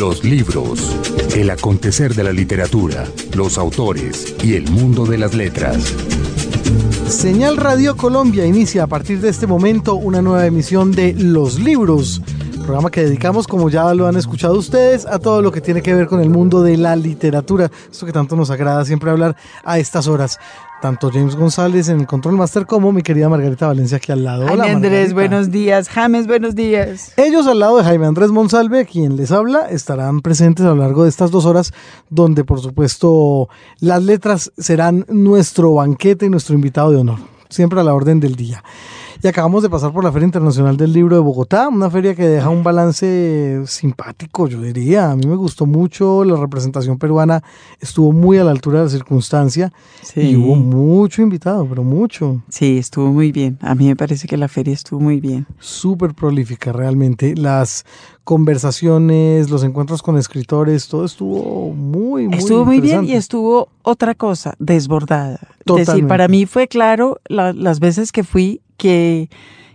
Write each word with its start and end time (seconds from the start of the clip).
Los 0.00 0.24
libros, 0.24 0.96
el 1.36 1.50
acontecer 1.50 2.14
de 2.14 2.24
la 2.24 2.32
literatura, 2.32 3.04
los 3.34 3.58
autores 3.58 4.34
y 4.42 4.54
el 4.54 4.70
mundo 4.70 5.04
de 5.04 5.18
las 5.18 5.34
letras. 5.34 5.94
Señal 7.06 7.58
Radio 7.58 7.98
Colombia 7.98 8.46
inicia 8.46 8.84
a 8.84 8.86
partir 8.86 9.20
de 9.20 9.28
este 9.28 9.46
momento 9.46 9.96
una 9.96 10.22
nueva 10.22 10.46
emisión 10.46 10.90
de 10.90 11.12
Los 11.12 11.60
libros, 11.60 12.22
programa 12.64 12.90
que 12.90 13.02
dedicamos, 13.02 13.46
como 13.46 13.68
ya 13.68 13.92
lo 13.92 14.06
han 14.06 14.16
escuchado 14.16 14.54
ustedes, 14.54 15.04
a 15.04 15.18
todo 15.18 15.42
lo 15.42 15.52
que 15.52 15.60
tiene 15.60 15.82
que 15.82 15.92
ver 15.92 16.06
con 16.06 16.22
el 16.22 16.30
mundo 16.30 16.62
de 16.62 16.78
la 16.78 16.96
literatura, 16.96 17.70
esto 17.92 18.06
que 18.06 18.12
tanto 18.12 18.36
nos 18.36 18.48
agrada 18.48 18.86
siempre 18.86 19.10
hablar 19.10 19.36
a 19.64 19.78
estas 19.78 20.06
horas 20.06 20.38
tanto 20.80 21.10
James 21.12 21.36
González 21.36 21.88
en 21.88 22.00
el 22.00 22.06
Control 22.06 22.36
Master 22.36 22.66
como 22.66 22.92
mi 22.92 23.02
querida 23.02 23.28
Margarita 23.28 23.66
Valencia 23.66 23.98
aquí 23.98 24.12
al 24.12 24.24
lado. 24.24 24.46
Hola, 24.50 24.64
Andrés, 24.64 25.12
buenos 25.12 25.50
días. 25.50 25.88
James, 25.88 26.26
buenos 26.26 26.54
días. 26.54 27.12
Ellos 27.16 27.46
al 27.46 27.58
lado 27.58 27.76
de 27.78 27.84
Jaime 27.84 28.06
Andrés 28.06 28.30
Monsalve, 28.30 28.86
quien 28.86 29.16
les 29.16 29.30
habla, 29.30 29.68
estarán 29.68 30.20
presentes 30.20 30.64
a 30.64 30.70
lo 30.70 30.76
largo 30.76 31.04
de 31.04 31.10
estas 31.10 31.30
dos 31.30 31.44
horas, 31.44 31.72
donde 32.08 32.44
por 32.44 32.60
supuesto 32.60 33.48
las 33.78 34.02
letras 34.02 34.52
serán 34.56 35.04
nuestro 35.08 35.74
banquete 35.74 36.26
y 36.26 36.30
nuestro 36.30 36.54
invitado 36.54 36.90
de 36.90 36.96
honor, 36.98 37.18
siempre 37.48 37.80
a 37.80 37.84
la 37.84 37.94
orden 37.94 38.20
del 38.20 38.36
día. 38.36 38.62
Y 39.22 39.28
acabamos 39.28 39.62
de 39.62 39.68
pasar 39.68 39.92
por 39.92 40.02
la 40.02 40.10
Feria 40.10 40.24
Internacional 40.24 40.78
del 40.78 40.94
Libro 40.94 41.14
de 41.14 41.20
Bogotá, 41.20 41.68
una 41.68 41.90
feria 41.90 42.14
que 42.14 42.26
deja 42.26 42.48
un 42.48 42.62
balance 42.62 43.62
simpático, 43.66 44.48
yo 44.48 44.62
diría. 44.62 45.10
A 45.10 45.16
mí 45.16 45.26
me 45.26 45.36
gustó 45.36 45.66
mucho, 45.66 46.24
la 46.24 46.36
representación 46.36 46.96
peruana 46.96 47.42
estuvo 47.80 48.12
muy 48.12 48.38
a 48.38 48.44
la 48.44 48.50
altura 48.50 48.78
de 48.78 48.84
la 48.86 48.90
circunstancia 48.90 49.74
y 50.16 50.36
hubo 50.36 50.56
mucho 50.56 51.20
invitado, 51.20 51.66
pero 51.68 51.84
mucho. 51.84 52.42
Sí, 52.48 52.78
estuvo 52.78 53.12
muy 53.12 53.30
bien. 53.30 53.58
A 53.60 53.74
mí 53.74 53.88
me 53.88 53.96
parece 53.96 54.26
que 54.26 54.38
la 54.38 54.48
feria 54.48 54.72
estuvo 54.72 55.00
muy 55.00 55.20
bien. 55.20 55.46
Súper 55.58 56.14
prolífica 56.14 56.72
realmente. 56.72 57.36
Las 57.36 57.84
conversaciones, 58.30 59.50
los 59.50 59.64
encuentros 59.64 60.02
con 60.02 60.16
escritores, 60.16 60.86
todo 60.86 61.04
estuvo 61.04 61.74
muy, 61.74 62.28
muy 62.28 62.38
Estuvo 62.38 62.64
muy 62.64 62.80
bien 62.80 63.04
y 63.04 63.14
estuvo 63.14 63.70
otra 63.82 64.14
cosa, 64.14 64.54
desbordada. 64.60 65.40
Es 65.66 65.88
decir, 65.88 66.06
para 66.06 66.28
mí 66.28 66.46
fue 66.46 66.68
claro 66.68 67.20
las 67.28 67.80
veces 67.80 68.12
que 68.12 68.22
fui 68.22 68.60
que, 68.76 69.28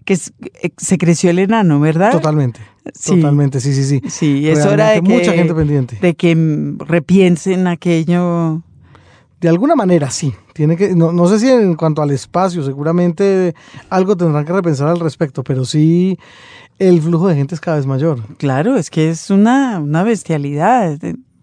que 0.05 0.13
eh, 0.13 0.69
se 0.77 0.97
creció 0.97 1.31
el 1.31 1.39
enano, 1.39 1.81
¿verdad? 1.81 2.13
Totalmente. 2.13 2.61
Totalmente, 3.05 3.59
sí, 3.59 3.73
sí, 3.73 3.83
sí. 3.83 4.01
Sí, 4.07 4.47
eso 4.47 4.71
era 4.71 4.91
de 4.91 5.01
que, 5.01 5.01
mucha 5.01 5.33
gente 5.33 5.53
pendiente. 5.53 5.97
De 6.01 6.15
que 6.15 6.33
repiensen 6.77 7.67
aquello. 7.67 8.61
De 9.41 9.49
alguna 9.49 9.75
manera, 9.75 10.09
sí. 10.11 10.33
Tiene 10.53 10.77
que, 10.77 10.95
no, 10.95 11.11
no 11.11 11.27
sé 11.27 11.39
si 11.39 11.49
en 11.49 11.75
cuanto 11.75 12.01
al 12.01 12.11
espacio, 12.11 12.63
seguramente 12.63 13.53
algo 13.89 14.15
tendrán 14.15 14.45
que 14.45 14.53
repensar 14.53 14.87
al 14.87 15.01
respecto, 15.01 15.43
pero 15.43 15.65
sí 15.65 16.17
el 16.79 17.01
flujo 17.01 17.27
de 17.27 17.35
gente 17.35 17.55
es 17.55 17.61
cada 17.61 17.77
vez 17.77 17.85
mayor. 17.85 18.21
Claro, 18.37 18.77
es 18.77 18.89
que 18.89 19.09
es 19.09 19.29
una, 19.29 19.79
una 19.79 20.03
bestialidad. 20.03 20.97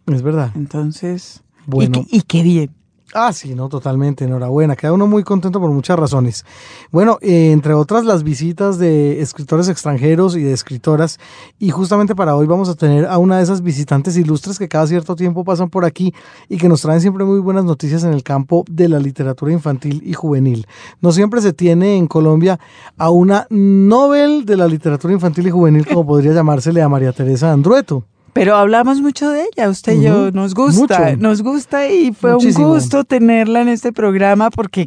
Es 0.07 0.23
verdad. 0.23 0.51
Entonces, 0.55 1.43
bueno. 1.67 2.05
y 2.11 2.23
qué 2.23 2.43
bien. 2.43 2.71
Ah, 3.15 3.31
sí, 3.35 3.55
no, 3.55 3.69
totalmente, 3.69 4.25
enhorabuena. 4.25 4.75
Queda 4.75 4.95
uno 4.95 5.07
muy 5.07 5.23
contento 5.23 5.61
por 5.61 5.71
muchas 5.71 5.99
razones. 5.99 6.47
Bueno, 6.91 7.19
eh, 7.21 7.53
entre 7.53 7.75
otras 7.75 8.07
las 8.07 8.23
visitas 8.23 8.79
de 8.79 9.21
escritores 9.21 9.69
extranjeros 9.69 10.35
y 10.35 10.43
de 10.43 10.55
escritoras. 10.55 11.21
Y 11.59 11.71
justamente 11.71 12.15
para 12.15 12.35
hoy 12.35 12.47
vamos 12.47 12.71
a 12.71 12.75
tener 12.75 13.05
a 13.05 13.19
una 13.19 13.37
de 13.37 13.43
esas 13.43 13.61
visitantes 13.61 14.17
ilustres 14.17 14.59
que 14.59 14.67
cada 14.67 14.87
cierto 14.87 15.15
tiempo 15.15 15.45
pasan 15.45 15.69
por 15.69 15.85
aquí 15.85 16.15
y 16.49 16.57
que 16.57 16.71
nos 16.71 16.81
traen 16.81 17.03
siempre 17.03 17.25
muy 17.25 17.41
buenas 17.41 17.67
noticias 17.67 18.03
en 18.05 18.15
el 18.15 18.23
campo 18.23 18.65
de 18.71 18.89
la 18.89 18.99
literatura 18.99 19.53
infantil 19.53 20.03
y 20.07 20.15
juvenil. 20.15 20.67
No 21.03 21.13
siempre 21.13 21.43
se 21.43 21.53
tiene 21.53 21.97
en 21.99 22.07
Colombia 22.07 22.59
a 22.97 23.11
una 23.11 23.47
Nobel 23.51 24.47
de 24.47 24.57
la 24.57 24.67
literatura 24.67 25.13
infantil 25.13 25.49
y 25.49 25.51
juvenil, 25.51 25.87
como 25.87 26.07
podría 26.07 26.33
llamársele 26.33 26.81
a 26.81 26.89
María 26.89 27.13
Teresa 27.13 27.53
Andrueto. 27.53 28.05
Pero 28.33 28.57
hablamos 28.57 29.03
mucho 29.03 29.31
de 29.31 29.45
ella, 29.45 29.69
usted 29.69 29.93
y 29.93 30.05
yo, 30.05 30.31
nos 30.31 30.55
gusta, 30.55 31.17
nos 31.17 31.43
gusta 31.43 31.89
y 31.91 32.13
fue 32.13 32.35
un 32.35 32.53
gusto 32.53 33.05
tenerla 33.05 33.61
en 33.61 33.69
este 33.69 33.93
programa 33.93 34.51
porque 34.51 34.87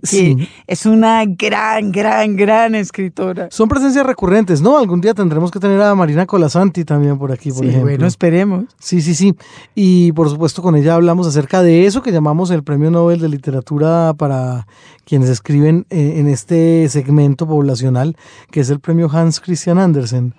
es 0.66 0.86
una 0.88 1.24
gran, 1.26 1.92
gran, 1.92 2.36
gran 2.36 2.74
escritora. 2.74 3.50
Son 3.52 3.70
presencias 3.70 4.04
recurrentes, 4.04 4.62
¿no? 4.62 4.80
Algún 4.80 5.00
día 5.00 5.14
tendremos 5.14 5.52
que 5.52 5.60
tener 5.60 5.80
a 5.82 5.94
Marina 5.94 6.26
Colasanti 6.26 6.86
también 6.86 7.20
por 7.20 7.32
aquí, 7.32 7.52
por 7.52 7.60
sí, 7.60 7.70
ejemplo. 7.70 7.92
Bueno, 7.92 8.08
esperemos. 8.08 8.66
Sí, 8.80 9.02
sí, 9.02 9.14
sí. 9.14 9.36
Y 9.76 10.12
por 10.14 10.28
supuesto 10.28 10.64
con 10.64 10.76
ella 10.76 10.96
hablamos 10.96 11.28
acerca 11.28 11.62
de 11.62 11.86
eso 11.86 12.02
que 12.02 12.12
llamamos 12.12 12.50
el 12.50 12.64
Premio 12.64 12.90
Nobel 12.90 13.20
de 13.20 13.30
Literatura 13.30 14.16
para 14.18 14.66
quienes 15.06 15.30
escriben 15.30 15.86
eh, 15.92 16.16
en 16.18 16.28
este 16.28 16.90
segmento 16.90 17.46
poblacional, 17.46 18.18
que 18.50 18.62
es 18.62 18.72
el 18.72 18.80
Premio 18.80 19.08
Hans 19.12 19.40
Christian 19.40 19.78
Andersen 19.78 20.34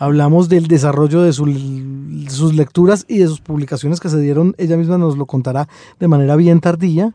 hablamos 0.00 0.48
del 0.48 0.66
desarrollo 0.66 1.20
de, 1.20 1.32
sus 1.32 2.54
lecturas 2.54 3.04
y 3.06 3.18
de 3.18 3.26
sus 3.28 3.40
publicaciones 3.40 4.00
que 4.00 4.08
se 4.08 4.18
dieron, 4.18 4.54
ella 4.56 4.78
misma 4.78 4.96
nos 4.96 5.16
lo 5.18 5.26
contará 5.26 5.68
de 6.00 6.08
manera 6.08 6.36
bien 6.36 6.60
tardía, 6.60 7.14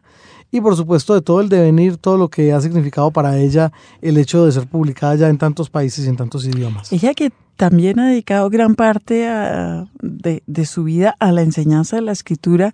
y 0.51 0.61
por 0.61 0.75
supuesto 0.75 1.15
de 1.15 1.21
todo 1.21 1.41
el 1.41 1.49
devenir, 1.49 1.97
todo 1.97 2.15
lo 2.17 2.29
que 2.29 2.53
ha 2.53 2.61
significado 2.61 3.09
para 3.09 3.37
ella 3.39 3.73
el 4.01 4.17
hecho 4.17 4.45
de 4.45 4.51
ser 4.51 4.67
publicada 4.67 5.15
ya 5.15 5.29
en 5.29 5.39
tantos 5.39 5.71
países 5.71 6.05
y 6.05 6.09
en 6.09 6.15
tantos 6.15 6.45
idiomas. 6.45 6.93
Ella 6.93 7.15
que 7.15 7.31
también 7.57 7.99
ha 7.99 8.07
dedicado 8.07 8.51
gran 8.51 8.75
parte 8.75 9.27
de, 10.01 10.43
de 10.45 10.65
su 10.65 10.83
vida 10.83 11.15
a 11.19 11.31
la 11.31 11.41
enseñanza 11.41 11.95
de 11.95 12.03
la 12.03 12.11
escritura 12.11 12.71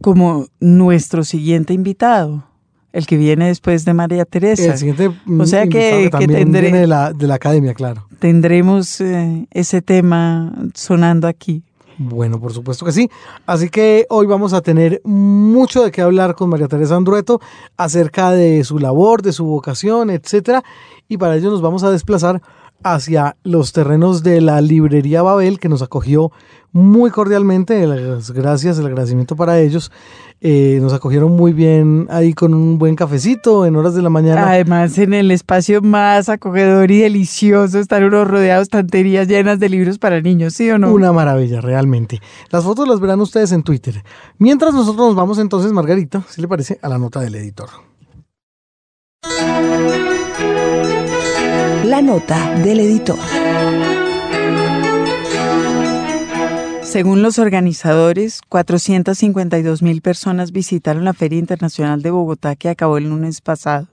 como 0.00 0.46
nuestro 0.58 1.22
siguiente 1.22 1.72
invitado 1.72 2.51
el 2.92 3.06
que 3.06 3.16
viene 3.16 3.48
después 3.48 3.84
de 3.84 3.94
María 3.94 4.24
Teresa. 4.24 4.72
El 4.72 4.78
siguiente 4.78 5.10
o 5.38 5.46
sea 5.46 5.66
que, 5.66 6.10
que, 6.16 6.26
viene 6.26 6.80
de 6.80 6.86
la, 6.86 7.12
de 7.12 7.26
la 7.26 7.34
academia, 7.34 7.74
claro. 7.74 8.06
Tendremos 8.18 9.00
eh, 9.00 9.46
ese 9.50 9.82
tema 9.82 10.52
sonando 10.74 11.26
aquí. 11.26 11.62
Bueno, 11.98 12.40
por 12.40 12.52
supuesto 12.52 12.84
que 12.84 12.92
sí. 12.92 13.10
Así 13.46 13.68
que 13.68 14.06
hoy 14.10 14.26
vamos 14.26 14.52
a 14.52 14.60
tener 14.60 15.00
mucho 15.04 15.84
de 15.84 15.90
qué 15.90 16.02
hablar 16.02 16.34
con 16.34 16.48
María 16.48 16.68
Teresa 16.68 16.96
Andrueto 16.96 17.40
acerca 17.76 18.30
de 18.30 18.64
su 18.64 18.78
labor, 18.78 19.22
de 19.22 19.32
su 19.32 19.44
vocación, 19.44 20.10
etcétera. 20.10 20.62
Y 21.08 21.18
para 21.18 21.36
ello 21.36 21.50
nos 21.50 21.62
vamos 21.62 21.84
a 21.84 21.90
desplazar 21.90 22.42
hacia 22.84 23.36
los 23.42 23.72
terrenos 23.72 24.22
de 24.22 24.40
la 24.40 24.60
librería 24.60 25.22
Babel 25.22 25.58
que 25.58 25.68
nos 25.68 25.82
acogió 25.82 26.32
muy 26.72 27.10
cordialmente. 27.10 27.86
Las 27.86 28.30
gracias, 28.30 28.78
el 28.78 28.86
agradecimiento 28.86 29.36
para 29.36 29.60
ellos. 29.60 29.92
Eh, 30.44 30.80
nos 30.82 30.92
acogieron 30.92 31.36
muy 31.36 31.52
bien 31.52 32.08
ahí 32.10 32.32
con 32.32 32.52
un 32.52 32.76
buen 32.76 32.96
cafecito 32.96 33.64
en 33.64 33.76
horas 33.76 33.94
de 33.94 34.02
la 34.02 34.10
mañana. 34.10 34.50
Además, 34.50 34.98
en 34.98 35.14
el 35.14 35.30
espacio 35.30 35.82
más 35.82 36.28
acogedor 36.28 36.90
y 36.90 36.98
delicioso, 36.98 37.78
están 37.78 38.02
unos 38.02 38.26
rodeados 38.26 38.64
estanterías 38.64 39.28
llenas 39.28 39.60
de 39.60 39.68
libros 39.68 39.98
para 39.98 40.20
niños, 40.20 40.54
¿sí 40.54 40.68
o 40.70 40.78
no? 40.78 40.92
Una 40.92 41.12
maravilla, 41.12 41.60
realmente. 41.60 42.20
Las 42.50 42.64
fotos 42.64 42.88
las 42.88 42.98
verán 42.98 43.20
ustedes 43.20 43.52
en 43.52 43.62
Twitter. 43.62 44.02
Mientras 44.38 44.74
nosotros 44.74 45.06
nos 45.08 45.14
vamos 45.14 45.38
entonces, 45.38 45.70
Margarita, 45.72 46.24
si 46.28 46.40
le 46.40 46.48
parece, 46.48 46.80
a 46.82 46.88
la 46.88 46.98
nota 46.98 47.20
del 47.20 47.36
editor. 47.36 47.68
La 51.92 52.00
nota 52.00 52.54
del 52.60 52.80
editor. 52.80 53.18
Según 56.80 57.20
los 57.20 57.38
organizadores, 57.38 58.40
452 58.48 59.82
mil 59.82 60.00
personas 60.00 60.52
visitaron 60.52 61.04
la 61.04 61.12
Feria 61.12 61.38
Internacional 61.38 62.00
de 62.00 62.10
Bogotá 62.10 62.56
que 62.56 62.70
acabó 62.70 62.96
el 62.96 63.10
lunes 63.10 63.42
pasado. 63.42 63.88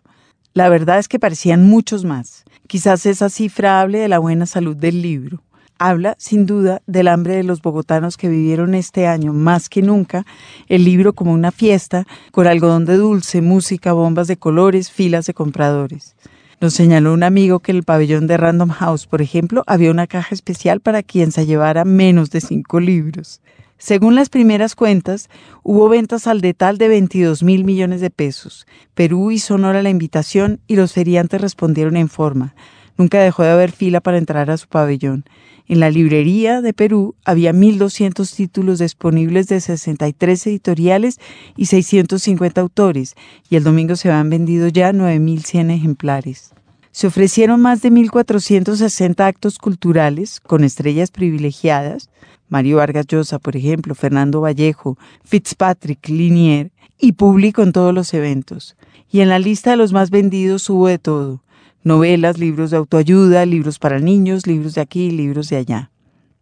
La 0.53 0.69
verdad 0.69 0.97
es 0.97 1.09
que 1.09 1.19
parecían 1.19 1.67
muchos 1.67 2.05
más. 2.05 2.45
Quizás 2.67 3.05
esa 3.05 3.27
cifra 3.27 3.81
hable 3.81 3.99
de 3.99 4.07
la 4.07 4.19
buena 4.19 4.45
salud 4.45 4.77
del 4.77 5.01
libro. 5.01 5.43
Habla, 5.77 6.15
sin 6.19 6.45
duda, 6.45 6.81
del 6.87 7.09
hambre 7.09 7.35
de 7.35 7.43
los 7.43 7.61
bogotanos 7.61 8.15
que 8.15 8.29
vivieron 8.29 8.75
este 8.75 9.07
año 9.07 9.33
más 9.33 9.67
que 9.67 9.81
nunca 9.81 10.25
el 10.69 10.85
libro 10.85 11.11
como 11.11 11.33
una 11.33 11.51
fiesta, 11.51 12.07
con 12.31 12.47
algodón 12.47 12.85
de 12.85 12.95
dulce, 12.95 13.41
música, 13.41 13.91
bombas 13.91 14.29
de 14.29 14.37
colores, 14.37 14.89
filas 14.89 15.25
de 15.25 15.33
compradores. 15.33 16.15
Nos 16.61 16.73
señaló 16.73 17.13
un 17.13 17.23
amigo 17.23 17.59
que 17.59 17.71
en 17.71 17.77
el 17.77 17.83
pabellón 17.83 18.27
de 18.27 18.35
Random 18.35 18.69
House, 18.69 19.07
por 19.07 19.21
ejemplo, 19.21 19.63
había 19.65 19.91
una 19.91 20.07
caja 20.07 20.35
especial 20.35 20.81
para 20.81 21.03
quien 21.03 21.31
se 21.31 21.45
llevara 21.45 21.85
menos 21.85 22.31
de 22.31 22.41
cinco 22.41 22.81
libros. 22.81 23.39
Según 23.77 24.15
las 24.15 24.27
primeras 24.27 24.75
cuentas, 24.75 25.29
hubo 25.63 25.87
ventas 25.87 26.27
al 26.27 26.41
detal 26.41 26.77
de 26.77 26.89
22 26.89 27.43
mil 27.43 27.63
millones 27.63 28.01
de 28.01 28.09
pesos. 28.09 28.67
Perú 28.93 29.31
hizo 29.31 29.55
honor 29.55 29.77
a 29.77 29.83
la 29.83 29.89
invitación 29.89 30.59
y 30.67 30.75
los 30.75 30.91
feriantes 30.91 31.39
respondieron 31.39 31.95
en 31.95 32.09
forma. 32.09 32.55
Nunca 32.99 33.21
dejó 33.21 33.43
de 33.43 33.51
haber 33.51 33.71
fila 33.71 34.01
para 34.01 34.17
entrar 34.17 34.51
a 34.51 34.57
su 34.57 34.67
pabellón. 34.67 35.23
En 35.69 35.79
la 35.79 35.89
librería 35.89 36.61
de 36.61 36.73
Perú 36.73 37.15
había 37.23 37.53
1.200 37.53 38.35
títulos 38.35 38.79
disponibles 38.79 39.47
de 39.47 39.61
63 39.61 40.47
editoriales 40.47 41.17
y 41.55 41.67
650 41.67 42.59
autores, 42.59 43.15
y 43.49 43.55
el 43.55 43.63
domingo 43.63 43.95
se 43.95 44.09
habían 44.09 44.29
vendido 44.29 44.67
ya 44.67 44.91
9.100 44.91 45.71
ejemplares. 45.71 46.51
Se 46.91 47.07
ofrecieron 47.07 47.61
más 47.61 47.81
de 47.81 47.89
1.460 47.89 49.21
actos 49.21 49.59
culturales 49.59 50.41
con 50.41 50.65
estrellas 50.65 51.09
privilegiadas, 51.09 52.09
Mario 52.49 52.77
Vargas 52.77 53.07
Llosa, 53.07 53.39
por 53.39 53.55
ejemplo, 53.55 53.95
Fernando 53.95 54.41
Vallejo, 54.41 54.97
Fitzpatrick, 55.23 56.09
Linier, 56.09 56.71
y 56.99 57.13
público 57.13 57.63
en 57.63 57.71
todos 57.71 57.93
los 57.93 58.13
eventos. 58.13 58.75
Y 59.09 59.21
en 59.21 59.29
la 59.29 59.39
lista 59.39 59.69
de 59.69 59.77
los 59.77 59.93
más 59.93 60.09
vendidos 60.09 60.69
hubo 60.69 60.87
de 60.87 60.99
todo, 60.99 61.41
novelas, 61.83 62.37
libros 62.37 62.71
de 62.71 62.77
autoayuda, 62.77 63.45
libros 63.45 63.79
para 63.79 63.99
niños, 63.99 64.47
libros 64.47 64.75
de 64.75 64.81
aquí, 64.81 65.11
libros 65.11 65.49
de 65.49 65.57
allá. 65.57 65.91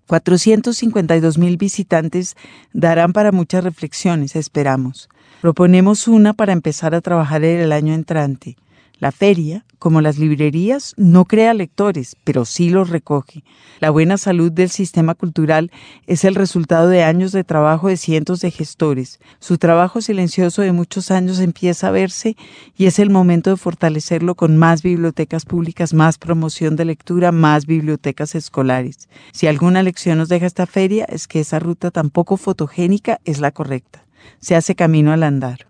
452 0.07 1.37
mil 1.37 1.57
visitantes 1.57 2.35
darán 2.73 3.13
para 3.13 3.31
muchas 3.31 3.63
reflexiones, 3.63 4.35
esperamos. 4.35 5.09
Proponemos 5.41 6.07
una 6.07 6.33
para 6.33 6.53
empezar 6.53 6.95
a 6.95 7.01
trabajar 7.01 7.43
el 7.43 7.71
año 7.71 7.93
entrante. 7.93 8.55
La 8.99 9.11
feria, 9.11 9.63
como 9.77 10.01
las 10.01 10.17
librerías, 10.17 10.95
no 10.97 11.25
crea 11.25 11.53
lectores, 11.53 12.15
pero 12.23 12.45
sí 12.45 12.71
los 12.71 12.89
recoge. 12.89 13.43
La 13.79 13.91
buena 13.91 14.17
salud 14.17 14.51
del 14.51 14.71
sistema 14.71 15.13
cultural 15.13 15.71
es 16.07 16.25
el 16.25 16.33
resultado 16.33 16.89
de 16.89 17.03
años 17.03 17.31
de 17.31 17.43
trabajo 17.43 17.89
de 17.89 17.97
cientos 17.97 18.41
de 18.41 18.49
gestores. 18.49 19.19
Su 19.39 19.59
trabajo 19.59 20.01
silencioso 20.01 20.63
de 20.63 20.71
muchos 20.71 21.11
años 21.11 21.39
empieza 21.39 21.89
a 21.89 21.91
verse 21.91 22.35
y 22.75 22.87
es 22.87 22.97
el 22.97 23.11
momento 23.11 23.51
de 23.51 23.57
fortalecerlo 23.57 24.33
con 24.33 24.57
más 24.57 24.81
bibliotecas 24.81 25.45
públicas, 25.45 25.93
más 25.93 26.17
promoción 26.17 26.75
de 26.75 26.85
lectura, 26.85 27.31
más 27.31 27.67
bibliotecas 27.67 28.33
escolares. 28.33 29.09
Si 29.31 29.45
alguna 29.45 29.83
lección 29.83 30.17
nos 30.17 30.29
deja 30.29 30.47
esta 30.47 30.65
feria 30.65 31.05
es 31.05 31.27
que 31.27 31.41
esa 31.41 31.59
ruta 31.59 31.91
tan 31.91 32.09
poco 32.09 32.35
fotogénica 32.35 33.19
es 33.25 33.39
la 33.39 33.51
correcta. 33.51 34.03
Se 34.39 34.55
hace 34.55 34.73
camino 34.73 35.13
al 35.13 35.21
andar. 35.21 35.67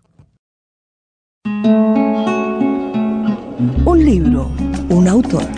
Un 3.58 3.96
libro, 3.96 4.52
un 4.88 5.08
autor. 5.08 5.57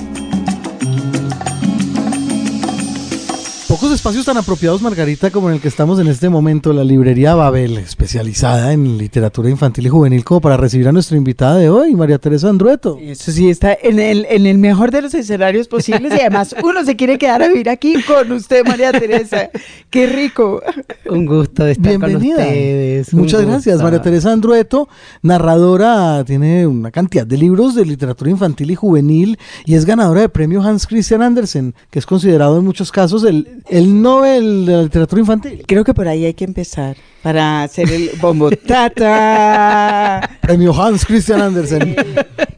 Pocos 3.71 3.93
espacios 3.93 4.27
tan 4.27 4.37
apropiados, 4.37 4.83
Margarita, 4.83 5.31
como 5.31 5.49
en 5.49 5.55
el 5.55 5.61
que 5.61 5.69
estamos 5.69 6.01
en 6.01 6.09
este 6.09 6.29
momento, 6.29 6.73
la 6.73 6.83
librería 6.83 7.37
Babel, 7.37 7.79
especializada 7.79 8.73
en 8.73 8.99
literatura 8.99 9.49
infantil 9.49 9.87
y 9.87 9.89
juvenil, 9.89 10.25
como 10.25 10.41
para 10.41 10.57
recibir 10.57 10.89
a 10.89 10.93
nuestra 10.93 11.17
invitada 11.17 11.55
de 11.55 11.71
hoy, 11.71 11.95
María 11.95 12.19
Teresa 12.19 12.49
Andrueto. 12.49 12.99
Eso 13.01 13.31
sí, 13.31 13.49
está 13.49 13.79
en 13.81 14.01
el, 14.01 14.27
en 14.29 14.47
el 14.47 14.59
mejor 14.59 14.91
de 14.91 15.03
los 15.03 15.15
escenarios 15.15 15.69
posibles 15.69 16.13
y 16.17 16.21
además 16.21 16.57
uno 16.65 16.85
se 16.85 16.97
quiere 16.97 17.17
quedar 17.17 17.45
a 17.45 17.49
vivir 17.49 17.69
aquí 17.69 17.95
con 18.03 18.33
usted, 18.33 18.67
María 18.67 18.91
Teresa. 18.91 19.51
¡Qué 19.89 20.09
rico! 20.09 20.61
Un 21.09 21.27
gusto 21.27 21.63
de 21.63 21.71
estar 21.71 21.97
con 22.01 22.17
ustedes. 22.17 23.15
Muchas 23.15 23.47
gracias, 23.47 23.81
María 23.81 24.03
Teresa 24.03 24.33
Andrueto, 24.33 24.89
narradora, 25.23 26.25
tiene 26.25 26.67
una 26.67 26.91
cantidad 26.91 27.25
de 27.25 27.39
libros 27.39 27.77
de 27.77 27.85
literatura 27.85 28.33
infantil 28.33 28.73
y 28.73 28.75
juvenil 28.75 29.39
y 29.65 29.75
es 29.77 29.85
ganadora 29.85 30.23
de 30.23 30.29
premio 30.29 30.61
Hans 30.61 30.89
Christian 30.89 31.23
Andersen, 31.23 31.73
que 31.89 32.01
es 32.01 32.07
considerado 32.07 32.59
en 32.59 32.65
muchos 32.65 32.91
casos 32.91 33.23
el 33.23 33.60
el 33.69 34.01
Nobel 34.01 34.67
de 34.67 34.73
la 34.73 34.83
literatura 34.83 35.21
infantil. 35.21 35.63
Creo 35.67 35.85
que 35.85 35.95
por 35.95 36.09
ahí 36.09 36.25
hay 36.25 36.35
que 36.35 36.45
empezar 36.45 36.97
para 37.23 37.63
hacer 37.63 37.91
el 37.91 38.11
bombo 38.21 38.51
tata. 38.51 40.29
Premio 40.41 40.73
Hans 40.73 41.05
Christian 41.05 41.41
Andersen. 41.41 41.97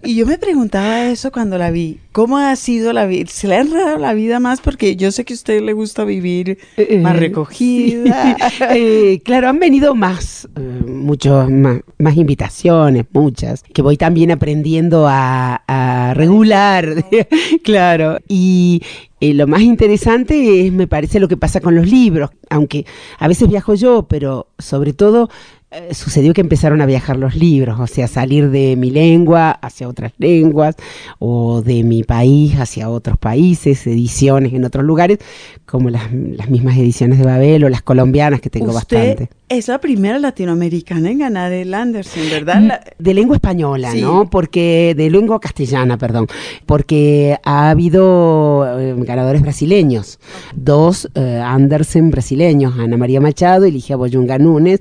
Y 0.04 0.16
yo 0.16 0.26
me 0.26 0.36
preguntaba 0.36 1.06
eso 1.06 1.30
cuando 1.30 1.58
la 1.58 1.70
vi. 1.70 2.00
¿Cómo 2.10 2.36
ha 2.36 2.54
sido 2.56 2.92
la 2.92 3.06
vida? 3.06 3.30
¿Se 3.30 3.46
le 3.46 3.54
ha 3.54 3.60
enredado 3.60 3.98
la 3.98 4.14
vida 4.14 4.40
más? 4.40 4.60
Porque 4.60 4.96
yo 4.96 5.12
sé 5.12 5.24
que 5.24 5.32
a 5.32 5.36
usted 5.36 5.62
le 5.62 5.72
gusta 5.72 6.04
vivir 6.04 6.58
eh, 6.76 6.98
más 6.98 7.16
recogida. 7.18 8.36
Eh, 8.74 9.20
claro, 9.24 9.48
han 9.48 9.58
venido 9.58 9.94
más, 9.94 10.48
eh, 10.56 10.60
muchos 10.60 11.50
más, 11.50 11.80
más, 11.98 12.16
invitaciones, 12.16 13.06
muchas, 13.12 13.62
que 13.62 13.82
voy 13.82 13.96
también 13.96 14.30
aprendiendo 14.30 15.06
a, 15.08 15.62
a 15.66 16.14
regular. 16.14 17.04
claro. 17.64 18.18
Y, 18.28 18.82
lo 19.20 19.46
más 19.46 19.60
interesante 19.60 20.66
es, 20.66 20.72
me 20.72 20.88
parece, 20.88 21.20
lo 21.20 21.28
que 21.28 21.36
pasa 21.36 21.60
con 21.60 21.76
los 21.76 21.86
libros, 21.86 22.30
aunque 22.50 22.86
a 23.18 23.28
veces 23.28 23.48
viajo 23.48 23.74
yo, 23.74 24.02
pero 24.08 24.48
sobre 24.62 24.92
todo 24.92 25.28
eh, 25.74 25.94
sucedió 25.94 26.34
que 26.34 26.42
empezaron 26.42 26.82
a 26.82 26.86
viajar 26.86 27.16
los 27.16 27.34
libros, 27.34 27.80
o 27.80 27.86
sea, 27.86 28.06
salir 28.06 28.50
de 28.50 28.76
mi 28.76 28.90
lengua 28.90 29.52
hacia 29.52 29.88
otras 29.88 30.12
lenguas 30.18 30.76
o 31.18 31.62
de 31.62 31.82
mi 31.82 32.02
país 32.02 32.56
hacia 32.58 32.90
otros 32.90 33.16
países, 33.16 33.86
ediciones 33.86 34.52
en 34.52 34.64
otros 34.64 34.84
lugares, 34.84 35.18
como 35.64 35.88
las, 35.88 36.12
mismas 36.12 36.76
ediciones 36.76 37.18
de 37.18 37.24
Babel 37.24 37.64
o 37.64 37.70
las 37.70 37.80
colombianas 37.80 38.42
que 38.42 38.50
tengo 38.50 38.74
bastante. 38.74 39.30
Es 39.48 39.68
la 39.68 39.80
primera 39.80 40.18
latinoamericana 40.18 41.10
en 41.10 41.18
ganar 41.18 41.52
el 41.52 41.72
Anderson, 41.72 42.22
¿verdad? 42.30 42.60
Mm, 42.60 43.02
de 43.02 43.14
lengua 43.14 43.36
española, 43.36 43.94
¿no? 43.94 44.28
Porque 44.28 44.94
de 44.94 45.10
lengua 45.10 45.40
castellana, 45.40 45.96
perdón, 45.96 46.26
porque 46.66 47.38
ha 47.44 47.70
habido 47.70 48.78
eh, 48.78 48.94
ganadores 48.98 49.40
brasileños, 49.40 50.18
dos 50.54 51.08
eh, 51.14 51.40
Andersen 51.42 52.10
brasileños, 52.10 52.78
Ana 52.78 52.98
María 52.98 53.22
Machado 53.22 53.66
y 53.66 53.72
Ligia 53.72 53.96
Boyunga 53.96 54.38
Núñez, 54.38 54.80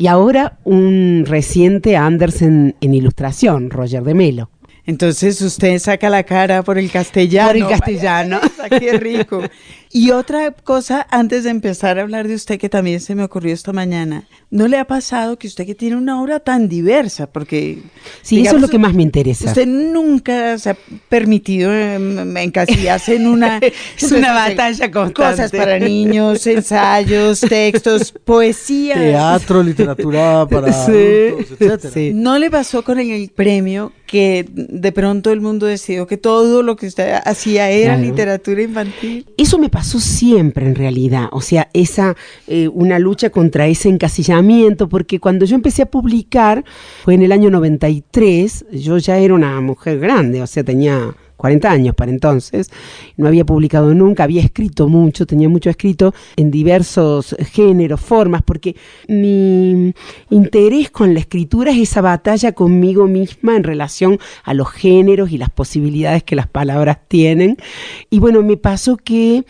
y 0.00 0.06
ahora 0.06 0.29
un 0.64 1.24
reciente 1.26 1.96
Andersen 1.96 2.76
en 2.80 2.94
ilustración, 2.94 3.70
Roger 3.70 4.02
de 4.02 4.14
Melo. 4.14 4.50
Entonces 4.86 5.40
usted 5.40 5.78
saca 5.78 6.08
la 6.10 6.22
cara 6.24 6.62
por 6.62 6.78
el 6.78 6.90
castellano. 6.90 7.48
Por 7.48 7.56
el 7.56 7.68
castellano. 7.68 8.40
Qué 8.78 8.92
rico. 8.98 9.42
Y 9.92 10.12
otra 10.12 10.52
cosa, 10.52 11.04
antes 11.10 11.42
de 11.42 11.50
empezar 11.50 11.98
a 11.98 12.02
hablar 12.02 12.28
de 12.28 12.36
usted, 12.36 12.60
que 12.60 12.68
también 12.68 13.00
se 13.00 13.16
me 13.16 13.24
ocurrió 13.24 13.52
esta 13.52 13.72
mañana, 13.72 14.28
¿no 14.48 14.68
le 14.68 14.78
ha 14.78 14.84
pasado 14.84 15.36
que 15.36 15.48
usted 15.48 15.66
que 15.66 15.74
tiene 15.74 15.96
una 15.96 16.22
obra 16.22 16.38
tan 16.38 16.68
diversa? 16.68 17.26
Porque... 17.26 17.82
Sí, 18.22 18.40
eso 18.40 18.54
es 18.54 18.62
lo 18.62 18.68
que 18.68 18.78
más 18.78 18.94
me 18.94 19.02
interesa. 19.02 19.46
Usted 19.46 19.66
nunca 19.66 20.56
se 20.58 20.70
ha 20.70 20.76
permitido 21.08 21.74
em, 21.74 22.36
encasillarse 22.36 23.16
en 23.16 23.26
una... 23.26 23.58
es 23.98 24.12
una 24.12 24.32
batalla 24.32 24.92
constante. 24.92 25.12
Cosas 25.12 25.50
para 25.50 25.80
niños, 25.80 26.46
ensayos, 26.46 27.40
textos, 27.48 28.12
poesía. 28.12 28.94
Teatro, 28.94 29.60
literatura 29.60 30.46
para 30.50 30.72
adultos, 30.72 31.60
etc. 31.60 32.14
¿No 32.14 32.38
le 32.38 32.48
pasó 32.48 32.84
con 32.84 33.00
el 33.00 33.28
premio 33.30 33.92
que 34.06 34.46
de 34.52 34.92
pronto 34.92 35.32
el 35.32 35.40
mundo 35.40 35.66
decidió 35.66 36.06
que 36.06 36.16
todo 36.16 36.62
lo 36.62 36.76
que 36.76 36.86
usted 36.86 37.14
hacía 37.24 37.70
era 37.70 37.96
literatura 37.96 38.62
infantil? 38.62 39.26
Eso 39.36 39.58
me 39.58 39.68
pasó 39.68 39.79
pasó 39.80 39.98
siempre 39.98 40.66
en 40.66 40.74
realidad, 40.74 41.30
o 41.32 41.40
sea, 41.40 41.70
esa, 41.72 42.14
eh, 42.46 42.68
una 42.68 42.98
lucha 42.98 43.30
contra 43.30 43.66
ese 43.66 43.88
encasillamiento, 43.88 44.90
porque 44.90 45.18
cuando 45.18 45.46
yo 45.46 45.54
empecé 45.54 45.80
a 45.80 45.86
publicar, 45.86 46.66
fue 47.02 47.14
en 47.14 47.22
el 47.22 47.32
año 47.32 47.48
93, 47.48 48.66
yo 48.72 48.98
ya 48.98 49.16
era 49.16 49.32
una 49.32 49.58
mujer 49.62 49.98
grande, 49.98 50.42
o 50.42 50.46
sea, 50.46 50.64
tenía 50.64 51.14
40 51.40 51.70
años 51.70 51.94
para 51.94 52.10
entonces, 52.10 52.70
no 53.16 53.26
había 53.26 53.46
publicado 53.46 53.94
nunca, 53.94 54.24
había 54.24 54.42
escrito 54.42 54.88
mucho, 54.88 55.24
tenía 55.24 55.48
mucho 55.48 55.70
escrito 55.70 56.14
en 56.36 56.50
diversos 56.50 57.34
géneros, 57.50 57.98
formas, 57.98 58.42
porque 58.42 58.76
mi 59.08 59.94
interés 60.28 60.90
con 60.90 61.14
la 61.14 61.20
escritura 61.20 61.72
es 61.72 61.78
esa 61.78 62.02
batalla 62.02 62.52
conmigo 62.52 63.06
misma 63.06 63.56
en 63.56 63.64
relación 63.64 64.18
a 64.44 64.52
los 64.52 64.70
géneros 64.70 65.32
y 65.32 65.38
las 65.38 65.48
posibilidades 65.48 66.24
que 66.24 66.36
las 66.36 66.46
palabras 66.46 66.98
tienen. 67.08 67.56
Y 68.10 68.20
bueno, 68.20 68.42
me 68.42 68.58
pasó 68.58 68.98
que 68.98 69.46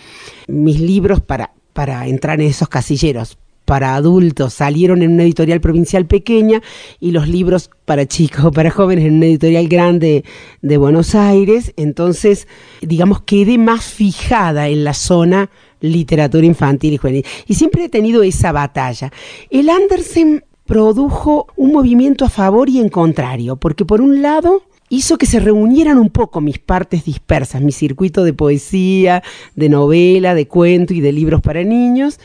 mis 0.47 0.80
libros 0.80 1.20
para 1.20 1.54
para 1.73 2.06
entrar 2.09 2.40
en 2.40 2.49
esos 2.49 2.68
casilleros 2.68 3.38
para 3.71 3.95
adultos 3.95 4.55
salieron 4.55 5.00
en 5.00 5.12
una 5.12 5.23
editorial 5.23 5.61
provincial 5.61 6.05
pequeña 6.05 6.61
y 6.99 7.12
los 7.12 7.29
libros 7.29 7.71
para 7.85 8.05
chicos 8.05 8.50
para 8.53 8.69
jóvenes 8.69 9.05
en 9.05 9.15
una 9.15 9.27
editorial 9.27 9.69
grande 9.69 10.25
de 10.61 10.77
Buenos 10.77 11.15
Aires. 11.15 11.73
Entonces, 11.77 12.49
digamos, 12.81 13.23
quedé 13.23 13.59
más 13.59 13.85
fijada 13.85 14.67
en 14.67 14.83
la 14.83 14.93
zona 14.93 15.50
literatura 15.79 16.45
infantil 16.45 16.95
y 16.95 16.97
juvenil. 16.97 17.25
Y 17.47 17.55
siempre 17.55 17.85
he 17.85 17.89
tenido 17.89 18.25
esa 18.25 18.50
batalla. 18.50 19.12
El 19.50 19.71
Andersen 19.71 20.43
produjo 20.67 21.47
un 21.55 21.71
movimiento 21.71 22.25
a 22.25 22.29
favor 22.29 22.69
y 22.69 22.81
en 22.81 22.89
contrario, 22.89 23.55
porque 23.55 23.85
por 23.85 24.00
un 24.00 24.21
lado 24.21 24.65
hizo 24.89 25.17
que 25.17 25.27
se 25.27 25.39
reunieran 25.39 25.97
un 25.99 26.11
poco 26.11 26.41
mis 26.41 26.59
partes 26.59 27.05
dispersas, 27.05 27.62
mi 27.62 27.71
circuito 27.71 28.25
de 28.25 28.33
poesía, 28.33 29.23
de 29.55 29.69
novela, 29.69 30.35
de 30.35 30.49
cuento 30.49 30.93
y 30.93 31.00
de 31.00 31.12
libros 31.12 31.41
para 31.41 31.62
niños, 31.62 32.19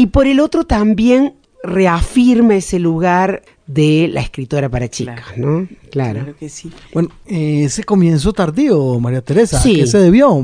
y 0.00 0.06
por 0.06 0.26
el 0.26 0.40
otro 0.40 0.64
también 0.64 1.34
reafirma 1.62 2.54
ese 2.54 2.78
lugar 2.78 3.42
de 3.66 4.08
la 4.10 4.22
escritora 4.22 4.70
para 4.70 4.88
chicas, 4.88 5.36
¿no? 5.36 5.68
Claro. 5.90 6.34
que 6.38 6.48
sí. 6.48 6.72
Bueno, 6.94 7.10
eh, 7.26 7.64
ese 7.64 7.84
comienzo 7.84 8.32
tardío, 8.32 8.98
María 8.98 9.20
Teresa, 9.20 9.60
¿a 9.60 9.62
qué 9.62 9.86
se 9.86 9.98
debió? 9.98 10.42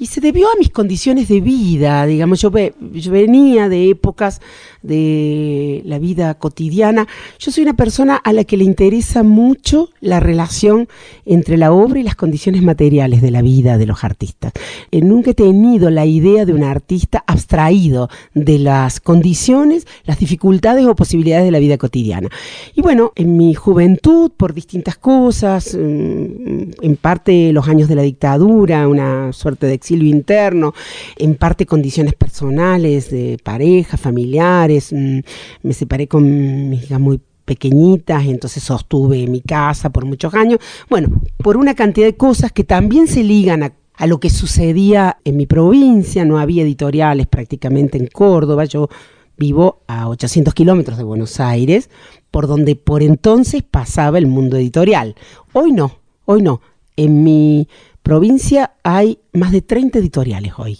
Y 0.00 0.06
se 0.06 0.22
debió 0.22 0.46
a 0.48 0.58
mis 0.58 0.70
condiciones 0.70 1.28
de 1.28 1.42
vida, 1.42 2.06
digamos, 2.06 2.40
yo, 2.40 2.50
venía 2.50 3.68
de 3.68 3.90
épocas 3.90 4.40
de 4.82 5.82
la 5.84 5.98
vida 5.98 6.32
cotidiana. 6.34 7.06
Yo 7.38 7.52
soy 7.52 7.64
una 7.64 7.74
persona 7.74 8.16
a 8.16 8.32
la 8.32 8.44
que 8.44 8.56
le 8.56 8.64
interesa 8.64 9.22
mucho 9.22 9.90
la 10.00 10.18
relación 10.18 10.88
entre 11.26 11.58
la 11.58 11.72
obra 11.72 12.00
y 12.00 12.02
las 12.02 12.16
condiciones 12.16 12.62
materiales 12.62 13.20
de 13.20 13.30
la 13.30 13.42
vida 13.42 13.76
de 13.76 13.84
los 13.84 14.02
artistas. 14.02 14.54
Eh, 14.90 15.02
nunca 15.02 15.32
he 15.32 15.34
tenido 15.34 15.90
la 15.90 16.06
idea 16.06 16.46
de 16.46 16.54
un 16.54 16.64
artista 16.64 17.22
abstraído 17.26 18.08
de 18.32 18.58
las 18.58 19.00
condiciones, 19.00 19.86
las 20.06 20.18
dificultades 20.18 20.86
o 20.86 20.94
posibilidades 20.94 21.44
de 21.44 21.50
la 21.50 21.58
vida 21.58 21.76
cotidiana. 21.76 22.30
Y 22.74 22.80
bueno, 22.80 23.12
en 23.16 23.36
mi 23.36 23.52
juventud, 23.52 24.30
por 24.34 24.54
distintas 24.54 24.96
cosas, 24.96 25.74
mm, 25.74 26.70
en 26.80 26.96
parte 26.96 27.52
los 27.52 27.68
años 27.68 27.86
de 27.90 27.96
la 27.96 28.02
dictadura, 28.02 28.88
una 28.88 29.34
suerte 29.34 29.66
de 29.66 29.89
exilio 29.90 30.08
interno, 30.08 30.72
en 31.16 31.34
parte 31.34 31.66
condiciones 31.66 32.14
personales, 32.14 33.10
de 33.10 33.38
pareja, 33.42 33.96
familiares. 33.96 34.92
Mm, 34.92 35.20
me 35.62 35.72
separé 35.72 36.06
con 36.06 36.68
mis 36.68 36.84
hijas 36.84 37.00
muy 37.00 37.20
pequeñitas, 37.44 38.24
entonces 38.26 38.62
sostuve 38.62 39.26
mi 39.26 39.40
casa 39.40 39.90
por 39.90 40.04
muchos 40.04 40.32
años. 40.34 40.60
Bueno, 40.88 41.20
por 41.38 41.56
una 41.56 41.74
cantidad 41.74 42.06
de 42.06 42.16
cosas 42.16 42.52
que 42.52 42.64
también 42.64 43.06
se 43.06 43.24
ligan 43.24 43.62
a 43.64 43.72
a 44.00 44.06
lo 44.06 44.18
que 44.18 44.30
sucedía 44.30 45.18
en 45.24 45.36
mi 45.36 45.44
provincia, 45.44 46.24
no 46.24 46.38
había 46.38 46.62
editoriales 46.62 47.26
prácticamente 47.26 47.98
en 47.98 48.06
Córdoba, 48.06 48.64
yo 48.64 48.88
vivo 49.36 49.82
a 49.88 50.08
800 50.08 50.54
kilómetros 50.54 50.96
de 50.96 51.04
Buenos 51.04 51.38
Aires, 51.38 51.90
por 52.30 52.46
donde 52.46 52.76
por 52.76 53.02
entonces 53.02 53.62
pasaba 53.62 54.16
el 54.16 54.26
mundo 54.26 54.56
editorial. 54.56 55.16
Hoy 55.52 55.72
no, 55.72 55.98
hoy 56.24 56.40
no. 56.40 56.62
En 56.96 57.22
mi 57.22 57.68
provincia 58.10 58.72
hay 58.82 59.20
más 59.32 59.52
de 59.52 59.62
30 59.62 60.00
editoriales 60.00 60.54
hoy. 60.56 60.76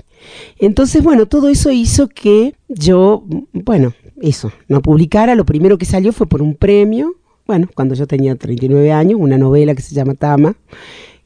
Entonces, 0.59 1.01
bueno, 1.01 1.27
todo 1.27 1.49
eso 1.49 1.71
hizo 1.71 2.09
que 2.09 2.57
yo, 2.67 3.23
bueno, 3.53 3.95
eso, 4.21 4.51
no 4.67 4.83
publicara. 4.83 5.37
Lo 5.37 5.45
primero 5.45 5.79
que 5.79 5.85
salió 5.85 6.13
fue 6.13 6.27
por 6.27 6.43
un 6.43 6.57
premio, 6.57 7.15
bueno, 7.47 7.69
cuando 7.73 7.95
yo 7.95 8.09
tenía 8.09 8.35
39 8.35 8.91
años, 8.91 9.21
una 9.21 9.39
novela 9.39 9.77
que 9.77 9.83
se 9.83 9.95
llama 9.95 10.15
Tama. 10.15 10.57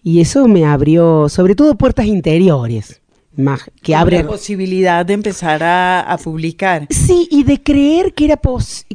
Y 0.03 0.21
eso 0.21 0.47
me 0.47 0.67
abrió, 0.67 1.31
sobre 1.31 1.55
todo, 1.55 1.75
puertas 1.77 2.05
interiores. 2.05 3.01
Más, 3.35 3.63
que 3.81 3.95
abre 3.95 4.19
la 4.19 4.27
posibilidad 4.27 5.07
de 5.07 5.15
empezar 5.15 5.63
a, 5.63 6.19
publicar. 6.23 6.87
Sí, 6.91 7.29
y 7.31 7.45
de 7.45 7.63
creer 7.63 8.13
que 8.13 8.27
era, 8.27 8.39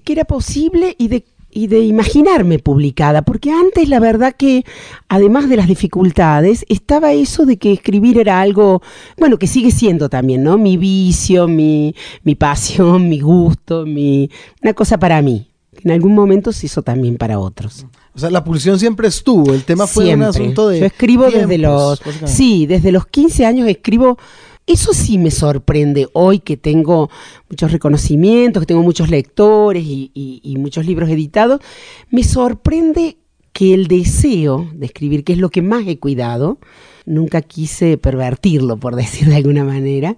que 0.03 0.13
era 0.13 0.25
posible 0.25 0.95
y 0.99 1.07
de 1.07 1.25
y 1.51 1.67
de 1.67 1.79
imaginarme 1.79 2.59
publicada, 2.59 3.23
porque 3.23 3.51
antes 3.51 3.89
la 3.89 3.99
verdad 3.99 4.35
que, 4.37 4.65
además 5.07 5.49
de 5.49 5.57
las 5.57 5.67
dificultades, 5.67 6.65
estaba 6.69 7.13
eso 7.13 7.45
de 7.45 7.57
que 7.57 7.73
escribir 7.73 8.19
era 8.19 8.41
algo, 8.41 8.81
bueno, 9.17 9.37
que 9.37 9.47
sigue 9.47 9.71
siendo 9.71 10.09
también, 10.09 10.43
¿no? 10.43 10.57
Mi 10.57 10.77
vicio, 10.77 11.47
mi, 11.47 11.95
mi 12.23 12.35
pasión, 12.35 13.09
mi 13.09 13.19
gusto, 13.19 13.85
mi, 13.85 14.29
una 14.61 14.73
cosa 14.73 14.97
para 14.97 15.21
mí. 15.21 15.47
En 15.83 15.91
algún 15.91 16.13
momento 16.13 16.51
se 16.51 16.65
hizo 16.65 16.81
también 16.81 17.17
para 17.17 17.39
otros. 17.39 17.85
O 18.13 18.19
sea, 18.19 18.29
la 18.29 18.43
pulsión 18.43 18.77
siempre 18.77 19.07
estuvo, 19.07 19.53
el 19.53 19.63
tema 19.63 19.87
fue 19.87 20.13
un 20.13 20.23
asunto 20.23 20.67
de... 20.67 20.81
Yo 20.81 20.85
escribo 20.85 21.29
desde 21.29 21.57
los... 21.57 22.01
Sí, 22.25 22.65
desde 22.65 22.91
los 22.91 23.07
15 23.07 23.45
años 23.45 23.67
escribo 23.69 24.17
eso 24.69 24.93
sí 24.93 25.17
me 25.17 25.31
sorprende 25.31 26.07
hoy 26.13 26.39
que 26.39 26.55
tengo 26.55 27.09
muchos 27.49 27.71
reconocimientos, 27.71 28.61
que 28.61 28.67
tengo 28.67 28.83
muchos 28.83 29.09
lectores 29.09 29.83
y, 29.83 30.55
muchos 30.59 30.85
libros 30.85 31.09
editados. 31.09 31.59
Me 32.11 32.23
sorprende 32.23 33.17
que 33.51 33.73
el 33.73 33.87
deseo 33.87 34.69
de 34.75 34.85
escribir, 34.85 35.23
que 35.23 35.33
es 35.33 35.39
lo 35.39 35.49
que 35.49 35.63
más 35.63 35.87
he 35.87 35.97
cuidado, 35.97 36.59
nunca 37.07 37.41
quise 37.41 37.97
pervertirlo, 37.97 38.77
por 38.77 38.95
decir 38.95 39.27
de 39.27 39.37
alguna 39.37 39.63
manera, 39.63 40.17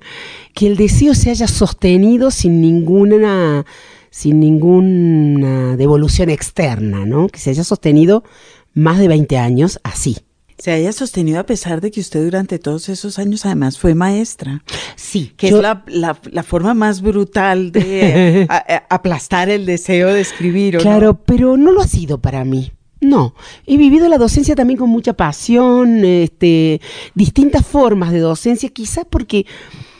que 0.53 0.67
el 0.67 0.75
deseo 0.75 1.15
se 1.15 1.29
haya 1.29 1.47
sostenido 1.47 2.29
sin 2.29 2.59
ninguna, 2.59 3.65
sin 4.09 4.41
ninguna 4.41 5.77
devolución 5.77 6.29
externa, 6.29 7.05
¿no? 7.05 7.29
Que 7.29 7.39
se 7.39 7.51
haya 7.51 7.63
sostenido 7.63 8.25
más 8.73 8.99
de 8.99 9.07
20 9.07 9.37
años 9.37 9.79
así 9.83 10.17
se 10.61 10.69
haya 10.69 10.91
sostenido 10.91 11.39
a 11.39 11.45
pesar 11.47 11.81
de 11.81 11.89
que 11.89 11.99
usted 11.99 12.23
durante 12.23 12.59
todos 12.59 12.87
esos 12.87 13.17
años 13.17 13.47
además 13.47 13.79
fue 13.79 13.95
maestra. 13.95 14.63
Sí. 14.95 15.33
Que 15.35 15.47
es 15.47 15.53
la, 15.53 15.83
la, 15.87 16.43
forma 16.43 16.75
más 16.75 17.01
brutal 17.01 17.71
de 17.71 18.47
aplastar 18.89 19.49
el 19.49 19.65
deseo 19.65 20.13
de 20.13 20.21
escribir. 20.21 20.77
claro, 20.77 21.15
pero 21.25 21.57
no 21.57 21.71
lo 21.71 21.81
ha 21.81 21.87
sido 21.87 22.21
para 22.21 22.45
mí. 22.45 22.73
No, 22.99 23.33
he 23.65 23.75
vivido 23.75 24.07
la 24.07 24.19
docencia 24.19 24.53
también 24.53 24.77
con 24.77 24.91
mucha 24.91 25.13
pasión, 25.13 26.05
este, 26.05 26.79
distintas 27.15 27.65
formas 27.65 28.11
de 28.11 28.19
docencia, 28.19 28.69
quizás 28.69 29.07
porque 29.09 29.47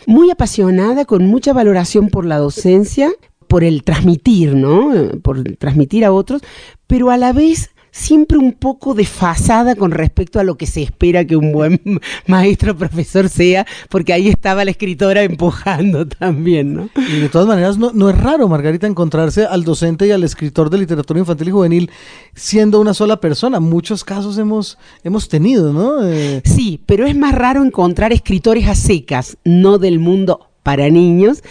muy 0.06 0.30
apasionada, 0.30 1.06
con 1.06 1.26
mucha 1.26 1.54
valoración 1.54 2.10
por 2.10 2.28
la 2.28 2.38
docencia, 2.38 3.10
por 3.48 3.64
el 3.64 3.82
transmitir, 3.82 4.54
¿no? 4.54 4.92
Por 5.24 5.42
transmitir 5.56 6.06
a 6.06 6.12
otros, 6.12 6.44
pero 6.86 7.10
a 7.10 7.18
la 7.18 7.34
vez 7.34 7.71
siempre 7.92 8.38
un 8.38 8.54
poco 8.54 8.94
desfasada 8.94 9.76
con 9.76 9.92
respecto 9.92 10.40
a 10.40 10.44
lo 10.44 10.56
que 10.56 10.66
se 10.66 10.82
espera 10.82 11.26
que 11.26 11.36
un 11.36 11.52
buen 11.52 11.82
maestro 12.28 12.76
profesor 12.76 13.30
sea, 13.30 13.66
porque 13.90 14.14
ahí 14.14 14.30
estaba 14.30 14.66
la 14.66 14.72
escritora 14.72 15.24
empujando 15.24 16.08
también, 16.20 16.74
¿no? 16.74 16.90
Y 16.96 17.20
de 17.20 17.30
todas 17.30 17.48
maneras, 17.48 17.78
no, 17.78 18.10
es 18.10 18.18
raro, 18.18 18.48
Margarita, 18.48 18.88
encontrarse 18.88 19.46
al 19.46 19.64
docente 19.64 20.08
y 20.08 20.12
al 20.12 20.24
escritor 20.24 20.70
de 20.70 20.78
literatura 20.78 21.20
infantil 21.20 21.50
y 21.50 21.52
juvenil 21.52 21.92
siendo 22.34 22.80
una 22.80 22.94
sola 22.94 23.20
persona. 23.20 23.60
Muchos 23.60 24.04
casos 24.04 24.38
hemos, 24.38 24.78
hemos 25.04 25.28
tenido, 25.28 25.74
¿no? 25.74 26.08
Eh, 26.08 26.42
sí, 26.46 26.82
pero 26.86 27.06
es 27.06 27.16
más 27.16 27.36
raro 27.36 27.64
encontrar 27.64 28.14
escritores 28.14 28.68
a 28.68 28.76
secas, 28.76 29.38
no 29.44 29.78
del 29.78 30.00
mundo 30.00 30.48
para 30.64 30.90
niños, 30.90 31.44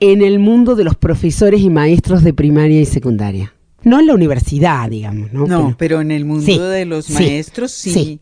en 0.00 0.22
el 0.22 0.38
mundo 0.38 0.76
de 0.76 0.84
los 0.84 0.94
profesores 0.94 1.62
y 1.62 1.70
maestros 1.70 2.22
de 2.22 2.34
primaria 2.34 2.80
y 2.80 2.86
secundaria. 2.86 3.54
No 3.82 4.00
en 4.00 4.06
la 4.06 4.14
universidad, 4.14 4.90
digamos, 4.90 5.32
¿no? 5.32 5.46
No, 5.46 5.74
pero, 5.78 6.00
en 6.00 6.10
el 6.10 6.24
mundo 6.24 6.68
de 6.68 6.84
los 6.84 7.10
maestros 7.10 7.72
sí. 7.72 8.20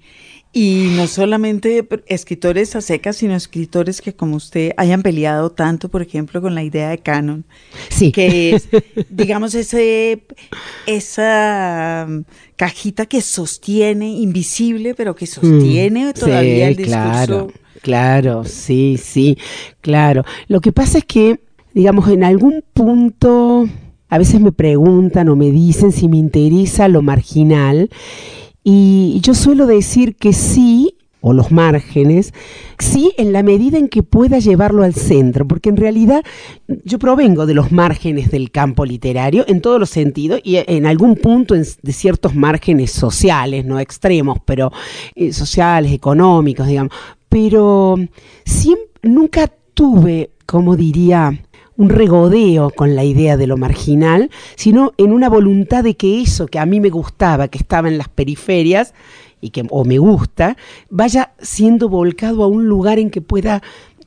Y 0.51 0.93
no 0.97 1.07
solamente 1.07 1.87
escritores 2.07 2.75
a 2.75 2.81
secas, 2.81 3.19
sino 3.19 3.35
escritores 3.35 4.01
que 4.01 4.15
como 4.15 4.37
usted 4.37 4.73
hayan 4.79 5.03
peleado 5.03 5.51
tanto, 5.51 5.91
por 5.91 6.01
ejemplo, 6.01 6.41
con 6.41 6.55
la 6.55 6.65
idea 6.65 6.89
de 6.89 6.99
canon. 6.99 7.45
Sí. 7.91 8.13
Que 8.13 8.55
es, 8.55 8.69
digamos, 9.11 9.55
ese, 9.55 10.25
esa 10.87 12.09
cajita 12.57 13.05
que 13.05 13.21
sostiene, 13.21 14.09
invisible, 14.09 14.95
pero 14.95 15.15
que 15.15 15.27
sostiene 15.27 16.07
mm, 16.07 16.13
todavía 16.15 16.69
el 16.69 16.77
discurso. 16.77 16.99
Claro, 17.03 17.53
claro, 17.83 18.45
sí, 18.45 18.99
sí, 19.01 19.37
claro. 19.83 20.25
Lo 20.49 20.63
que 20.63 20.73
pasa 20.73 20.99
es 20.99 21.05
que, 21.05 21.41
digamos, 21.75 22.09
en 22.09 22.25
algún 22.25 22.65
punto 22.73 23.69
a 24.09 24.19
veces 24.19 24.41
me 24.41 24.53
preguntan 24.53 25.29
o 25.29 25.37
me 25.37 25.51
dicen 25.51 25.93
si 25.93 26.09
me 26.09 26.17
interesa 26.17 26.89
lo 26.89 27.03
marginal. 27.03 27.91
Y 28.65 29.21
yo 29.23 29.35
suelo 29.35 29.67
decir 29.67 30.17
que 30.17 30.33
sí, 30.33 30.95
o 31.21 31.33
los 31.33 31.51
márgenes, 31.51 32.33
sí 32.79 33.13
en 33.19 33.33
la 33.33 33.43
medida 33.43 33.79
en 33.79 33.89
que 33.89 34.03
pueda 34.03 34.39
llevarlo 34.39 34.83
al 34.83 34.95
centro, 34.95 35.47
porque 35.47 35.69
en 35.69 35.77
realidad 35.77 36.23
yo 36.85 36.99
provengo 36.99 37.47
de 37.47 37.55
los 37.55 37.73
márgenes 37.73 38.31
del 38.31 38.51
campo 38.51 38.85
literario 38.85 39.45
en 39.49 39.61
todos 39.61 39.81
los 39.81 39.91
sentidos 39.91 40.41
y 40.45 40.57
en 40.57 40.87
algún 40.87 41.17
punto 41.17 41.55
de 41.55 41.93
ciertos 41.93 42.35
márgenes 42.35 42.93
sociales, 42.93 43.65
no 43.65 43.81
extremos, 43.81 44.39
pero 44.45 44.71
eh, 45.15 45.33
sociales, 45.33 45.93
económicos, 45.93 46.67
digamos, 46.67 46.93
pero 47.29 47.97
siempre, 48.45 48.87
nunca 49.03 49.51
tuve, 49.75 50.31
como 50.47 50.77
diría, 50.77 51.41
un 51.79 51.89
regodeo 51.89 52.71
con 52.71 52.95
la 52.95 53.05
idea 53.05 53.39
de 53.39 53.47
lo 53.47 53.57
marginal, 53.57 54.31
sino 54.57 54.93
en 54.99 55.13
una 55.13 55.31
voluntad 55.31 55.85
de 55.85 55.95
que 55.95 56.21
eso 56.21 56.47
que 56.47 56.59
a 56.59 56.67
mí 56.67 56.81
me 56.81 56.91
gustaba, 56.91 57.49
que 57.49 57.59
estaba 57.59 57.89
en 57.89 57.97
las 57.97 58.09
periferias, 58.09 58.93
y 59.41 59.51
que 59.51 59.65
o 59.71 59.85
me 59.85 59.99
gusta, 59.99 60.57
vaya 60.91 61.33
siendo 61.41 61.89
volcado 61.89 62.43
a 62.43 62.49
un 62.49 62.67
lugar 62.67 62.99
en 62.99 63.11
que 63.11 63.21
pueda 63.21 63.63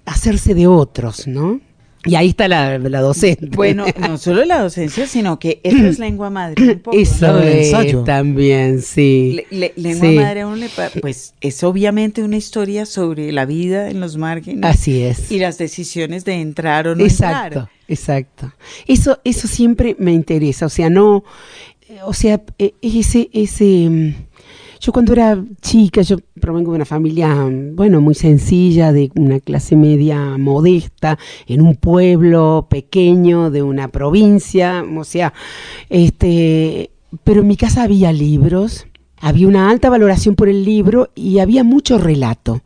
hacerse 0.06 0.54
de 0.54 0.68
otros, 0.68 1.28
¿no? 1.28 1.62
Y 2.05 2.15
ahí 2.15 2.29
está 2.29 2.48
la, 2.48 2.79
la 2.79 3.01
docente. 3.01 3.48
Bueno, 3.55 3.86
no 4.00 4.17
solo 4.17 4.43
la 4.46 4.62
docencia, 4.62 5.05
sino 5.08 5.38
que 5.38 5.62
eso 5.63 5.86
es 5.86 6.00
lengua 6.00 6.29
madre. 6.29 6.62
Un 6.63 6.79
poco, 6.79 6.98
eso 6.98 7.39
es 7.39 7.72
también, 8.05 8.81
sí. 8.81 9.43
lengua 9.50 10.12
madre, 10.12 10.46
uno 10.46 10.55
le, 10.55 10.70
pues 11.01 11.36
es 11.41 11.63
obviamente 11.63 12.24
una 12.24 12.38
historia 12.38 12.86
sobre 12.86 13.31
la 13.31 13.46
vida 13.46 13.89
en 13.89 14.00
los 14.00 14.17
márgenes. 14.17 14.63
Así 14.63 15.03
es. 15.03 15.31
Y 15.31 15.39
las 15.39 15.58
decisiones 15.58 16.25
de 16.25 16.34
entrar 16.34 16.88
o 16.88 16.96
no 16.96 17.03
exacto, 17.03 17.46
entrar. 17.46 17.70
Exacto, 17.88 18.53
Eso, 18.88 19.20
eso 19.24 19.48
siempre 19.48 19.96
me 20.00 20.13
interesa. 20.13 20.65
O 20.65 20.70
sea, 20.70 20.89
no, 20.89 21.24
o 22.05 22.13
sea, 22.13 22.41
e, 22.58 22.74
ese, 22.81 23.29
ese 23.34 23.89
mm, 23.89 24.15
yo 24.82 24.92
cuando 24.92 25.14
era 25.14 25.42
chica, 25.62 26.02
yo 26.02 26.18
provengo 26.40 26.72
de 26.72 26.78
una 26.78 26.86
familia, 26.86 27.48
bueno, 27.74 28.02
muy 28.02 28.16
sencilla, 28.16 28.92
de 28.92 29.12
una 29.16 29.40
clase 29.40 29.76
media 29.76 30.38
modesta, 30.40 31.20
en 31.46 31.62
un 31.62 31.76
pueblo 31.76 32.66
pequeño 32.68 33.52
de 33.52 33.62
una 33.62 33.90
provincia, 33.90 34.84
o 34.98 35.04
sea, 35.04 35.34
este, 35.88 36.90
pero 37.24 37.42
en 37.42 37.48
mi 37.48 37.58
casa 37.58 37.84
había 37.84 38.12
libros, 38.12 38.88
había 39.20 39.48
una 39.48 39.70
alta 39.70 39.88
valoración 39.92 40.36
por 40.36 40.50
el 40.50 40.66
libro 40.66 41.12
y 41.14 41.38
había 41.38 41.64
mucho 41.64 42.00
relato 42.00 42.62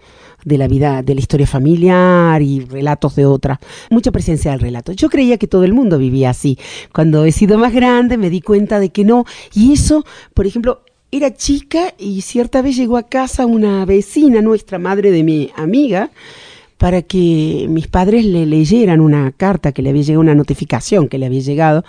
de 0.45 0.57
la 0.57 0.69
vida, 0.69 1.03
de 1.03 1.15
la 1.15 1.19
historia 1.19 1.47
familiar 1.47 2.41
y 2.41 2.61
relatos 2.61 3.15
de 3.17 3.25
otras, 3.25 3.59
mucha 3.89 4.13
presencia 4.13 4.51
del 4.51 4.61
relato. 4.61 4.93
Yo 4.93 5.09
creía 5.09 5.37
que 5.37 5.47
todo 5.47 5.65
el 5.65 5.73
mundo 5.73 5.97
vivía 5.97 6.29
así. 6.29 6.57
Cuando 6.93 7.25
he 7.25 7.33
sido 7.33 7.57
más 7.57 7.73
grande 7.73 8.17
me 8.17 8.29
di 8.29 8.39
cuenta 8.39 8.79
de 8.79 8.89
que 8.89 9.03
no. 9.03 9.25
Y 9.53 9.73
eso, 9.73 10.05
por 10.33 10.47
ejemplo, 10.47 10.81
era 11.11 11.33
chica 11.33 11.93
y 11.97 12.21
cierta 12.21 12.61
vez 12.61 12.75
llegó 12.75 12.97
a 12.97 13.03
casa 13.03 13.45
una 13.45 13.85
vecina 13.85 14.41
nuestra, 14.41 14.79
madre 14.79 15.11
de 15.11 15.23
mi 15.23 15.51
amiga, 15.55 16.11
para 16.77 17.01
que 17.01 17.67
mis 17.69 17.87
padres 17.87 18.25
le 18.25 18.45
leyeran 18.45 18.99
una 18.99 19.31
carta 19.31 19.71
que 19.71 19.81
le 19.81 19.91
había 19.91 20.03
llegado, 20.03 20.21
una 20.21 20.35
notificación 20.35 21.07
que 21.07 21.17
le 21.17 21.25
había 21.25 21.39
llegado. 21.39 21.85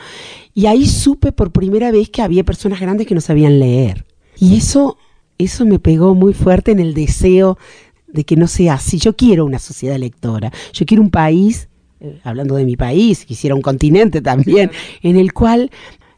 Y 0.54 0.66
ahí 0.66 0.86
supe 0.86 1.32
por 1.32 1.50
primera 1.50 1.90
vez 1.90 2.08
que 2.08 2.22
había 2.22 2.44
personas 2.44 2.80
grandes 2.80 3.06
que 3.06 3.14
no 3.14 3.20
sabían 3.20 3.58
leer. 3.58 4.06
Y 4.38 4.56
eso, 4.56 4.96
eso 5.38 5.66
me 5.66 5.78
pegó 5.78 6.14
muy 6.14 6.34
fuerte 6.34 6.70
en 6.70 6.78
el 6.78 6.94
deseo 6.94 7.58
de 8.06 8.24
que 8.24 8.36
no 8.36 8.46
sea 8.46 8.74
así. 8.74 8.98
Yo 8.98 9.16
quiero 9.16 9.44
una 9.44 9.58
sociedad 9.58 9.96
lectora. 9.96 10.52
Yo 10.72 10.86
quiero 10.86 11.02
un 11.02 11.10
país, 11.10 11.68
eh, 12.00 12.20
hablando 12.22 12.54
de 12.54 12.64
mi 12.64 12.76
país, 12.76 13.24
quisiera 13.24 13.56
un 13.56 13.62
continente 13.62 14.20
también, 14.22 14.70
en 15.02 15.16
el 15.16 15.32
cual 15.32 15.70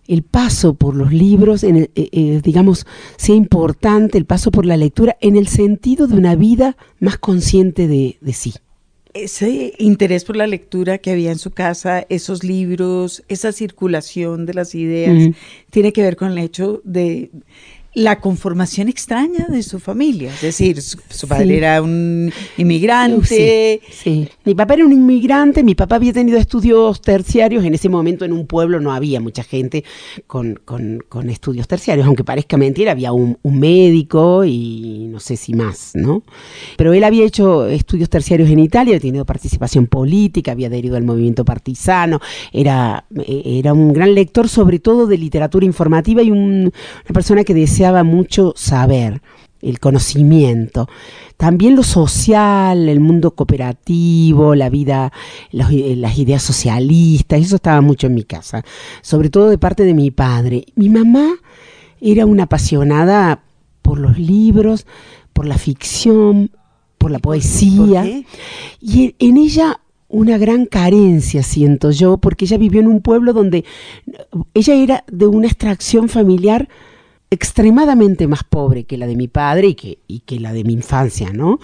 el 0.09 0.23
paso 0.23 0.75
por 0.75 0.97
los 0.97 1.13
libros, 1.13 1.63
en 1.63 1.77
el, 1.77 1.91
eh, 1.95 2.09
eh, 2.11 2.41
digamos, 2.43 2.87
sea 3.17 3.37
importante, 3.37 4.19
el 4.19 4.25
paso 4.25 4.51
por 4.51 4.67
la 4.67 4.77
lectura, 4.77 5.17
en 5.21 5.37
el 5.37 5.47
sentido 5.47 6.07
de 6.07 6.17
una 6.17 6.35
vida 6.35 6.77
más 6.99 7.19
consciente 7.19 7.87
de, 7.87 8.17
de 8.21 8.33
sí. 8.33 8.55
Ese 9.15 9.75
interés 9.79 10.25
por 10.25 10.37
la 10.37 10.47
lectura 10.47 10.99
que 10.99 11.11
había 11.11 11.31
en 11.31 11.39
su 11.39 11.51
casa, 11.51 12.07
esos 12.09 12.45
libros, 12.45 13.23
esa 13.29 13.53
circulación 13.53 14.47
de 14.47 14.55
las 14.55 14.75
ideas, 14.75 15.35
tiene 15.71 15.93
que 15.93 16.03
ver 16.03 16.17
con 16.17 16.33
el 16.33 16.39
hecho 16.39 16.81
de 16.85 17.31
la 17.95 18.21
conformación 18.21 18.89
extraña 18.89 19.47
de 19.49 19.63
su 19.63 19.81
familia. 19.81 20.33
Es 20.33 20.43
decir, 20.43 20.81
su, 20.83 21.27
padre 21.27 21.57
era 21.57 21.83
un 21.83 22.31
inmigrante. 22.57 23.81
Sí, 23.91 24.29
mi 24.45 24.55
papá 24.55 24.75
era 24.75 24.85
un 24.85 24.93
inmigrante, 24.93 25.63
mi 25.63 25.75
papá 25.75 25.97
había 25.97 26.13
tenido 26.13 26.39
estudios 26.39 27.01
terciarios. 27.01 27.65
En 27.65 27.75
ese 27.75 27.89
momento 27.89 28.25
en 28.25 28.33
un 28.33 28.47
pueblo 28.47 28.79
no 28.79 28.93
había 28.93 29.21
mucha 29.21 29.43
gente 29.43 29.85
con, 30.27 30.61
con, 30.65 31.01
estudios 31.31 31.67
terciarios, 31.67 32.07
aunque 32.07 32.25
parezca 32.25 32.57
mentira, 32.57 32.93
había 32.93 33.13
un, 33.13 33.39
médico 33.43 34.45
y 34.45 35.09
no 35.11 35.19
sé 35.19 35.37
si 35.37 35.55
más, 35.55 35.93
¿no? 35.95 36.23
Pero 36.77 36.93
él 36.93 37.03
había 37.03 37.25
hecho 37.25 37.67
estudios 37.67 38.09
terciarios 38.09 38.49
en 38.51 38.61
Italia, 38.61 38.93
había 38.93 39.01
tenido 39.01 39.25
participación 39.25 39.87
política, 39.87 40.53
había 40.53 40.69
adherido 40.69 40.97
al 40.97 41.03
movimiento 41.03 41.45
partisano, 41.45 42.21
era, 42.53 43.07
era 43.27 43.73
un 43.73 43.93
gran 43.93 44.15
lector 44.15 44.49
sobre 44.49 44.79
todo 44.79 45.07
de 45.07 45.19
literatura 45.19 45.67
informativa 45.67 46.23
y 46.23 46.31
una 46.31 46.71
persona 47.13 47.43
que 47.43 47.55
decía 47.55 47.78
deseaba 47.79 48.03
mucho 48.03 48.55
saber, 48.57 49.23
el 49.63 49.79
conocimiento. 49.79 50.89
También 51.37 51.77
lo 51.77 51.85
social, 51.85 52.89
el 52.89 52.99
mundo 52.99 53.37
cooperativo, 53.37 54.57
la 54.57 54.69
vida, 54.69 55.13
eh, 55.53 55.95
las 55.97 56.19
ideas 56.19 56.43
socialistas, 56.43 57.41
eso 57.41 57.55
estaba 57.55 57.81
mucho 57.81 58.09
en 58.09 58.15
mi 58.15 58.25
casa, 58.25 58.65
sobre 59.01 59.31
todo 59.31 59.49
de 59.49 59.59
parte 59.59 59.85
de 59.85 59.95
mi 59.95 60.11
padre. 60.11 60.65
Mi 60.75 60.89
mamá 60.89 61.35
era 62.01 62.27
una 62.27 62.45
apasionada 62.45 63.45
por 63.83 64.01
los 64.01 64.19
libros, 64.19 64.85
por 65.33 65.47
la 65.47 65.57
ficción, 65.57 66.51
por 66.99 67.13
la 67.13 67.21
poesía, 67.21 68.05
y 68.81 69.15
en 69.21 69.37
ella 69.37 69.81
una 70.09 70.37
gran 70.37 70.67
carencia, 70.67 71.45
siento 71.45 71.93
yo, 71.93 72.19
porque 72.19 72.47
ella 72.47 72.59
vivió 72.59 72.81
en 72.81 72.89
un 72.89 73.03
pueblo 73.03 73.33
donde 73.33 73.65
ella 74.55 74.75
era 74.75 75.05
de 75.07 75.27
una 75.27 75.47
extracción 75.47 76.09
familiar 76.09 76.69
extremadamente 77.31 78.27
más 78.27 78.43
pobre 78.45 78.85
que 78.85 78.97
la 78.97 79.07
de 79.07 79.17
mi 79.17 79.29
padre 79.29 79.69
y 79.69 79.75
que, 79.75 79.99
y 80.07 80.21
que 80.21 80.41
la 80.41 80.53
de 80.53 80.65
mi 80.65 80.73
infancia, 80.73 81.33
¿no? 81.33 81.59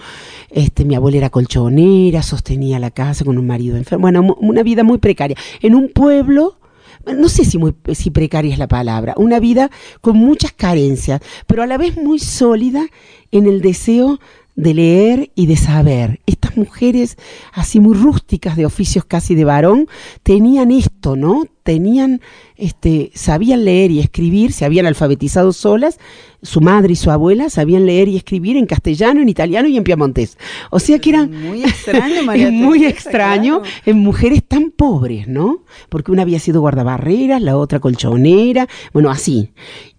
Este, 0.49 0.85
mi 0.85 0.95
abuela 0.95 1.17
era 1.17 1.29
colchonera, 1.29 2.21
sostenía 2.21 2.79
la 2.79 2.91
casa 2.91 3.25
con 3.25 3.37
un 3.37 3.47
marido 3.47 3.75
enfermo, 3.75 4.03
bueno, 4.03 4.35
una 4.39 4.63
vida 4.63 4.83
muy 4.83 4.99
precaria. 4.99 5.37
En 5.61 5.73
un 5.73 5.89
pueblo, 5.89 6.59
no 7.05 7.29
sé 7.29 7.45
si, 7.45 8.11
precaria 8.11 8.53
es 8.53 8.59
la 8.59 8.67
palabra, 8.67 9.13
una 9.17 9.39
vida 9.39 9.69
con 10.01 10.17
muchas 10.17 10.51
carencias, 10.53 11.21
pero 11.47 11.63
a 11.63 11.67
la 11.67 11.77
vez 11.77 11.97
muy 11.97 12.19
sólida 12.19 12.85
en 13.31 13.47
el 13.47 13.61
deseo 13.61 14.19
de 14.55 14.73
leer 14.73 15.31
y 15.35 15.47
de 15.47 15.57
saber. 15.57 16.21
Estas 16.25 16.55
mujeres 16.57 17.17
así 17.53 17.79
muy 17.79 17.95
rústicas 17.95 18.55
de 18.55 18.65
oficios 18.65 19.03
casi 19.05 19.35
de 19.35 19.43
varón 19.43 19.87
tenían 20.23 20.71
esto, 20.71 21.15
¿no? 21.15 21.45
Tenían, 21.63 22.21
este, 22.55 23.11
sabían 23.15 23.65
leer 23.65 23.91
y 23.91 23.99
escribir, 23.99 24.53
se 24.53 24.65
habían 24.65 24.85
alfabetizado 24.85 25.51
solas, 25.51 25.99
su 26.41 26.61
madre 26.61 26.93
y 26.93 26.95
su 26.95 27.09
abuela 27.11 27.49
sabían 27.49 27.85
leer 27.85 28.07
y 28.07 28.17
escribir 28.17 28.55
en 28.55 28.67
castellano, 28.67 29.21
en 29.21 29.29
italiano 29.29 29.67
y 29.67 29.77
en 29.77 29.83
piamontés. 29.83 30.37
O 30.69 30.79
sea 30.79 30.99
que 30.99 31.09
eran 31.09 31.31
muy 31.31 31.63
extraño, 31.63 32.23
María 32.25 32.51
muy 32.51 32.85
extraño 32.85 33.61
en 33.85 33.97
mujeres 33.99 34.43
tan 34.47 34.71
pobres, 34.71 35.27
¿no? 35.27 35.63
Porque 35.89 36.11
una 36.11 36.21
había 36.21 36.39
sido 36.39 36.61
guardabarreras, 36.61 37.41
la 37.41 37.57
otra 37.57 37.79
colchonera, 37.79 38.67
bueno, 38.93 39.09
así. 39.09 39.51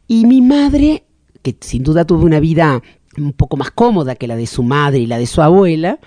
Y 0.09 0.25
mi 0.25 0.41
madre, 0.41 1.05
que 1.43 1.57
sin 1.61 1.83
duda 1.83 2.05
tuvo 2.05 2.25
una 2.25 2.39
vida 2.39 2.81
un 3.19 3.33
poco 3.33 3.57
más 3.57 3.71
cómoda 3.71 4.15
que 4.15 4.27
la 4.27 4.37
de 4.37 4.47
su 4.47 4.63
madre 4.63 5.01
y 5.01 5.07
la 5.07 5.19
de 5.19 5.27
su 5.27 5.43
abuela, 5.43 5.99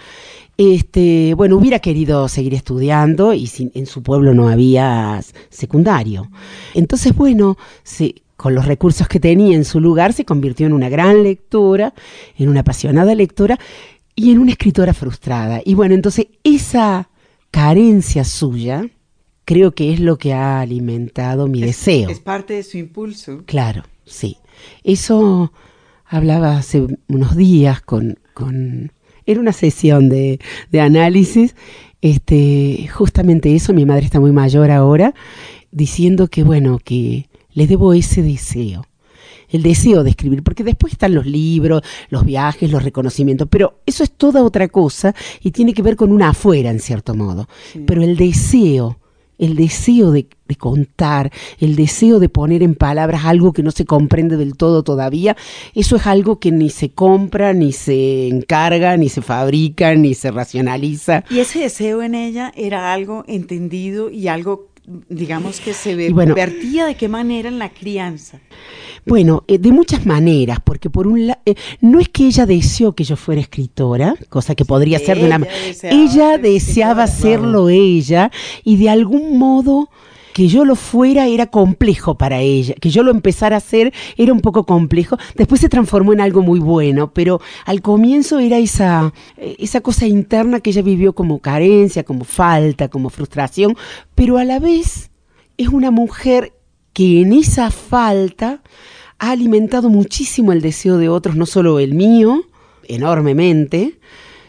este, 0.58 1.34
bueno, 1.36 1.56
hubiera 1.56 1.80
querido 1.80 2.28
seguir 2.28 2.54
estudiando 2.54 3.34
y 3.34 3.50
en 3.74 3.86
su 3.86 4.04
pueblo 4.04 4.34
no 4.34 4.50
había 4.50 5.22
secundario. 5.50 6.30
Entonces, 6.74 7.16
bueno, 7.16 7.58
con 8.36 8.56
los 8.56 8.66
recursos 8.66 9.08
que 9.08 9.22
tenía 9.22 9.56
en 9.56 9.64
su 9.64 9.80
lugar, 9.80 10.12
se 10.12 10.26
convirtió 10.26 10.66
en 10.66 10.74
una 10.74 10.90
gran 10.90 11.24
lectora, 11.24 11.94
en 12.38 12.50
una 12.50 12.60
apasionada 12.60 13.16
lectora 13.16 13.58
y 14.16 14.32
en 14.32 14.40
una 14.40 14.52
escritora 14.52 14.94
frustrada. 14.94 15.62
Y 15.64 15.76
bueno, 15.76 15.96
entonces 15.96 16.28
esa 16.44 17.10
carencia 17.52 18.26
suya 18.26 18.86
creo 19.46 19.72
que 19.72 19.94
es 19.94 20.02
lo 20.02 20.18
que 20.18 20.34
ha 20.34 20.60
alimentado 20.60 21.48
mi 21.48 21.62
deseo. 21.62 22.10
Es 22.10 22.20
parte 22.20 22.56
de 22.56 22.64
su 22.64 22.78
impulso. 22.78 23.44
Claro, 23.46 23.84
sí. 24.06 24.38
Eso 24.84 25.54
hablaba 26.10 26.58
hace 26.58 26.86
unos 27.08 27.38
días 27.38 27.82
con, 27.82 28.20
con 28.34 28.92
era 29.26 29.40
una 29.40 29.54
sesión 29.54 30.10
de, 30.10 30.40
de, 30.72 30.82
análisis, 30.82 31.56
este, 32.02 32.90
justamente 32.92 33.56
eso, 33.56 33.74
mi 33.74 33.86
madre 33.86 34.06
está 34.06 34.20
muy 34.20 34.32
mayor 34.32 34.72
ahora, 34.72 35.14
diciendo 35.72 36.28
que 36.28 36.44
bueno, 36.44 36.80
que 36.84 37.30
le 37.54 37.68
debo 37.68 37.94
ese 37.94 38.24
deseo, 38.24 38.88
el 39.50 39.62
deseo 39.62 40.04
de 40.04 40.10
escribir, 40.10 40.42
porque 40.42 40.64
después 40.64 40.94
están 40.94 41.14
los 41.14 41.28
libros, 41.28 41.84
los 42.10 42.26
viajes, 42.26 42.72
los 42.72 42.84
reconocimientos, 42.84 43.48
pero 43.52 43.80
eso 43.86 44.04
es 44.04 44.12
toda 44.12 44.44
otra 44.44 44.68
cosa 44.68 45.14
y 45.42 45.52
tiene 45.52 45.74
que 45.74 45.84
ver 45.84 45.96
con 45.96 46.12
una 46.12 46.30
afuera, 46.30 46.72
en 46.72 46.80
cierto 46.80 47.14
modo. 47.14 47.48
Pero 47.86 48.02
el 48.02 48.18
deseo 48.18 48.98
el 49.40 49.56
deseo 49.56 50.12
de, 50.12 50.28
contar, 50.58 51.32
el 51.60 51.76
deseo 51.76 52.20
de 52.20 52.30
poner 52.30 52.62
en 52.62 52.76
palabras 52.76 53.26
algo 53.26 53.54
que 53.54 53.64
no 53.64 53.72
se 53.72 53.86
comprende 53.86 54.38
del 54.38 54.56
todo 54.56 54.84
todavía, 54.84 55.36
eso 55.74 55.96
es 55.96 56.06
algo 56.06 56.40
que 56.40 56.52
ni 56.52 56.70
se 56.70 56.90
compra, 56.90 57.54
ni 57.54 57.72
se 57.72 58.28
encarga, 58.28 58.98
ni 58.98 59.10
se 59.10 59.22
fabrica, 59.22 59.96
ni 59.96 60.14
se 60.14 60.32
racionaliza. 60.32 61.24
Y 61.30 61.40
ese 61.40 61.60
deseo 61.60 62.04
en 62.04 62.16
ella 62.16 62.52
era 62.56 62.94
algo 62.94 63.24
entendido 63.28 64.10
y 64.12 64.28
algo, 64.28 64.69
digamos, 65.10 65.60
que 65.60 65.74
se 65.74 65.96
vertía 65.96 66.86
de 66.86 66.96
qué 66.96 67.08
manera 67.08 67.50
en 67.50 67.60
la 67.60 67.70
crianza. 67.70 68.40
Bueno, 69.06 69.44
eh, 69.48 69.58
de 69.58 69.72
muchas 69.72 70.06
maneras, 70.06 70.60
porque 70.64 70.90
por 70.90 71.08
un 71.08 71.28
lado, 71.28 71.40
eh, 71.46 71.56
no 71.82 72.00
es 72.00 72.10
que 72.10 72.26
ella 72.26 72.46
deseó 72.46 72.94
que 72.94 73.04
yo 73.04 73.16
fuera 73.16 73.42
escritora, 73.42 74.16
cosa 74.30 74.56
que 74.56 74.66
podría 74.66 75.00
ser 75.00 75.20
de 75.20 75.26
una 75.26 75.48
Ella 75.84 76.38
deseaba 76.38 77.08
serlo 77.08 77.70
ella 77.70 78.32
y 78.64 78.78
de 78.78 78.90
algún 78.90 79.38
modo 79.38 79.90
que 80.40 80.48
yo 80.48 80.64
lo 80.64 80.78
fuera 80.78 81.28
era 81.28 81.48
complejo 81.48 82.18
para 82.18 82.40
ella, 82.40 82.74
que 82.76 82.90
yo 82.90 83.04
lo 83.04 83.12
empezara 83.12 83.58
a 83.58 83.58
hacer 83.58 83.94
era 84.16 84.32
un 84.32 84.40
poco 84.40 84.66
complejo, 84.66 85.18
después 85.36 85.60
se 85.60 85.68
transformó 85.68 86.14
en 86.14 86.22
algo 86.22 86.42
muy 86.42 86.62
bueno, 86.62 87.12
pero 87.14 87.42
al 87.66 87.82
comienzo 87.82 88.40
era 88.40 88.58
esa, 88.58 89.14
eh, 89.36 89.58
esa 89.60 89.82
cosa 89.82 90.08
interna 90.08 90.62
que 90.62 90.70
ella 90.70 90.82
vivió 90.82 91.12
como 91.12 91.40
carencia, 91.40 92.06
como 92.06 92.24
falta, 92.24 92.88
como 92.88 93.10
frustración, 93.10 93.76
pero 94.16 94.38
a 94.38 94.46
la 94.46 94.60
vez 94.60 95.12
es 95.58 95.68
una 95.68 95.92
mujer 95.92 96.54
que 96.94 97.20
en 97.20 97.34
esa 97.34 97.70
falta 97.70 98.64
ha 99.18 99.32
alimentado 99.32 99.90
muchísimo 99.90 100.54
el 100.54 100.62
deseo 100.62 100.96
de 100.96 101.10
otros, 101.10 101.36
no 101.36 101.48
solo 101.48 101.80
el 101.80 101.96
mío, 101.96 102.44
enormemente, 102.88 104.00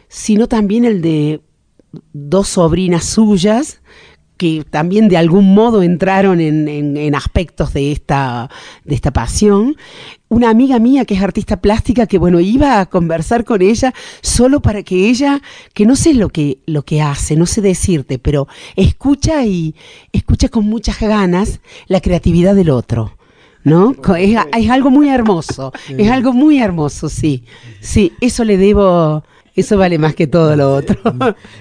sino 0.07 0.47
también 0.47 0.85
el 0.85 1.03
de 1.03 1.41
dos 2.13 2.47
sobrinas 2.47 3.07
suyas 3.07 3.81
que 4.41 4.65
también 4.65 5.09
de 5.09 5.19
algún 5.19 5.53
modo 5.53 5.83
entraron 5.83 6.41
en, 6.41 7.15
aspectos 7.15 7.75
de 7.75 7.93
esta, 7.93 8.49
de 8.87 8.95
esta 8.95 9.11
pasión. 9.11 9.77
Una 10.31 10.49
amiga 10.49 10.79
mía 10.79 11.05
que 11.05 11.13
es 11.13 11.21
artista 11.21 11.61
plástica 11.61 12.07
que 12.07 12.17
bueno, 12.17 12.41
iba 12.41 12.81
a 12.81 12.87
conversar 12.87 13.45
con 13.45 13.61
ella 13.61 13.93
solo 14.23 14.61
para 14.63 14.83
que 14.83 15.11
ella, 15.11 15.43
que 15.75 15.85
no 15.85 15.95
sé 15.95 16.15
lo 16.15 16.31
que, 16.31 16.57
lo 16.65 16.87
que 16.87 17.03
hace, 17.03 17.37
no 17.37 17.45
sé 17.45 17.61
decirte, 17.61 18.19
pero 18.19 18.49
escucha 18.77 19.45
y 19.45 19.75
escucha 20.11 20.49
con 20.49 20.65
muchas 20.65 20.99
ganas 21.01 21.61
la 21.87 22.01
creatividad 22.01 22.55
del 22.55 22.71
otro. 22.71 23.13
¿no? 23.63 23.95
Es, 24.17 24.39
es, 24.57 24.71
algo 24.71 24.91
muy 24.91 25.11
hermoso, 25.11 25.71
es 25.99 26.11
algo 26.11 26.33
muy 26.33 26.63
hermoso, 26.63 27.11
sí. 27.11 27.45
Sí, 27.81 28.15
eso 28.23 28.43
le 28.45 28.57
debo, 28.57 29.23
eso 29.61 29.79
vale 29.79 29.99
más 29.99 30.15
que 30.15 30.27
todo 30.27 30.57
lo 30.57 30.75
otro. 30.75 30.97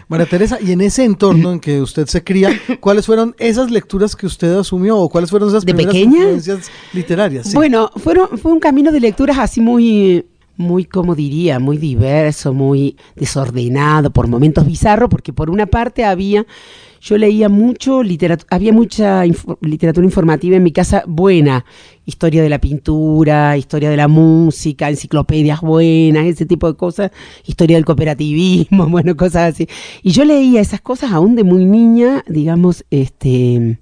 María 0.07 0.25
Teresa, 0.25 0.57
y 0.61 0.71
en 0.71 0.81
ese 0.81 1.03
entorno 1.03 1.53
en 1.53 1.59
que 1.59 1.81
usted 1.81 2.07
se 2.07 2.23
cría, 2.23 2.49
¿cuáles 2.79 3.05
fueron 3.05 3.35
esas 3.39 3.71
lecturas 3.71 4.15
que 4.15 4.25
usted 4.25 4.55
asumió 4.55 4.97
o 4.97 5.09
cuáles 5.09 5.29
fueron 5.29 5.49
esas 5.49 5.65
¿De 5.65 5.73
primeras 5.73 5.95
influencias 5.95 6.71
literarias? 6.93 7.53
Bueno, 7.53 7.91
fueron, 7.95 8.37
fue 8.37 8.51
un 8.51 8.59
camino 8.59 8.91
de 8.91 8.99
lecturas 8.99 9.37
así 9.37 9.61
muy 9.61 10.25
muy, 10.59 10.83
como 10.83 11.15
diría, 11.15 11.57
muy 11.57 11.77
diverso, 11.77 12.53
muy 12.53 12.97
desordenado, 13.15 14.11
por 14.11 14.27
momentos 14.27 14.65
bizarro, 14.65 15.07
porque 15.07 15.31
por 15.31 15.49
una 15.49 15.67
parte 15.67 16.03
había 16.03 16.45
yo 17.01 17.17
leía 17.17 17.49
mucho 17.49 18.03
literatura, 18.03 18.47
había 18.55 18.73
mucha 18.73 19.23
literatura 19.61 20.05
informativa 20.05 20.57
en 20.57 20.63
mi 20.63 20.71
casa 20.71 21.03
buena, 21.07 21.65
historia 22.05 22.41
de 22.41 22.49
la 22.49 22.59
pintura, 22.59 23.57
historia 23.57 23.89
de 23.89 23.97
la 23.97 24.07
música, 24.07 24.89
enciclopedias 24.89 25.61
buenas, 25.61 26.25
ese 26.25 26.45
tipo 26.45 26.67
de 26.67 26.77
cosas, 26.77 27.11
historia 27.45 27.77
del 27.77 27.85
cooperativismo, 27.85 28.87
bueno, 28.89 29.15
cosas 29.15 29.53
así. 29.53 29.67
Y 30.03 30.11
yo 30.11 30.25
leía 30.25 30.61
esas 30.61 30.81
cosas 30.81 31.11
aún 31.11 31.35
de 31.35 31.43
muy 31.43 31.65
niña, 31.65 32.23
digamos, 32.27 32.85
este 32.89 33.79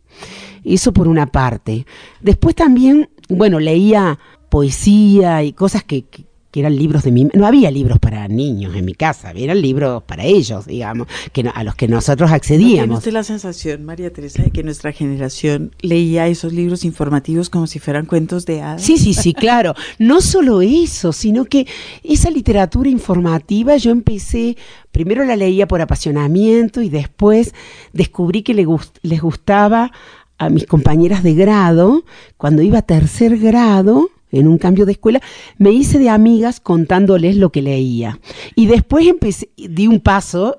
Eso 0.63 0.93
por 0.93 1.07
una 1.07 1.27
parte. 1.27 1.85
Después 2.21 2.55
también, 2.55 3.09
bueno, 3.29 3.59
leía 3.59 4.19
poesía 4.49 5.43
y 5.43 5.53
cosas 5.53 5.83
que, 5.83 6.03
que 6.05 6.25
eran 6.59 6.75
libros 6.75 7.03
de 7.03 7.11
mi... 7.11 7.25
No 7.33 7.45
había 7.45 7.71
libros 7.71 7.99
para 7.99 8.27
niños 8.27 8.75
en 8.75 8.85
mi 8.85 8.93
casa, 8.93 9.31
eran 9.31 9.61
libros 9.61 10.03
para 10.03 10.23
ellos, 10.23 10.65
digamos, 10.65 11.07
que 11.31 11.49
a 11.53 11.63
los 11.63 11.75
que 11.75 11.87
nosotros 11.87 12.31
accedíamos. 12.31 12.87
¿No 12.87 12.97
usted 12.97 13.11
la 13.11 13.23
sensación, 13.23 13.85
María 13.85 14.11
Teresa, 14.11 14.43
de 14.43 14.51
que 14.51 14.63
nuestra 14.63 14.91
generación 14.91 15.71
leía 15.81 16.27
esos 16.27 16.53
libros 16.53 16.85
informativos 16.85 17.49
como 17.49 17.67
si 17.67 17.79
fueran 17.79 18.05
cuentos 18.05 18.45
de 18.45 18.61
hadas? 18.61 18.81
Sí, 18.81 18.97
sí, 18.97 19.13
sí, 19.13 19.33
claro. 19.33 19.73
No 19.99 20.21
solo 20.21 20.61
eso, 20.61 21.13
sino 21.13 21.45
que 21.45 21.67
esa 22.03 22.29
literatura 22.29 22.89
informativa 22.89 23.77
yo 23.77 23.91
empecé, 23.91 24.57
primero 24.91 25.23
la 25.25 25.35
leía 25.35 25.67
por 25.67 25.81
apasionamiento 25.81 26.81
y 26.81 26.89
después 26.89 27.53
descubrí 27.93 28.43
que 28.43 28.53
les 28.53 29.21
gustaba 29.21 29.91
a 30.37 30.49
mis 30.49 30.65
compañeras 30.65 31.23
de 31.23 31.33
grado, 31.33 32.03
cuando 32.37 32.61
iba 32.61 32.79
a 32.79 32.83
tercer 32.83 33.37
grado, 33.37 34.09
en 34.31 34.47
un 34.47 34.57
cambio 34.57 34.85
de 34.85 34.93
escuela, 34.93 35.21
me 35.57 35.71
hice 35.71 35.99
de 35.99 36.09
amigas 36.09 36.59
contándoles 36.59 37.37
lo 37.37 37.51
que 37.51 37.61
leía. 37.61 38.19
Y 38.55 38.67
después 38.67 39.07
empecé, 39.07 39.49
di 39.55 39.87
un 39.87 39.99
paso 39.99 40.57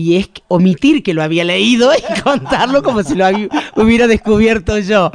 y 0.00 0.16
es 0.16 0.30
omitir 0.48 1.02
que 1.02 1.12
lo 1.12 1.22
había 1.22 1.44
leído 1.44 1.90
y 1.94 2.20
contarlo 2.22 2.82
como 2.82 3.02
si 3.02 3.14
lo 3.14 3.26
hubiera 3.76 4.06
descubierto 4.06 4.78
yo. 4.78 5.12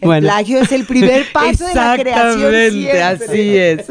El 0.00 0.20
plagio 0.20 0.60
es 0.60 0.70
el 0.70 0.84
primer 0.84 1.24
paso 1.32 1.66
de 1.66 1.74
la 1.74 1.98
creación. 1.98 2.54
Exactamente, 2.54 3.02
así 3.02 3.56
es. 3.56 3.86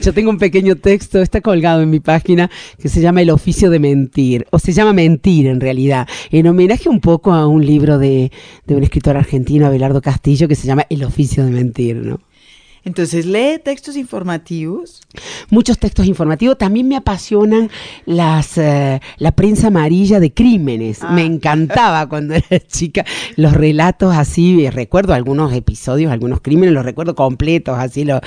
Yo 0.02 0.12
tengo 0.12 0.30
un 0.30 0.38
pequeño 0.38 0.76
texto, 0.76 1.20
está 1.20 1.40
colgado 1.40 1.82
en 1.82 1.90
mi 1.90 2.00
página, 2.00 2.50
que 2.80 2.88
se 2.88 3.00
llama 3.00 3.22
El 3.22 3.30
oficio 3.30 3.70
de 3.70 3.78
mentir, 3.78 4.46
o 4.50 4.58
se 4.58 4.72
llama 4.72 4.92
Mentir 4.92 5.46
en 5.46 5.60
realidad, 5.60 6.06
en 6.30 6.46
homenaje 6.46 6.88
un 6.88 7.00
poco 7.00 7.32
a 7.32 7.46
un 7.46 7.64
libro 7.64 7.98
de, 7.98 8.30
de 8.66 8.76
un 8.76 8.82
escritor 8.82 9.16
argentino, 9.16 9.66
Abelardo 9.66 10.02
Castillo, 10.02 10.46
que 10.46 10.54
se 10.54 10.66
llama 10.66 10.86
El 10.90 11.04
oficio 11.04 11.44
de 11.44 11.50
mentir, 11.50 11.96
¿no? 11.96 12.20
Entonces, 12.84 13.26
lee 13.26 13.58
textos 13.62 13.96
informativos. 13.96 15.00
Muchos 15.50 15.78
textos 15.78 16.06
informativos. 16.06 16.58
También 16.58 16.88
me 16.88 16.96
apasionan 16.96 17.70
las 18.04 18.58
eh, 18.58 19.00
la 19.18 19.32
prensa 19.32 19.68
amarilla 19.68 20.20
de 20.20 20.32
crímenes. 20.32 21.00
Me 21.10 21.22
ah. 21.22 21.26
encantaba 21.26 22.08
cuando 22.08 22.34
era 22.34 22.60
chica 22.60 23.04
los 23.36 23.52
relatos 23.54 24.14
así. 24.14 24.68
Recuerdo 24.70 25.14
algunos 25.14 25.52
episodios, 25.52 26.12
algunos 26.12 26.40
crímenes, 26.40 26.74
los 26.74 26.84
recuerdo 26.84 27.14
completos, 27.14 27.78
así. 27.78 28.04
Lo, 28.04 28.20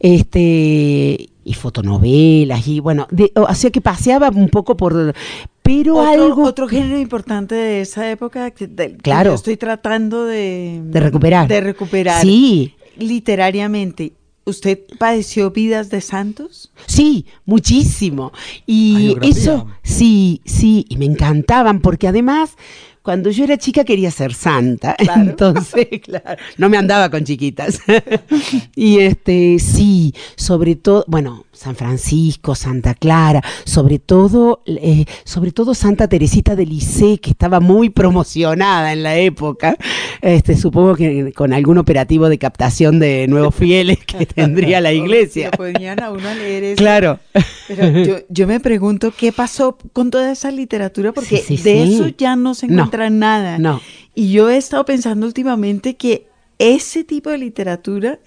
este 0.00 1.30
y 1.44 1.52
fotonovelas 1.52 2.66
y 2.66 2.80
bueno, 2.80 3.06
de, 3.10 3.30
o 3.34 3.54
sea 3.54 3.70
que 3.70 3.80
paseaba 3.80 4.30
un 4.30 4.48
poco 4.48 4.76
por 4.76 5.14
pero 5.62 6.00
algo 6.00 6.44
otro 6.44 6.68
género 6.68 6.98
importante 6.98 7.54
de 7.54 7.82
esa 7.82 8.10
época 8.10 8.50
que, 8.50 8.66
claro 9.02 9.34
estoy 9.34 9.58
tratando 9.58 10.24
de 10.24 10.80
de 10.82 11.00
recuperar 11.00 11.46
de 11.46 11.60
recuperar 11.60 12.22
sí 12.22 12.74
literariamente, 12.98 14.12
¿usted 14.44 14.80
padeció 14.98 15.50
vidas 15.50 15.90
de 15.90 16.00
santos? 16.00 16.72
Sí, 16.86 17.26
muchísimo. 17.44 18.32
Y 18.66 19.16
eso, 19.22 19.68
sí, 19.82 20.40
sí, 20.44 20.86
y 20.88 20.96
me 20.96 21.06
encantaban 21.06 21.80
porque 21.80 22.08
además 22.08 22.56
cuando 23.04 23.28
yo 23.28 23.44
era 23.44 23.58
chica 23.58 23.84
quería 23.84 24.10
ser 24.10 24.32
santa, 24.32 24.96
entonces, 25.16 25.86
claro, 26.02 26.40
no 26.56 26.70
me 26.70 26.78
andaba 26.78 27.10
con 27.10 27.22
chiquitas. 27.22 27.80
y 28.74 29.00
este, 29.00 29.58
sí, 29.58 30.14
sobre 30.36 30.74
todo, 30.74 31.04
bueno, 31.06 31.44
San 31.54 31.76
Francisco, 31.76 32.54
Santa 32.54 32.94
Clara, 32.94 33.42
sobre 33.64 33.98
todo, 33.98 34.62
eh, 34.66 35.04
sobre 35.24 35.52
todo 35.52 35.74
Santa 35.74 36.08
Teresita 36.08 36.56
de 36.56 36.66
Licé, 36.66 37.18
que 37.18 37.30
estaba 37.30 37.60
muy 37.60 37.90
promocionada 37.90 38.92
en 38.92 39.02
la 39.02 39.16
época. 39.16 39.76
Este, 40.20 40.56
supongo 40.56 40.96
que 40.96 41.32
con 41.32 41.52
algún 41.52 41.78
operativo 41.78 42.28
de 42.28 42.38
captación 42.38 42.98
de 42.98 43.26
nuevos 43.28 43.54
fieles 43.54 43.98
que 44.04 44.26
tendría 44.34 44.80
la 44.80 44.92
iglesia. 44.92 45.50
Podían 45.50 46.02
a 46.02 46.10
uno 46.10 46.34
leer 46.34 46.64
eso. 46.64 46.76
Claro. 46.76 47.20
Pero 47.68 48.24
yo, 48.28 48.46
me 48.46 48.60
pregunto 48.60 49.12
qué 49.16 49.32
pasó 49.32 49.78
con 49.92 50.10
toda 50.10 50.32
esa 50.32 50.50
literatura, 50.50 51.12
porque 51.12 51.42
de 51.62 51.82
eso 51.82 52.08
ya 52.08 52.36
no 52.36 52.54
se 52.54 52.66
encuentra 52.66 53.10
nada. 53.10 53.58
No. 53.58 53.80
Y 54.14 54.32
yo 54.32 54.50
he 54.50 54.56
estado 54.56 54.84
pensando 54.84 55.26
últimamente 55.26 55.96
que 55.96 56.26
ese 56.58 57.04
tipo 57.04 57.30
de 57.30 57.38
literatura 57.38 58.18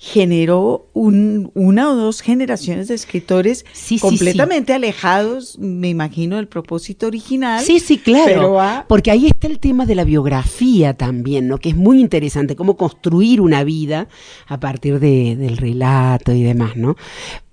generó 0.00 0.86
una 0.94 1.90
o 1.90 1.96
dos 1.96 2.20
generaciones 2.20 2.86
de 2.86 2.94
escritores 2.94 3.64
completamente 4.00 4.72
alejados, 4.72 5.58
me 5.58 5.88
imagino, 5.88 6.36
del 6.36 6.46
propósito 6.46 7.08
original. 7.08 7.64
Sí, 7.64 7.80
sí, 7.80 7.98
claro. 7.98 8.56
Porque 8.86 9.10
ahí 9.10 9.26
está 9.26 9.48
el 9.48 9.58
tema 9.58 9.86
de 9.86 9.96
la 9.96 10.04
biografía 10.04 10.94
también, 10.94 11.48
¿no? 11.48 11.58
Que 11.58 11.70
es 11.70 11.76
muy 11.76 12.00
interesante, 12.00 12.54
cómo 12.54 12.76
construir 12.76 13.40
una 13.40 13.64
vida 13.64 14.08
a 14.46 14.60
partir 14.60 15.00
del 15.00 15.56
relato 15.56 16.32
y 16.32 16.44
demás, 16.44 16.76
¿no? 16.76 16.96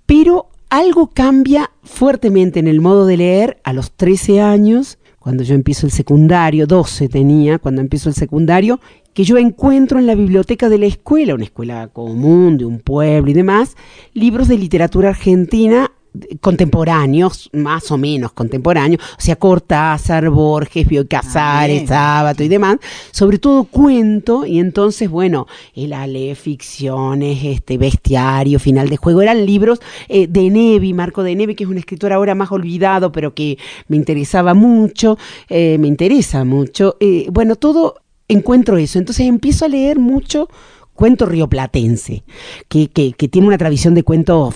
Pero 0.06 0.48
algo 0.70 1.08
cambia 1.08 1.72
fuertemente 1.82 2.60
en 2.60 2.68
el 2.68 2.80
modo 2.80 3.06
de 3.06 3.16
leer 3.16 3.60
a 3.64 3.72
los 3.72 3.90
13 3.90 4.40
años 4.40 4.98
cuando 5.26 5.42
yo 5.42 5.56
empiezo 5.56 5.86
el 5.86 5.92
secundario, 5.92 6.68
12 6.68 7.08
tenía, 7.08 7.58
cuando 7.58 7.80
empiezo 7.80 8.08
el 8.08 8.14
secundario, 8.14 8.78
que 9.12 9.24
yo 9.24 9.38
encuentro 9.38 9.98
en 9.98 10.06
la 10.06 10.14
biblioteca 10.14 10.68
de 10.68 10.78
la 10.78 10.86
escuela, 10.86 11.34
una 11.34 11.42
escuela 11.42 11.88
común 11.88 12.58
de 12.58 12.64
un 12.64 12.78
pueblo 12.78 13.28
y 13.28 13.34
demás, 13.34 13.76
libros 14.14 14.46
de 14.46 14.56
literatura 14.56 15.08
argentina 15.08 15.90
contemporáneos, 16.40 17.50
más 17.52 17.90
o 17.90 17.98
menos 17.98 18.32
contemporáneos, 18.32 19.02
o 19.18 19.20
sea, 19.20 19.36
Cortázar, 19.36 20.30
Borges, 20.30 20.86
Bioy 20.86 21.06
Casares, 21.06 21.88
Sábato 21.88 22.42
y 22.42 22.48
demás, 22.48 22.78
sobre 23.10 23.38
todo 23.38 23.64
cuento, 23.64 24.44
y 24.46 24.58
entonces, 24.58 25.08
bueno, 25.08 25.46
el 25.74 25.92
Ale, 25.92 26.34
ficciones, 26.34 27.38
este, 27.44 27.78
bestiario, 27.78 28.58
final 28.58 28.88
de 28.88 28.96
juego, 28.96 29.22
eran 29.22 29.46
libros 29.46 29.80
eh, 30.08 30.26
de 30.26 30.50
Nevi, 30.50 30.92
Marco 30.92 31.22
de 31.22 31.34
Nevi, 31.34 31.54
que 31.54 31.64
es 31.64 31.70
un 31.70 31.78
escritor 31.78 32.12
ahora 32.12 32.34
más 32.34 32.50
olvidado, 32.52 33.12
pero 33.12 33.34
que 33.34 33.58
me 33.88 33.96
interesaba 33.96 34.54
mucho, 34.54 35.18
eh, 35.48 35.78
me 35.78 35.88
interesa 35.88 36.44
mucho. 36.44 36.96
Eh, 37.00 37.26
bueno, 37.30 37.56
todo 37.56 37.96
encuentro 38.28 38.76
eso, 38.76 38.98
entonces 38.98 39.26
empiezo 39.26 39.64
a 39.64 39.68
leer 39.68 39.98
mucho 39.98 40.48
cuento 40.96 41.26
rioplatense, 41.26 42.24
que, 42.68 42.88
que, 42.88 43.12
que 43.12 43.28
tiene 43.28 43.46
una 43.46 43.58
tradición 43.58 43.94
de 43.94 44.02
cuento 44.02 44.52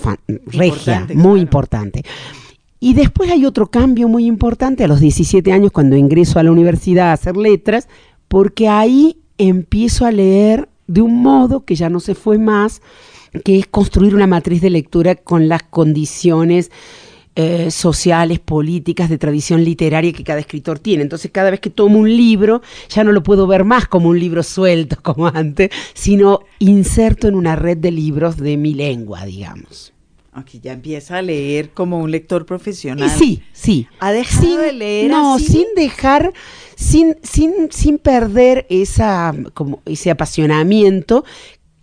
regia, 0.47 1.07
muy 1.13 1.39
importante. 1.39 2.03
Y 2.79 2.95
después 2.95 3.29
hay 3.29 3.45
otro 3.45 3.67
cambio 3.67 4.07
muy 4.07 4.25
importante 4.25 4.83
a 4.83 4.87
los 4.87 4.99
17 4.99 5.51
años 5.53 5.71
cuando 5.71 5.95
ingreso 5.95 6.39
a 6.39 6.43
la 6.43 6.51
universidad 6.51 7.11
a 7.11 7.13
hacer 7.13 7.37
letras, 7.37 7.87
porque 8.27 8.67
ahí 8.67 9.17
empiezo 9.37 10.05
a 10.05 10.11
leer 10.11 10.67
de 10.87 11.01
un 11.01 11.21
modo 11.21 11.63
que 11.63 11.75
ya 11.75 11.89
no 11.89 11.99
se 11.99 12.15
fue 12.15 12.37
más, 12.37 12.81
que 13.45 13.59
es 13.59 13.67
construir 13.67 14.15
una 14.15 14.27
matriz 14.27 14.61
de 14.61 14.69
lectura 14.69 15.15
con 15.15 15.47
las 15.47 15.63
condiciones 15.63 16.71
eh, 17.35 17.71
sociales, 17.71 18.39
políticas, 18.39 19.09
de 19.09 19.17
tradición 19.17 19.63
literaria 19.63 20.11
que 20.11 20.23
cada 20.23 20.39
escritor 20.39 20.79
tiene. 20.79 21.03
Entonces, 21.03 21.31
cada 21.31 21.49
vez 21.49 21.59
que 21.61 21.69
tomo 21.69 21.99
un 21.99 22.09
libro, 22.09 22.61
ya 22.89 23.03
no 23.03 23.11
lo 23.11 23.23
puedo 23.23 23.47
ver 23.47 23.63
más 23.63 23.87
como 23.87 24.09
un 24.09 24.19
libro 24.19 24.43
suelto, 24.43 24.97
como 25.01 25.27
antes, 25.27 25.69
sino 25.93 26.41
inserto 26.59 27.27
en 27.27 27.35
una 27.35 27.55
red 27.55 27.77
de 27.77 27.91
libros 27.91 28.37
de 28.37 28.57
mi 28.57 28.73
lengua, 28.73 29.25
digamos. 29.25 29.93
Aquí 30.33 30.61
ya 30.61 30.71
empieza 30.71 31.17
a 31.17 31.21
leer 31.21 31.71
como 31.71 31.99
un 31.99 32.09
lector 32.09 32.45
profesional. 32.45 33.09
Sí, 33.09 33.43
sí. 33.51 33.87
¿Ha 33.99 34.11
dejado 34.11 34.57
de 34.57 34.71
leer 34.71 35.11
No, 35.11 35.39
sin 35.39 35.65
dejar, 35.75 36.31
sin, 36.75 37.17
sin, 37.21 37.69
sin 37.69 37.97
perder 37.97 38.65
esa, 38.69 39.33
como 39.53 39.81
ese 39.85 40.09
apasionamiento 40.09 41.25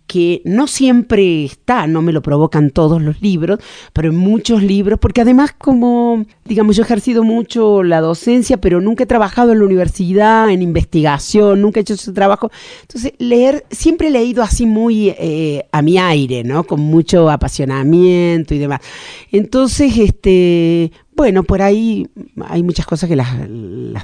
que 0.09 0.41
no 0.43 0.65
siempre 0.65 1.45
está, 1.45 1.85
no 1.85 2.01
me 2.01 2.11
lo 2.11 2.23
provocan 2.23 2.71
todos 2.71 2.99
los 2.99 3.21
libros, 3.21 3.59
pero 3.93 4.09
en 4.09 4.15
muchos 4.15 4.63
libros, 4.63 4.97
porque 4.99 5.21
además 5.21 5.53
como, 5.55 6.25
digamos, 6.45 6.75
yo 6.75 6.81
he 6.81 6.85
ejercido 6.85 7.23
mucho 7.23 7.83
la 7.83 8.01
docencia, 8.01 8.57
pero 8.57 8.81
nunca 8.81 9.03
he 9.03 9.05
trabajado 9.05 9.51
en 9.51 9.59
la 9.59 9.65
universidad, 9.65 10.49
en 10.49 10.63
investigación, 10.63 11.61
nunca 11.61 11.79
he 11.79 11.81
hecho 11.81 11.93
ese 11.93 12.11
trabajo. 12.11 12.49
Entonces, 12.81 13.13
leer, 13.19 13.67
siempre 13.69 14.07
he 14.07 14.11
leído 14.11 14.41
así 14.41 14.65
muy 14.65 15.09
eh, 15.09 15.67
a 15.71 15.83
mi 15.83 15.99
aire, 15.99 16.43
¿no? 16.43 16.63
Con 16.63 16.79
mucho 16.79 17.29
apasionamiento 17.29 18.55
y 18.55 18.57
demás. 18.57 18.81
Entonces, 19.31 19.95
este, 19.95 20.91
bueno, 21.15 21.43
por 21.43 21.61
ahí 21.61 22.07
hay 22.47 22.63
muchas 22.63 22.87
cosas 22.87 23.07
que 23.07 23.15
las, 23.15 23.27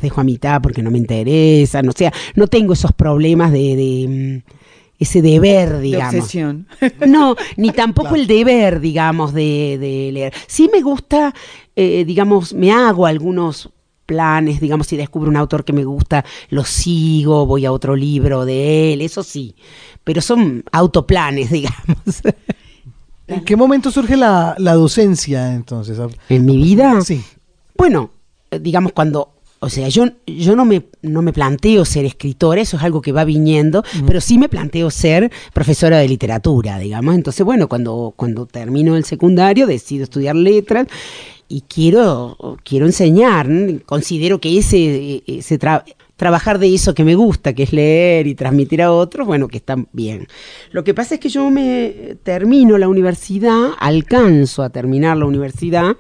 dejo 0.04 0.22
a 0.22 0.24
mitad 0.24 0.62
porque 0.62 0.84
no 0.84 0.92
me 0.92 1.00
interesan, 1.00 1.90
o 1.90 1.94
sea, 1.94 2.14
no 2.36 2.46
tengo 2.46 2.74
esos 2.74 2.92
problemas 2.92 3.52
de 3.52 4.44
ese 5.00 5.22
deber, 5.24 5.80
digamos. 5.80 6.12
De 6.14 6.20
obsesión. 6.20 6.68
No, 7.08 7.36
ni 7.58 7.72
tampoco 7.72 8.16
el 8.16 8.28
deber, 8.28 8.80
digamos, 8.80 9.34
de, 9.34 10.10
leer. 10.14 10.34
Sí 10.48 10.70
me 10.72 10.82
gusta, 10.82 11.34
eh, 11.76 12.06
digamos, 12.06 12.54
me 12.54 12.72
hago 12.72 13.06
algunos 13.06 13.70
planes, 14.06 14.60
digamos, 14.60 14.88
si 14.88 14.98
descubro 14.98 15.30
un 15.30 15.38
autor 15.38 15.66
que 15.66 15.74
me 15.74 15.84
gusta, 15.84 16.24
lo 16.50 16.64
sigo, 16.64 17.46
voy 17.46 17.66
a 17.66 17.72
otro 17.72 17.96
libro 17.96 18.46
de 18.46 18.94
él, 18.94 19.02
eso 19.02 19.24
sí, 19.24 19.56
pero 20.04 20.22
son 20.22 20.64
autoplanes, 20.72 21.52
digamos. 21.52 22.22
¿En 23.28 23.44
qué 23.44 23.56
momento 23.56 23.90
surge 23.90 24.16
la, 24.16 24.56
la 24.60 24.76
docencia 24.76 25.54
entonces? 25.54 25.98
¿En 26.30 26.46
mi 26.46 26.58
vida? 26.58 27.02
Sí. 27.02 27.24
Bueno, 27.76 28.12
digamos, 28.52 28.92
cuando 28.92 29.35
o 29.60 29.70
sea, 29.70 29.88
yo, 29.90 30.06
yo 30.28 30.56
no, 30.56 30.66
me, 30.66 30.84
no 31.02 31.22
me 31.22 31.34
planteo 31.34 31.86
ser 31.86 32.06
escritora, 32.06 32.62
eso 32.62 32.78
es 32.78 32.84
algo 32.84 33.02
que 33.02 33.12
va 33.12 33.24
viniendo, 33.24 33.84
pero 34.06 34.22
sí 34.22 34.38
me 34.38 34.50
planteo 34.50 34.92
ser 34.92 35.32
profesora 35.54 35.98
de 35.98 36.08
literatura, 36.08 36.78
digamos. 36.78 37.16
Entonces, 37.16 37.44
bueno, 37.46 37.68
cuando, 37.68 38.14
cuando 38.16 38.46
termino 38.46 38.96
el 38.96 39.06
secundario 39.06 39.66
decido 39.66 40.04
estudiar 40.04 40.36
letras 40.36 40.88
y 41.48 41.62
quiero, 41.62 42.58
quiero 42.64 42.86
enseñar. 42.86 43.48
Considero 43.86 44.40
que 44.40 44.58
ese, 44.58 45.24
ese 45.26 45.58
trabajar 46.16 46.60
de 46.60 46.74
eso 46.74 46.94
que 46.94 47.04
me 47.04 47.16
gusta, 47.16 47.54
que 47.54 47.64
es 47.64 47.74
leer 47.74 48.28
y 48.28 48.36
transmitir 48.36 48.82
a 48.82 48.92
otros, 48.92 49.26
bueno, 49.26 49.48
que 49.48 49.58
está 49.58 49.78
bien. 49.94 50.28
Lo 50.72 50.84
que 50.84 50.94
pasa 50.94 51.16
es 51.16 51.22
que 51.22 51.30
yo 51.30 51.50
me 51.50 52.18
termino 52.24 52.78
la 52.78 52.88
universidad, 52.88 53.70
alcanzo 53.80 54.64
a 54.64 54.70
terminar 54.70 55.18
la 55.18 55.26
universidad 55.26 55.96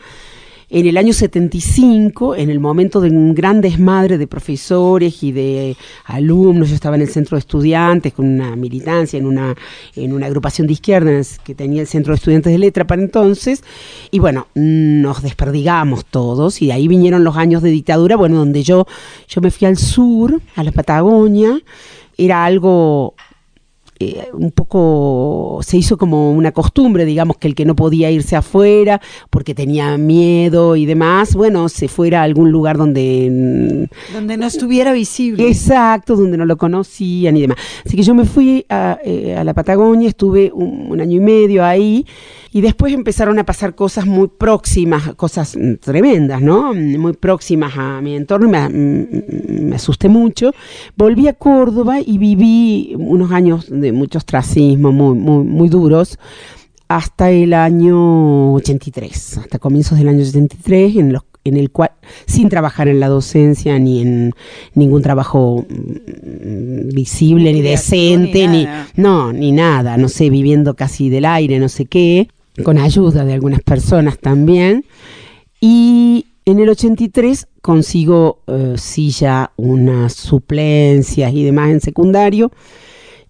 en 0.69 0.87
el 0.87 0.97
año 0.97 1.13
75, 1.13 2.35
en 2.35 2.49
el 2.49 2.59
momento 2.59 2.99
de 3.01 3.09
un 3.09 3.35
gran 3.35 3.61
desmadre 3.61 4.17
de 4.17 4.27
profesores 4.27 5.21
y 5.21 5.31
de 5.31 5.77
alumnos, 6.05 6.69
yo 6.69 6.75
estaba 6.75 6.95
en 6.95 7.03
el 7.03 7.09
centro 7.09 7.35
de 7.35 7.39
estudiantes 7.39 8.13
con 8.13 8.25
una 8.25 8.55
militancia 8.55 9.19
en 9.19 9.25
una, 9.25 9.55
en 9.95 10.13
una 10.13 10.25
agrupación 10.25 10.67
de 10.67 10.73
izquierdas 10.73 11.39
que 11.43 11.53
tenía 11.53 11.81
el 11.81 11.87
centro 11.87 12.13
de 12.13 12.17
estudiantes 12.17 12.51
de 12.51 12.57
letra 12.57 12.87
para 12.87 13.01
entonces, 13.01 13.63
y 14.11 14.19
bueno, 14.19 14.47
nos 14.55 15.21
desperdigamos 15.21 16.05
todos 16.05 16.61
y 16.61 16.67
de 16.67 16.73
ahí 16.73 16.87
vinieron 16.87 17.23
los 17.23 17.37
años 17.37 17.61
de 17.61 17.69
dictadura, 17.69 18.15
bueno, 18.15 18.37
donde 18.37 18.63
yo, 18.63 18.87
yo 19.27 19.41
me 19.41 19.51
fui 19.51 19.67
al 19.67 19.77
sur, 19.77 20.41
a 20.55 20.63
la 20.63 20.71
Patagonia, 20.71 21.61
era 22.17 22.45
algo 22.45 23.13
eh, 23.99 24.27
un 24.33 24.51
poco 24.51 25.59
se 25.63 25.77
hizo 25.77 25.97
como 25.97 26.31
una 26.31 26.51
costumbre, 26.51 27.05
digamos, 27.05 27.37
que 27.37 27.47
el 27.47 27.55
que 27.55 27.63
no 27.63 27.75
podía 27.75 28.11
irse 28.11 28.35
afuera 28.35 29.01
porque 29.29 29.55
tenía 29.55 29.97
miedo 29.97 30.75
y 30.75 30.85
demás, 30.85 31.33
bueno, 31.35 31.69
se 31.69 31.87
fuera 31.87 32.21
a 32.21 32.23
algún 32.23 32.51
lugar 32.51 32.77
donde... 32.77 33.87
Donde 34.13 34.37
no 34.37 34.47
estuviera 34.47 34.91
visible. 34.91 35.47
Exacto, 35.47 36.15
donde 36.15 36.37
no 36.37 36.45
lo 36.45 36.57
conocían 36.57 37.37
y 37.37 37.41
demás. 37.41 37.57
Así 37.85 37.95
que 37.95 38.03
yo 38.03 38.13
me 38.13 38.25
fui 38.25 38.65
a, 38.69 38.99
eh, 39.03 39.41
la 39.43 39.53
Patagonia, 39.53 40.09
estuve 40.09 40.51
un 40.53 40.99
año 40.99 41.17
y 41.17 41.21
medio 41.21 41.63
ahí 41.63 42.05
y 42.55 42.61
después 42.61 42.93
empezaron 42.93 43.37
a 43.37 43.43
pasar 43.43 43.75
cosas 43.75 44.05
muy 44.05 44.29
próximas, 44.29 45.13
cosas 45.15 45.57
mm, 45.57 45.73
tremendas, 45.81 46.41
¿no? 46.41 46.73
Muy 46.73 47.11
próximas 47.11 47.73
a 47.75 47.99
mi 47.99 48.15
entorno, 48.15 48.47
me, 48.47 48.69
mm, 48.69 49.67
me 49.67 49.75
asusté 49.75 50.07
mucho. 50.07 50.53
Volví 50.95 51.27
a 51.27 51.33
Córdoba 51.33 51.97
y 51.99 52.17
viví 52.17 52.95
unos 52.97 53.33
años 53.33 53.67
de 53.69 53.84
muchos 53.91 54.21
ostracismo 54.21 54.91
muy, 54.91 55.15
muy, 55.17 55.43
muy 55.43 55.69
duros 55.69 56.17
hasta 56.87 57.31
el 57.31 57.53
año 57.53 58.53
83, 58.53 59.39
hasta 59.39 59.59
comienzos 59.59 59.97
del 59.97 60.07
año 60.07 60.21
83, 60.21 60.95
en 60.97 61.13
los 61.13 61.23
en 61.45 61.57
el 61.57 61.69
cual, 61.69 61.91
sin 62.25 62.49
trabajar 62.49 62.87
en 62.87 62.99
la 62.99 63.07
docencia 63.07 63.77
ni 63.77 64.01
en 64.01 64.33
ningún 64.73 65.03
trabajo 65.03 65.63
mm, 65.69 66.89
visible, 66.89 67.53
ni, 67.53 67.61
decente, 67.61 68.47
ni, 68.47 68.67
no, 68.95 69.31
ni 69.31 69.51
nada, 69.51 69.95
no 69.95 70.09
sé, 70.09 70.31
viviendo 70.31 70.73
casi 70.73 71.09
del 71.09 71.23
aire, 71.23 71.59
no 71.59 71.69
sé 71.69 71.85
qué 71.85 72.29
con 72.63 72.77
ayuda 72.77 73.25
de 73.25 73.33
algunas 73.33 73.61
personas 73.61 74.17
también. 74.19 74.85
Y 75.59 76.27
en 76.45 76.59
el 76.59 76.69
83 76.69 77.47
consigo 77.61 78.39
eh, 78.47 78.75
sí 78.77 79.09
ya 79.09 79.51
unas 79.57 80.13
suplencias 80.13 81.33
y 81.33 81.43
demás 81.43 81.71
en 81.71 81.81
secundario. 81.81 82.51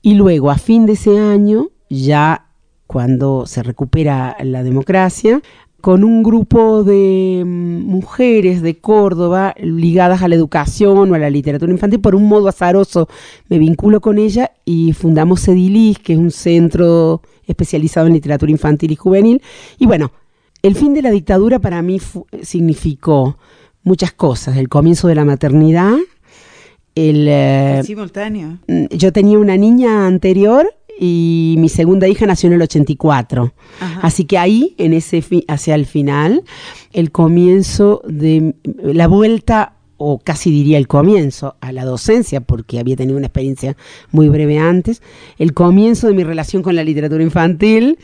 Y 0.05 0.13
luego, 0.13 0.51
a 0.51 0.59
fin 0.59 0.85
de 0.85 0.93
ese 0.93 1.17
año, 1.17 1.69
ya 1.89 2.45
cuando 2.85 3.47
se 3.47 3.63
recupera 3.63 4.37
la 4.43 4.61
democracia, 4.61 5.41
con 5.81 6.03
un 6.03 6.21
grupo 6.21 6.83
de 6.83 7.41
mm, 7.43 7.79
mujeres 7.87 8.61
de 8.61 8.77
Córdoba 8.77 9.55
ligadas 9.57 10.21
a 10.21 10.27
la 10.27 10.35
educación 10.35 11.11
o 11.11 11.15
a 11.15 11.17
la 11.17 11.31
literatura 11.31 11.71
infantil, 11.71 12.01
por 12.01 12.13
un 12.13 12.27
modo 12.27 12.47
azaroso 12.47 13.09
me 13.49 13.57
vinculo 13.57 13.99
con 13.99 14.19
ella 14.19 14.51
y 14.63 14.93
fundamos 14.93 15.41
Cedilis, 15.41 15.97
que 15.97 16.13
es 16.13 16.19
un 16.19 16.29
centro 16.29 17.23
especializado 17.47 18.05
en 18.05 18.13
literatura 18.13 18.51
infantil 18.51 18.91
y 18.91 18.95
juvenil. 18.95 19.41
Y 19.79 19.87
bueno, 19.87 20.11
el 20.61 20.75
fin 20.75 20.93
de 20.93 21.01
la 21.01 21.09
dictadura 21.09 21.57
para 21.57 21.81
mí 21.81 21.99
significó 22.43 23.39
muchas 23.81 24.11
cosas, 24.11 24.57
el 24.57 24.69
comienzo 24.69 25.07
de 25.07 25.15
la 25.15 25.25
maternidad, 25.25 25.95
el... 26.95 27.27
Eh, 27.27 27.81
simultáneo. 27.85 28.57
Mm, 28.67 28.85
yo 28.91 29.11
tenía 29.13 29.37
una 29.37 29.57
niña 29.57 30.07
anterior 30.07 30.73
y 30.99 31.55
mi 31.59 31.69
segunda 31.69 32.07
hija 32.07 32.25
nació 32.25 32.47
en 32.47 32.53
el 32.53 32.61
84. 32.61 33.53
Así 34.01 34.25
que 34.25 34.37
ahí, 34.37 34.75
en 34.77 34.93
ese 34.93 35.23
hacia 35.47 35.75
el 35.75 35.85
final, 35.85 36.43
el 36.93 37.11
comienzo 37.11 38.01
de 38.07 38.55
la 38.63 39.07
vuelta 39.07 39.73
o 39.97 40.19
casi 40.19 40.51
diría 40.51 40.77
el 40.77 40.87
comienzo 40.87 41.55
a 41.61 41.71
la 41.71 41.85
docencia, 41.85 42.41
porque 42.41 42.79
había 42.79 42.95
tenido 42.95 43.17
una 43.17 43.27
experiencia 43.27 43.77
muy 44.11 44.29
breve 44.29 44.57
antes, 44.57 45.01
el 45.37 45.53
comienzo 45.53 46.07
de 46.07 46.13
mi 46.13 46.23
relación 46.23 46.63
con 46.63 46.75
la 46.75 46.83
literatura 46.83 47.23
infantil 47.23 47.97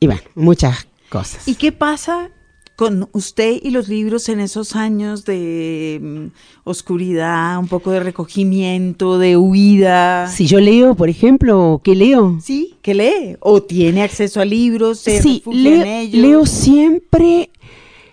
y 0.00 0.06
bueno, 0.06 0.22
muchas 0.34 0.88
cosas. 1.08 1.46
¿Y 1.46 1.54
qué 1.54 1.72
pasa 1.72 2.30
con 2.78 3.08
usted 3.10 3.58
y 3.60 3.70
los 3.70 3.88
libros 3.88 4.28
en 4.28 4.38
esos 4.38 4.76
años 4.76 5.24
de 5.24 5.98
mm, 6.00 6.26
oscuridad, 6.62 7.58
un 7.58 7.66
poco 7.66 7.90
de 7.90 7.98
recogimiento, 7.98 9.18
de 9.18 9.36
huida. 9.36 10.28
Si 10.28 10.46
yo 10.46 10.60
leo, 10.60 10.94
por 10.94 11.08
ejemplo, 11.08 11.80
¿qué 11.82 11.96
leo? 11.96 12.38
Sí, 12.40 12.76
¿qué 12.80 12.94
lee? 12.94 13.36
¿O 13.40 13.64
tiene 13.64 14.04
acceso 14.04 14.40
a 14.40 14.44
libros? 14.44 15.00
sí, 15.00 15.42
leo, 15.50 16.08
leo 16.12 16.46
siempre, 16.46 17.50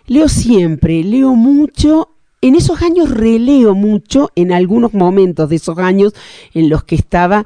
leo 0.08 0.28
siempre, 0.28 1.04
leo 1.04 1.36
mucho. 1.36 2.10
En 2.42 2.56
esos 2.56 2.82
años 2.82 3.12
releo 3.12 3.76
mucho, 3.76 4.32
en 4.36 4.52
algunos 4.52 4.96
momentos 4.96 5.48
de 5.48 5.58
esos 5.58 5.78
años 5.78 6.16
en 6.56 6.70
los 6.70 6.84
que 6.84 6.96
estaba 6.96 7.46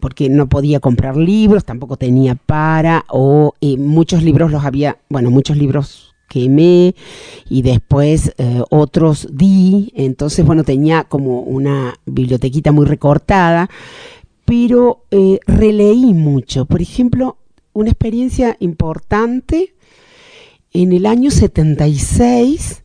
porque 0.00 0.28
no 0.28 0.48
podía 0.48 0.80
comprar 0.80 1.16
libros, 1.16 1.64
tampoco 1.64 1.96
tenía 1.96 2.34
para, 2.34 3.04
o 3.08 3.54
eh, 3.60 3.76
muchos 3.76 4.22
libros 4.22 4.50
los 4.50 4.64
había, 4.64 4.98
bueno, 5.08 5.30
muchos 5.30 5.56
libros 5.56 6.14
quemé 6.28 6.94
y 7.48 7.62
después 7.62 8.34
eh, 8.38 8.62
otros 8.70 9.28
di, 9.32 9.92
entonces 9.96 10.44
bueno, 10.44 10.62
tenía 10.62 11.04
como 11.04 11.40
una 11.40 11.94
bibliotequita 12.06 12.70
muy 12.70 12.86
recortada, 12.86 13.68
pero 14.44 15.04
eh, 15.10 15.40
releí 15.46 16.14
mucho. 16.14 16.64
Por 16.66 16.80
ejemplo, 16.80 17.36
una 17.72 17.90
experiencia 17.90 18.56
importante 18.60 19.74
en 20.72 20.92
el 20.92 21.06
año 21.06 21.30
76 21.30 22.82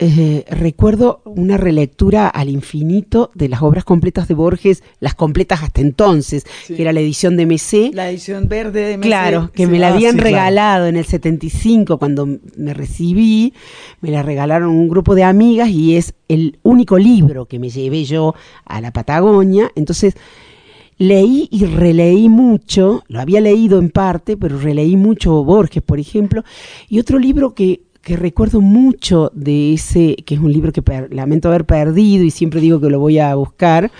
eh, 0.00 0.44
recuerdo 0.48 1.22
una 1.24 1.56
relectura 1.56 2.28
al 2.28 2.50
infinito 2.50 3.32
de 3.34 3.48
las 3.48 3.62
obras 3.62 3.82
completas 3.82 4.28
de 4.28 4.34
Borges, 4.34 4.84
las 5.00 5.16
completas 5.16 5.64
hasta 5.64 5.80
entonces, 5.80 6.46
que 6.68 6.80
era 6.80 6.92
la 6.92 7.00
edición 7.00 7.36
de 7.36 7.46
MC. 7.46 7.90
La 7.94 8.08
edición 8.08 8.48
verde 8.48 8.82
de 8.82 8.96
MC. 8.96 9.06
Claro, 9.06 9.50
que 9.52 9.66
me 9.66 9.80
la 9.80 9.88
habían 9.88 10.16
regalado 10.18 10.86
en 10.86 10.96
el 10.96 11.04
75 11.04 11.98
cuando 11.98 12.28
me 12.56 12.74
recibí, 12.74 13.54
me 14.00 14.12
la 14.12 14.22
regalaron 14.22 14.70
un 14.70 14.88
grupo 14.88 15.16
de 15.16 15.24
amigas 15.24 15.68
y 15.68 15.96
es 15.96 16.14
el 16.28 16.60
único 16.62 16.96
libro 16.96 17.46
que 17.46 17.58
me 17.58 17.68
llevé 17.68 18.04
yo 18.04 18.36
a 18.66 18.80
la 18.80 18.92
Patagonia. 18.92 19.72
Entonces, 19.74 20.14
leí 20.98 21.48
y 21.50 21.64
releí 21.64 22.28
mucho, 22.28 23.04
lo 23.08 23.20
había 23.20 23.40
leído 23.40 23.78
en 23.78 23.90
parte, 23.90 24.36
pero 24.36 24.58
releí 24.58 24.96
mucho 24.96 25.42
Borges, 25.44 25.82
por 25.82 25.98
ejemplo, 25.98 26.44
y 26.88 26.98
otro 26.98 27.18
libro 27.18 27.54
que 27.54 27.82
que 28.08 28.16
recuerdo 28.16 28.62
mucho 28.62 29.30
de 29.34 29.74
ese, 29.74 30.16
que 30.24 30.36
es 30.36 30.40
un 30.40 30.50
libro 30.50 30.72
que 30.72 30.82
lamento 31.10 31.48
haber 31.48 31.66
perdido 31.66 32.24
y 32.24 32.30
siempre 32.30 32.58
digo 32.58 32.80
que 32.80 32.88
lo 32.88 32.98
voy 32.98 33.18
a 33.18 33.34
buscar, 33.34 33.90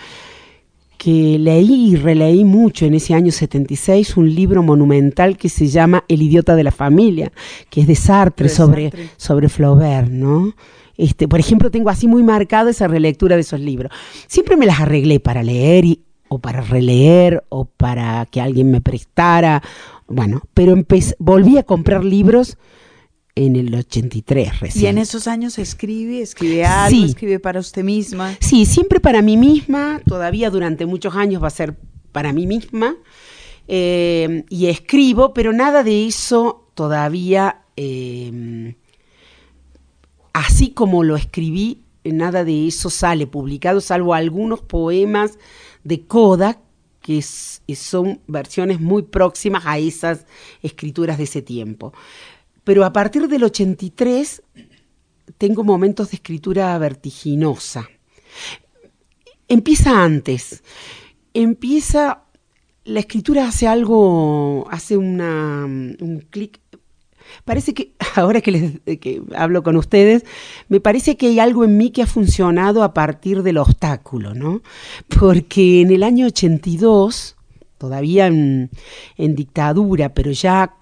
que 0.96 1.38
leí 1.38 1.90
y 1.90 1.96
releí 1.96 2.42
mucho 2.42 2.86
en 2.86 2.94
ese 2.94 3.12
año 3.12 3.30
76, 3.30 4.16
un 4.16 4.34
libro 4.34 4.62
monumental 4.62 5.36
que 5.36 5.50
se 5.50 5.66
llama 5.66 6.04
El 6.08 6.22
idiota 6.22 6.56
de 6.56 6.64
la 6.64 6.70
familia, 6.70 7.32
que 7.68 7.82
es 7.82 7.86
de 7.86 7.96
Sartre, 7.96 8.48
sobre, 8.48 8.90
sobre 9.18 9.50
Flaubert, 9.50 10.08
¿no? 10.08 10.54
Este, 10.96 11.28
por 11.28 11.38
ejemplo, 11.38 11.70
tengo 11.70 11.90
así 11.90 12.08
muy 12.08 12.22
marcado 12.22 12.70
esa 12.70 12.88
relectura 12.88 13.36
de 13.36 13.42
esos 13.42 13.60
libros. 13.60 13.92
Siempre 14.26 14.56
me 14.56 14.64
las 14.64 14.80
arreglé 14.80 15.20
para 15.20 15.42
leer 15.42 15.84
y, 15.84 16.00
o 16.28 16.38
para 16.38 16.62
releer 16.62 17.44
o 17.50 17.66
para 17.66 18.24
que 18.24 18.40
alguien 18.40 18.70
me 18.70 18.80
prestara, 18.80 19.62
bueno, 20.06 20.44
pero 20.54 20.74
volví 21.18 21.58
a 21.58 21.62
comprar 21.62 22.04
libros 22.04 22.56
en 23.38 23.56
el 23.56 23.74
83 23.74 24.60
recién. 24.60 24.84
¿Y 24.84 24.88
en 24.88 24.98
esos 24.98 25.28
años 25.28 25.58
escribe? 25.58 26.20
¿Escribe 26.20 26.64
algo? 26.64 27.04
¿Escribe 27.04 27.38
para 27.38 27.60
usted 27.60 27.84
misma? 27.84 28.36
Sí, 28.40 28.66
siempre 28.66 29.00
para 29.00 29.22
mí 29.22 29.36
misma, 29.36 30.00
todavía 30.06 30.50
durante 30.50 30.86
muchos 30.86 31.14
años 31.14 31.42
va 31.42 31.46
a 31.46 31.50
ser 31.50 31.76
para 32.12 32.32
mí 32.32 32.46
misma. 32.46 32.96
Eh, 33.68 34.44
y 34.48 34.66
escribo, 34.66 35.34
pero 35.34 35.52
nada 35.52 35.84
de 35.84 36.06
eso 36.06 36.70
todavía, 36.74 37.62
eh, 37.76 38.74
así 40.32 40.70
como 40.70 41.04
lo 41.04 41.16
escribí, 41.16 41.84
nada 42.04 42.44
de 42.44 42.66
eso 42.66 42.90
sale 42.90 43.26
publicado, 43.26 43.80
salvo 43.80 44.14
algunos 44.14 44.62
poemas 44.62 45.38
de 45.84 46.06
Kodak, 46.06 46.58
que 47.00 47.22
son 47.22 48.20
versiones 48.26 48.80
muy 48.80 49.02
próximas 49.02 49.64
a 49.64 49.78
esas 49.78 50.26
escrituras 50.62 51.18
de 51.18 51.24
ese 51.24 51.40
tiempo. 51.40 51.92
Pero 52.68 52.84
a 52.84 52.92
partir 52.92 53.28
del 53.28 53.44
83 53.44 54.42
tengo 55.38 55.64
momentos 55.64 56.10
de 56.10 56.16
escritura 56.16 56.76
vertiginosa. 56.76 57.88
Empieza 59.48 60.04
antes. 60.04 60.62
Empieza. 61.32 62.24
La 62.84 63.00
escritura 63.00 63.48
hace 63.48 63.66
algo. 63.66 64.68
hace 64.70 64.98
una, 64.98 65.64
un 65.64 66.26
clic. 66.28 66.60
Parece 67.46 67.72
que, 67.72 67.94
ahora 68.16 68.42
que, 68.42 68.50
les, 68.52 68.72
hablo 69.34 69.62
con 69.62 69.78
ustedes, 69.78 70.26
me 70.68 70.80
parece 70.80 71.16
que 71.16 71.28
hay 71.28 71.40
algo 71.40 71.64
en 71.64 71.78
mí 71.78 71.90
que 71.90 72.02
ha 72.02 72.06
funcionado 72.06 72.82
a 72.82 72.92
partir 72.92 73.42
del 73.42 73.56
obstáculo, 73.56 74.34
¿no? 74.34 74.60
Porque 75.18 75.80
en 75.80 75.90
el 75.90 76.02
año 76.02 76.26
82, 76.26 77.34
todavía 77.78 78.26
en, 78.26 78.68
dictadura, 79.16 80.12
pero 80.12 80.32
ya 80.32 80.74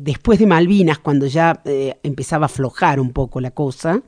después 0.00 0.38
de 0.38 0.46
Malvinas, 0.46 0.98
cuando 0.98 1.26
ya 1.26 1.60
eh, 1.64 1.98
empezaba 2.02 2.44
a 2.44 2.46
aflojar 2.46 3.00
un 3.00 3.12
poco 3.12 3.40
la 3.40 3.50
cosa, 3.50 4.02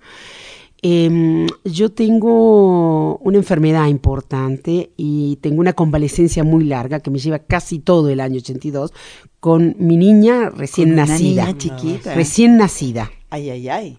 em, 0.82 1.46
yo 1.64 1.92
tengo 1.92 3.16
una 3.18 3.38
enfermedad 3.38 3.86
importante 3.86 4.90
y 4.96 5.36
tengo 5.36 5.60
una 5.60 5.74
convalecencia 5.74 6.44
muy 6.44 6.64
larga 6.64 7.00
que 7.00 7.10
me 7.10 7.18
lleva 7.18 7.40
casi 7.40 7.78
todo 7.78 8.08
el 8.08 8.20
año 8.20 8.38
82 8.38 8.92
con 9.40 9.76
mi 9.78 9.96
niña 9.96 10.50
recién 10.50 10.94
nacida. 10.94 11.56
chiquita. 11.56 12.14
Recién 12.14 12.56
nacida. 12.56 13.10
Ay, 13.30 13.50
ay, 13.50 13.68
ay. 13.68 13.98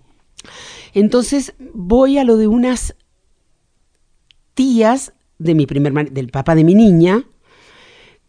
Entonces 0.94 1.54
voy 1.74 2.18
a 2.18 2.24
lo 2.24 2.38
de 2.38 2.48
unas 2.48 2.96
tías 4.54 5.14
de 5.40 5.56
mi 5.56 5.66
primer 5.66 6.12
del 6.12 6.30
papá 6.30 6.56
de 6.56 6.64
mi 6.64 6.76
niña 6.76 7.26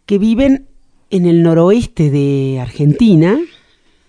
que 0.07 0.19
viven 0.19 0.69
en 1.13 1.27
el 1.27 1.43
noroeste 1.43 2.11
de 2.11 2.59
Argentina, 2.59 3.39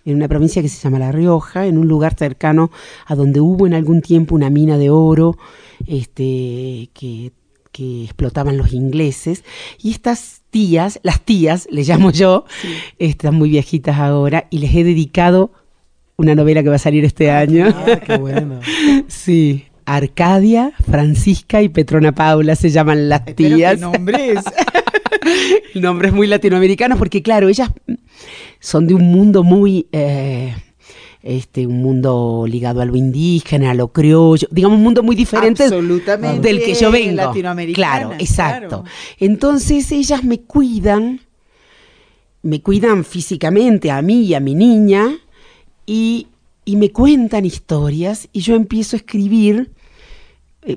en 0.05 0.15
una 0.15 0.29
provincia 0.29 0.61
que 0.61 0.69
se 0.69 0.81
llama 0.81 0.99
La 0.99 1.11
Rioja, 1.11 1.67
en 1.67 1.77
un 1.77 1.87
lugar 1.87 2.15
cercano 2.15 2.71
a 3.05 3.15
donde 3.15 3.41
hubo 3.41 3.67
en 3.67 3.73
algún 3.73 4.01
tiempo 4.01 4.35
una 4.35 4.49
mina 4.49 4.77
de 4.77 4.89
oro 4.89 5.37
este, 5.85 6.89
que, 6.93 7.33
que 7.73 8.05
explotaban 8.05 8.57
los 8.57 8.71
ingleses. 8.71 9.43
Y 9.81 9.91
estas 9.91 10.43
tías, 10.49 11.01
las 11.03 11.19
tías, 11.19 11.67
le 11.69 11.83
llamo 11.83 12.09
yo, 12.11 12.45
están 12.99 13.35
muy 13.35 13.49
viejitas 13.49 13.97
ahora, 13.97 14.47
y 14.49 14.59
les 14.59 14.73
he 14.73 14.85
dedicado 14.85 15.51
una 16.15 16.35
novela 16.35 16.63
que 16.63 16.69
va 16.69 16.75
a 16.75 16.79
salir 16.79 17.03
este 17.03 17.31
año. 17.31 17.67
Ah, 17.67 17.99
qué 17.99 18.17
bueno. 18.17 18.61
sí. 19.07 19.65
Arcadia, 19.85 20.71
Francisca 20.89 21.61
y 21.61 21.67
Petrona 21.67 22.13
Paula 22.13 22.55
se 22.55 22.69
llaman 22.69 23.09
las 23.09 23.21
Pero 23.21 23.35
tías. 23.35 23.81
El 25.73 25.81
nombre 25.81 26.09
es 26.09 26.13
muy 26.13 26.27
latinoamericano 26.27 26.97
porque, 26.97 27.21
claro, 27.21 27.49
ellas 27.49 27.69
son 28.59 28.87
de 28.87 28.93
un 28.93 29.11
mundo 29.11 29.43
muy. 29.43 29.87
eh, 29.91 30.53
este, 31.23 31.65
un 31.65 31.81
mundo 31.81 32.45
ligado 32.47 32.81
a 32.81 32.85
lo 32.85 32.97
indígena, 32.97 33.71
a 33.71 33.73
lo 33.73 33.87
criollo, 33.93 34.47
digamos, 34.51 34.77
un 34.77 34.83
mundo 34.83 35.03
muy 35.03 35.15
diferente 35.15 35.63
Absolutamente 35.63 36.45
del 36.45 36.61
que 36.61 36.73
yo 36.73 36.91
vengo. 36.91 37.31
Claro, 37.73 38.11
exacto. 38.19 38.67
claro. 38.67 38.83
Entonces 39.19 39.89
ellas 39.93 40.25
me 40.25 40.41
cuidan, 40.41 41.21
me 42.41 42.61
cuidan 42.61 43.05
físicamente 43.05 43.89
a 43.89 44.01
mí 44.01 44.23
y 44.23 44.33
a 44.33 44.41
mi 44.41 44.53
niña 44.53 45.17
y, 45.85 46.27
y 46.65 46.75
me 46.75 46.91
cuentan 46.91 47.45
historias 47.45 48.27
y 48.33 48.41
yo 48.41 48.55
empiezo 48.55 48.97
a 48.97 48.99
escribir 48.99 49.71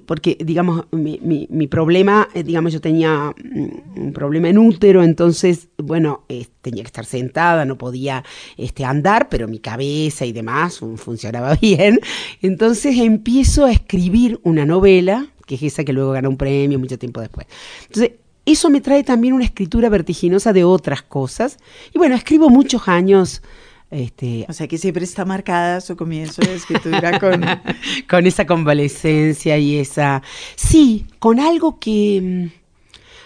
porque, 0.04 0.36
digamos, 0.40 0.84
mi, 0.92 1.18
mi- 1.22 1.66
problema, 1.68 2.28
eh, 2.34 2.42
digamos, 2.42 2.72
yo 2.72 2.80
tenía 2.80 3.32
mm, 3.42 4.00
un 4.00 4.12
problema 4.12 4.48
en 4.48 4.58
útero, 4.58 5.02
entonces, 5.02 5.68
bueno, 5.78 6.24
eh, 6.28 6.46
tenía 6.62 6.82
que 6.82 6.88
estar 6.88 7.04
sentada, 7.04 7.64
no 7.64 7.78
podía 7.78 8.24
este, 8.56 8.84
andar, 8.84 9.28
pero 9.28 9.46
mi 9.48 9.58
cabeza 9.58 10.24
y 10.26 10.32
demás 10.32 10.78
fun- 10.78 10.98
funcionaba 10.98 11.54
bien. 11.60 12.00
Entonces 12.42 12.96
empiezo 12.98 13.64
a 13.64 13.72
escribir 13.72 14.40
una 14.42 14.64
novela, 14.64 15.28
que 15.46 15.54
es 15.56 15.62
esa 15.62 15.84
que 15.84 15.92
luego 15.92 16.12
ganó 16.12 16.30
un 16.30 16.36
premio 16.36 16.78
mucho 16.78 16.98
tiempo 16.98 17.20
después. 17.20 17.46
Entonces, 17.86 18.12
eso 18.44 18.70
me 18.70 18.80
trae 18.80 19.02
también 19.02 19.34
una 19.34 19.44
escritura 19.44 19.88
vertiginosa 19.88 20.52
de 20.52 20.62
otras 20.64 21.02
cosas. 21.02 21.58
Y 21.92 21.98
bueno, 21.98 22.14
escribo 22.14 22.48
muchos 22.48 22.86
años. 22.88 23.42
Este, 23.90 24.44
O 24.48 24.52
sea 24.52 24.66
que 24.66 24.78
siempre 24.78 25.04
está 25.04 25.24
marcada 25.24 25.80
su 25.80 25.96
comienzo 25.96 26.42
de 26.42 26.54
escritura 26.54 27.18
con... 27.20 27.44
con 28.08 28.26
esa 28.26 28.46
convalecencia 28.46 29.58
y 29.58 29.76
esa... 29.78 30.22
Sí, 30.56 31.06
con 31.18 31.38
algo 31.40 31.78
que... 31.78 32.20
mm, 32.22 32.46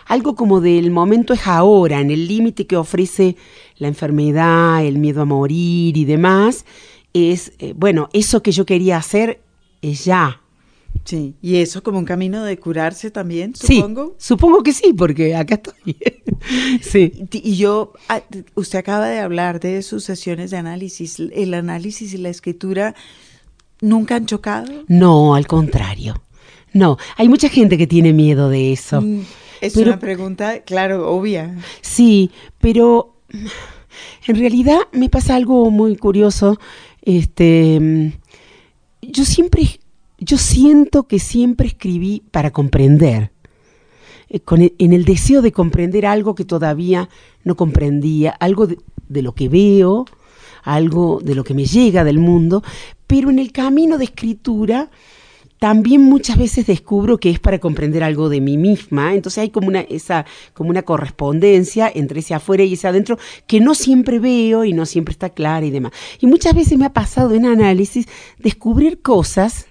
Algo 0.07 0.35
como 0.35 0.61
del 0.61 0.91
momento 0.91 1.33
es 1.33 1.47
ahora, 1.47 2.01
en 2.01 2.11
el 2.11 2.27
límite 2.27 2.67
que 2.67 2.77
ofrece 2.77 3.37
la 3.79 3.89
enfermedad, 3.89 4.85
el 4.85 4.99
miedo 4.99 5.23
a 5.23 5.25
morir 5.25 5.97
y 5.97 6.05
demás, 6.05 6.67
es, 7.15 7.53
eh, 7.59 7.73
bueno, 7.77 8.09
eso 8.13 8.43
que 8.43 8.53
yo 8.53 8.67
quería 8.67 8.97
hacer 8.99 9.41
es 9.83 10.05
ya. 10.05 10.40
Sí, 11.11 11.35
y 11.43 11.57
eso 11.57 11.83
como 11.83 11.99
un 11.99 12.05
camino 12.05 12.45
de 12.45 12.57
curarse 12.57 13.11
también, 13.11 13.53
Sí, 13.57 13.79
supongo. 13.79 14.15
supongo 14.17 14.63
que 14.63 14.73
sí, 14.73 14.93
porque 14.93 15.35
acá 15.35 15.55
estoy. 15.57 15.97
sí. 16.83 17.13
Y 17.33 17.57
yo, 17.57 17.95
ah, 18.09 18.23
usted 18.55 18.79
acaba 18.79 19.09
de 19.09 19.19
hablar 19.19 19.59
de 19.59 19.83
sus 19.83 20.05
sesiones 20.05 20.53
de 20.53 20.59
análisis. 20.59 21.19
¿El 21.19 21.55
análisis 21.55 22.15
y 22.15 22.19
la 22.19 22.29
escritura 22.29 22.95
nunca 23.81 24.15
han 24.15 24.27
chocado? 24.27 24.85
No, 24.87 25.35
al 25.35 25.49
contrario. 25.49 26.23
No, 26.73 26.97
hay 27.17 27.29
mucha 27.29 27.49
gente 27.49 27.77
que 27.77 27.89
tiene 27.89 28.13
miedo 28.13 28.49
de 28.49 28.73
eso. 28.73 29.01
Mm, 29.03 29.23
Es 29.61 29.75
Pero- 29.75 29.89
una 29.91 29.99
pregunta, 29.99 30.61
claro, 30.61 31.11
obvia. 31.11 31.57
Sí, 31.81 32.31
pero 32.61 33.17
en 34.29 34.37
realidad 34.37 34.79
me 34.93 35.09
pasa 35.11 35.35
algo 35.35 35.71
muy 35.73 35.97
curioso. 35.97 36.57
Este, 37.03 37.79
mm, 37.81 38.13
yo 39.03 39.25
siempre, 39.25 39.80
yo 40.21 40.39
siento 40.39 41.05
que 41.05 41.19
siempre 41.19 41.67
escribí 41.67 42.23
para 42.31 42.51
comprender, 42.51 43.33
eh, 44.29 44.41
en 44.79 44.93
el 44.93 45.05
deseo 45.05 45.43
de 45.43 45.53
comprender 45.53 46.07
algo 46.07 46.35
que 46.35 46.45
todavía 46.45 47.09
no 47.43 47.57
comprendía, 47.57 48.31
algo 48.31 48.67
de, 48.67 48.79
de 49.09 49.23
lo 49.23 49.35
que 49.35 49.49
veo, 49.49 50.05
algo 50.63 51.21
de 51.23 51.35
lo 51.35 51.43
que 51.43 51.55
me 51.55 51.65
llega 51.65 52.05
del 52.05 52.19
mundo, 52.19 52.63
pero 53.07 53.31
en 53.31 53.39
el 53.39 53.51
camino 53.51 53.99
de 53.99 54.05
escritura 54.05 54.91
también 55.59 56.01
muchas 56.01 56.39
veces 56.39 56.67
descubro 56.67 57.19
que 57.19 57.29
es 57.29 57.39
para 57.39 57.59
comprender 57.59 58.03
algo 58.03 58.31
de 58.31 58.41
mí 58.41 58.57
misma, 58.57 59.15
entonces 59.15 59.43
hay 59.43 59.51
como 59.51 59.69
una, 59.69 59.81
esa, 59.81 60.25
como 60.55 60.71
una 60.71 60.83
correspondencia 60.83 61.91
entre 61.95 62.21
ese 62.21 62.33
afuera 62.33 62.65
y 62.65 62.73
ese 62.73 62.89
adentro 62.89 63.19
que 63.47 63.61
no 63.61 63.75
siempre 63.75 64.19
veo 64.19 64.65
y 64.65 64.73
no 64.73 64.87
siempre 64.87 65.13
está 65.13 65.29
clara 65.29 65.67
y 65.67 65.71
demás. 65.71 65.93
Y 66.19 66.27
muchas 66.27 66.55
veces 66.55 66.79
me 66.79 66.87
ha 66.87 66.95
pasado 66.95 67.35
en 67.35 67.45
análisis 67.45 68.07
descubrir 68.39 69.03
cosas 69.03 69.67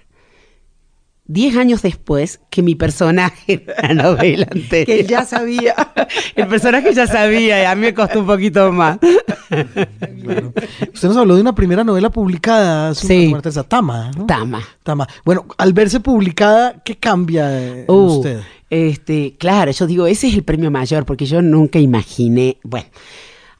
diez 1.32 1.56
años 1.56 1.82
después 1.82 2.40
que 2.50 2.62
mi 2.62 2.74
personaje 2.74 3.64
la 3.82 3.94
novela 3.94 4.46
anterior. 4.50 4.86
Que 4.86 5.04
ya 5.04 5.24
sabía. 5.24 5.74
El 6.34 6.48
personaje 6.48 6.92
ya 6.92 7.06
sabía 7.06 7.62
y 7.62 7.64
a 7.66 7.74
mí 7.74 7.82
me 7.82 7.94
costó 7.94 8.20
un 8.20 8.26
poquito 8.26 8.72
más. 8.72 8.98
Usted 10.92 11.08
nos 11.08 11.16
habló 11.16 11.34
de 11.36 11.40
una 11.40 11.54
primera 11.54 11.84
novela 11.84 12.10
publicada, 12.10 12.90
hace 12.90 13.06
Sí. 13.06 13.34
Tama. 13.68 14.10
¿no? 14.16 14.26
Tama. 14.26 14.62
Tama. 14.82 15.08
Bueno, 15.24 15.46
al 15.58 15.72
verse 15.72 16.00
publicada, 16.00 16.82
¿qué 16.84 16.96
cambia 16.96 17.66
en 17.66 17.84
Uh, 17.88 18.18
usted? 18.18 18.40
Este, 18.68 19.36
claro, 19.38 19.70
yo 19.72 19.86
digo, 19.86 20.06
ese 20.06 20.28
es 20.28 20.34
el 20.34 20.44
premio 20.44 20.70
mayor, 20.70 21.04
porque 21.04 21.26
yo 21.26 21.42
nunca 21.42 21.78
imaginé, 21.80 22.58
bueno, 22.62 22.86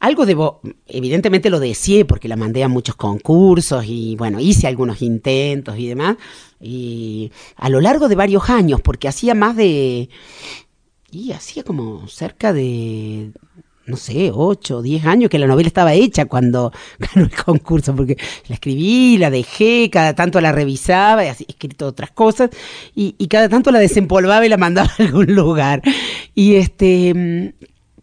algo 0.00 0.24
debo, 0.24 0.60
evidentemente 0.86 1.50
lo 1.50 1.60
deseé 1.60 2.06
porque 2.06 2.26
la 2.28 2.36
mandé 2.36 2.64
a 2.64 2.68
muchos 2.68 2.96
concursos 2.96 3.84
y 3.86 4.16
bueno, 4.16 4.40
hice 4.40 4.66
algunos 4.66 5.02
intentos 5.02 5.78
y 5.78 5.86
demás, 5.88 6.16
y 6.58 7.30
a 7.56 7.68
lo 7.68 7.80
largo 7.80 8.08
de 8.08 8.14
varios 8.16 8.48
años, 8.48 8.80
porque 8.80 9.08
hacía 9.08 9.34
más 9.34 9.56
de, 9.56 10.08
y 11.10 11.32
hacía 11.32 11.64
como 11.64 12.08
cerca 12.08 12.54
de, 12.54 13.32
no 13.84 13.98
sé, 13.98 14.30
ocho 14.32 14.78
o 14.78 14.82
diez 14.82 15.04
años 15.04 15.28
que 15.28 15.38
la 15.38 15.46
novela 15.46 15.66
estaba 15.66 15.92
hecha 15.92 16.24
cuando 16.24 16.72
ganó 16.98 17.26
el 17.26 17.36
concurso, 17.36 17.94
porque 17.94 18.16
la 18.48 18.54
escribí, 18.54 19.18
la 19.18 19.28
dejé, 19.28 19.90
cada 19.90 20.14
tanto 20.14 20.40
la 20.40 20.52
revisaba, 20.52 21.24
y 21.24 21.28
he 21.28 21.30
escrito 21.30 21.86
otras 21.86 22.10
cosas, 22.10 22.48
y, 22.94 23.16
y 23.18 23.28
cada 23.28 23.50
tanto 23.50 23.70
la 23.70 23.78
desempolvaba 23.78 24.46
y 24.46 24.48
la 24.48 24.56
mandaba 24.56 24.90
a 24.98 25.02
algún 25.02 25.34
lugar. 25.34 25.82
Y 26.34 26.54
este, 26.54 27.54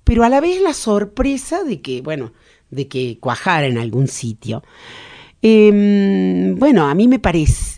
pero 0.07 0.23
a 0.23 0.29
la 0.29 0.39
vez 0.39 0.61
la 0.61 0.73
sorpresa 0.73 1.65
de 1.65 1.81
que, 1.81 2.01
bueno, 2.01 2.31
de 2.71 2.87
que 2.87 3.17
cuajara 3.19 3.67
en 3.67 3.77
algún 3.77 4.07
sitio. 4.07 4.63
Em, 5.41 6.55
bueno, 6.55 6.87
a 6.87 6.95
mí 6.95 7.09
me 7.09 7.19
parece, 7.19 7.76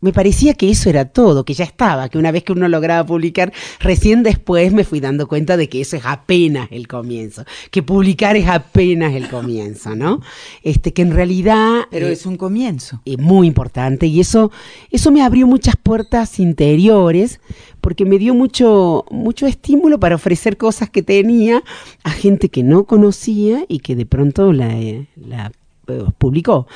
me 0.00 0.12
parecía 0.12 0.54
que 0.54 0.70
eso 0.70 0.88
era 0.88 1.06
todo, 1.06 1.44
que 1.44 1.54
ya 1.54 1.64
estaba, 1.64 2.08
que 2.08 2.18
una 2.18 2.30
vez 2.30 2.44
que 2.44 2.52
uno 2.52 2.68
lograba 2.68 3.04
publicar, 3.04 3.52
recién 3.80 4.22
después 4.22 4.72
me 4.72 4.84
fui 4.84 5.00
dando 5.00 5.26
cuenta 5.26 5.56
de 5.56 5.68
que 5.68 5.80
eso 5.80 5.96
es 5.96 6.02
apenas 6.04 6.68
el 6.70 6.86
comienzo, 6.86 7.44
que 7.70 7.82
publicar 7.82 8.36
es 8.36 8.48
apenas 8.48 9.14
el 9.14 9.28
comienzo, 9.28 9.96
¿no? 9.96 10.20
Este, 10.62 10.92
que 10.92 11.02
en 11.02 11.12
realidad 11.12 11.82
Pero 11.90 12.06
eh, 12.06 12.12
es 12.12 12.26
un 12.26 12.36
comienzo. 12.36 13.00
es 13.04 13.18
muy 13.18 13.46
importante 13.46 14.06
y 14.06 14.20
eso, 14.20 14.52
eso 14.90 15.10
me 15.10 15.22
abrió 15.22 15.46
muchas 15.46 15.76
puertas 15.76 16.38
interiores 16.38 17.40
porque 17.80 18.04
me 18.04 18.18
dio 18.18 18.34
mucho, 18.34 19.04
mucho 19.10 19.46
estímulo 19.46 19.98
para 19.98 20.14
ofrecer 20.14 20.56
cosas 20.56 20.90
que 20.90 21.02
tenía 21.02 21.62
a 22.04 22.10
gente 22.10 22.48
que 22.48 22.62
no 22.62 22.84
conocía 22.84 23.64
y 23.68 23.80
que 23.80 23.96
de 23.96 24.06
pronto 24.06 24.52
la, 24.52 24.78
eh, 24.78 25.06
la, 25.16 25.52
eh, 25.88 26.04
publicó. 26.18 26.66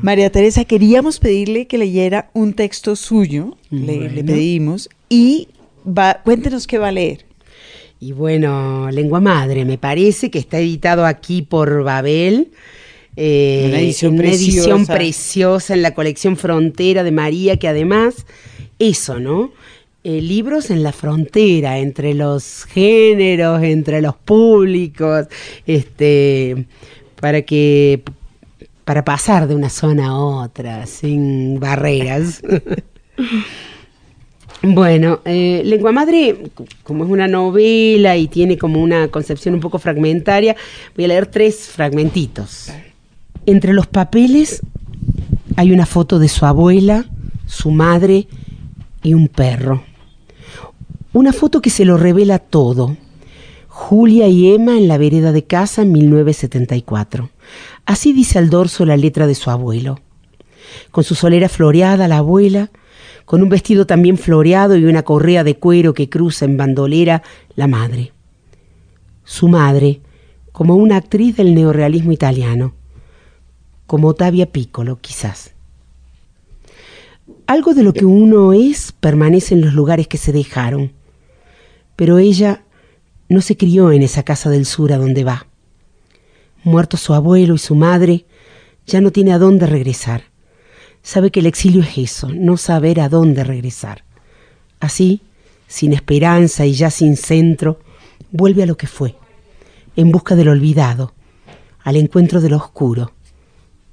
María 0.00 0.30
Teresa, 0.30 0.64
queríamos 0.64 1.18
pedirle 1.20 1.66
que 1.66 1.78
leyera 1.78 2.30
un 2.32 2.54
texto 2.54 2.96
suyo, 2.96 3.56
le, 3.70 4.08
le 4.10 4.24
pedimos, 4.24 4.88
y 5.08 5.48
va, 5.86 6.20
cuéntenos 6.24 6.66
qué 6.66 6.78
va 6.78 6.88
a 6.88 6.92
leer. 6.92 7.24
Y 8.00 8.12
bueno, 8.12 8.90
Lengua 8.90 9.20
Madre, 9.20 9.64
me 9.64 9.78
parece 9.78 10.30
que 10.30 10.38
está 10.40 10.58
editado 10.58 11.06
aquí 11.06 11.42
por 11.42 11.84
Babel. 11.84 12.50
eh, 13.16 13.66
Una 13.68 13.80
edición 13.80 14.14
una 14.14 14.24
edición 14.28 14.86
preciosa. 14.86 14.94
preciosa 14.94 15.74
en 15.74 15.82
la 15.82 15.94
colección 15.94 16.36
Frontera 16.36 17.04
de 17.04 17.12
María, 17.12 17.58
que 17.58 17.68
además, 17.68 18.26
eso, 18.80 19.20
¿no? 19.20 19.52
Eh, 20.02 20.20
libros 20.20 20.70
en 20.70 20.82
la 20.82 20.90
frontera, 20.92 21.78
entre 21.78 22.14
los 22.14 22.64
géneros, 22.64 23.62
entre 23.62 24.02
los 24.02 24.16
públicos, 24.16 25.26
este, 25.64 26.66
para 27.20 27.42
que 27.42 28.02
para 28.84 29.04
pasar 29.04 29.46
de 29.46 29.54
una 29.54 29.70
zona 29.70 30.08
a 30.08 30.14
otra, 30.18 30.86
sin 30.86 31.60
barreras. 31.60 32.42
Bueno, 34.64 35.18
eh, 35.24 35.62
Lengua 35.64 35.90
Madre, 35.90 36.36
como 36.84 37.02
es 37.02 37.10
una 37.10 37.26
novela 37.26 38.16
y 38.16 38.28
tiene 38.28 38.56
como 38.56 38.80
una 38.80 39.08
concepción 39.08 39.54
un 39.54 39.60
poco 39.60 39.80
fragmentaria, 39.80 40.54
voy 40.94 41.04
a 41.06 41.08
leer 41.08 41.26
tres 41.26 41.66
fragmentitos. 41.68 42.70
Entre 43.44 43.72
los 43.72 43.88
papeles 43.88 44.62
hay 45.56 45.72
una 45.72 45.84
foto 45.84 46.20
de 46.20 46.28
su 46.28 46.46
abuela, 46.46 47.06
su 47.44 47.72
madre 47.72 48.28
y 49.02 49.14
un 49.14 49.26
perro. 49.26 49.82
Una 51.12 51.32
foto 51.32 51.60
que 51.60 51.70
se 51.70 51.84
lo 51.84 51.96
revela 51.96 52.38
todo. 52.38 52.96
Julia 53.66 54.28
y 54.28 54.54
Emma 54.54 54.78
en 54.78 54.86
la 54.86 54.96
vereda 54.96 55.32
de 55.32 55.42
casa 55.42 55.82
en 55.82 55.90
1974. 55.90 57.30
Así 57.86 58.12
dice 58.12 58.38
al 58.38 58.50
dorso 58.50 58.84
la 58.84 58.96
letra 58.96 59.26
de 59.26 59.34
su 59.34 59.50
abuelo. 59.50 60.00
Con 60.90 61.04
su 61.04 61.14
solera 61.14 61.48
floreada 61.48 62.08
la 62.08 62.18
abuela, 62.18 62.70
con 63.24 63.42
un 63.42 63.48
vestido 63.48 63.86
también 63.86 64.18
floreado 64.18 64.76
y 64.76 64.84
una 64.84 65.02
correa 65.02 65.44
de 65.44 65.56
cuero 65.56 65.94
que 65.94 66.08
cruza 66.08 66.44
en 66.44 66.56
bandolera 66.56 67.22
la 67.56 67.66
madre. 67.66 68.12
Su 69.24 69.48
madre, 69.48 70.00
como 70.52 70.76
una 70.76 70.96
actriz 70.96 71.36
del 71.36 71.54
neorrealismo 71.54 72.12
italiano, 72.12 72.74
como 73.86 74.08
Ottavia 74.08 74.46
Piccolo, 74.46 74.98
quizás. 75.00 75.52
Algo 77.46 77.74
de 77.74 77.82
lo 77.82 77.92
que 77.92 78.04
uno 78.04 78.52
es 78.52 78.92
permanece 78.92 79.54
en 79.54 79.62
los 79.62 79.74
lugares 79.74 80.08
que 80.08 80.18
se 80.18 80.32
dejaron, 80.32 80.92
pero 81.96 82.18
ella 82.18 82.64
no 83.28 83.40
se 83.40 83.56
crió 83.56 83.92
en 83.92 84.02
esa 84.02 84.22
casa 84.22 84.50
del 84.50 84.66
sur 84.66 84.92
a 84.92 84.98
donde 84.98 85.24
va. 85.24 85.46
Muerto 86.64 86.96
su 86.96 87.14
abuelo 87.14 87.54
y 87.54 87.58
su 87.58 87.74
madre, 87.74 88.24
ya 88.86 89.00
no 89.00 89.10
tiene 89.10 89.32
a 89.32 89.38
dónde 89.38 89.66
regresar. 89.66 90.24
Sabe 91.02 91.30
que 91.30 91.40
el 91.40 91.46
exilio 91.46 91.82
es 91.82 91.98
eso, 91.98 92.28
no 92.32 92.56
saber 92.56 93.00
a 93.00 93.08
dónde 93.08 93.42
regresar. 93.44 94.04
Así, 94.78 95.22
sin 95.66 95.92
esperanza 95.92 96.66
y 96.66 96.74
ya 96.74 96.90
sin 96.90 97.16
centro, 97.16 97.80
vuelve 98.30 98.62
a 98.62 98.66
lo 98.66 98.76
que 98.76 98.86
fue, 98.86 99.16
en 99.96 100.12
busca 100.12 100.36
del 100.36 100.48
olvidado, 100.48 101.12
al 101.82 101.96
encuentro 101.96 102.40
de 102.40 102.50
lo 102.50 102.56
oscuro, 102.56 103.12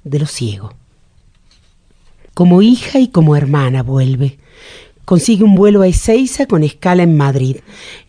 de 0.04 0.18
lo 0.18 0.26
ciego. 0.26 0.74
Como 2.34 2.62
hija 2.62 3.00
y 3.00 3.08
como 3.08 3.36
hermana 3.36 3.82
vuelve. 3.82 4.38
Consigue 5.04 5.42
un 5.42 5.56
vuelo 5.56 5.82
a 5.82 5.88
Ezeiza 5.88 6.46
con 6.46 6.62
escala 6.62 7.02
en 7.02 7.16
Madrid. 7.16 7.56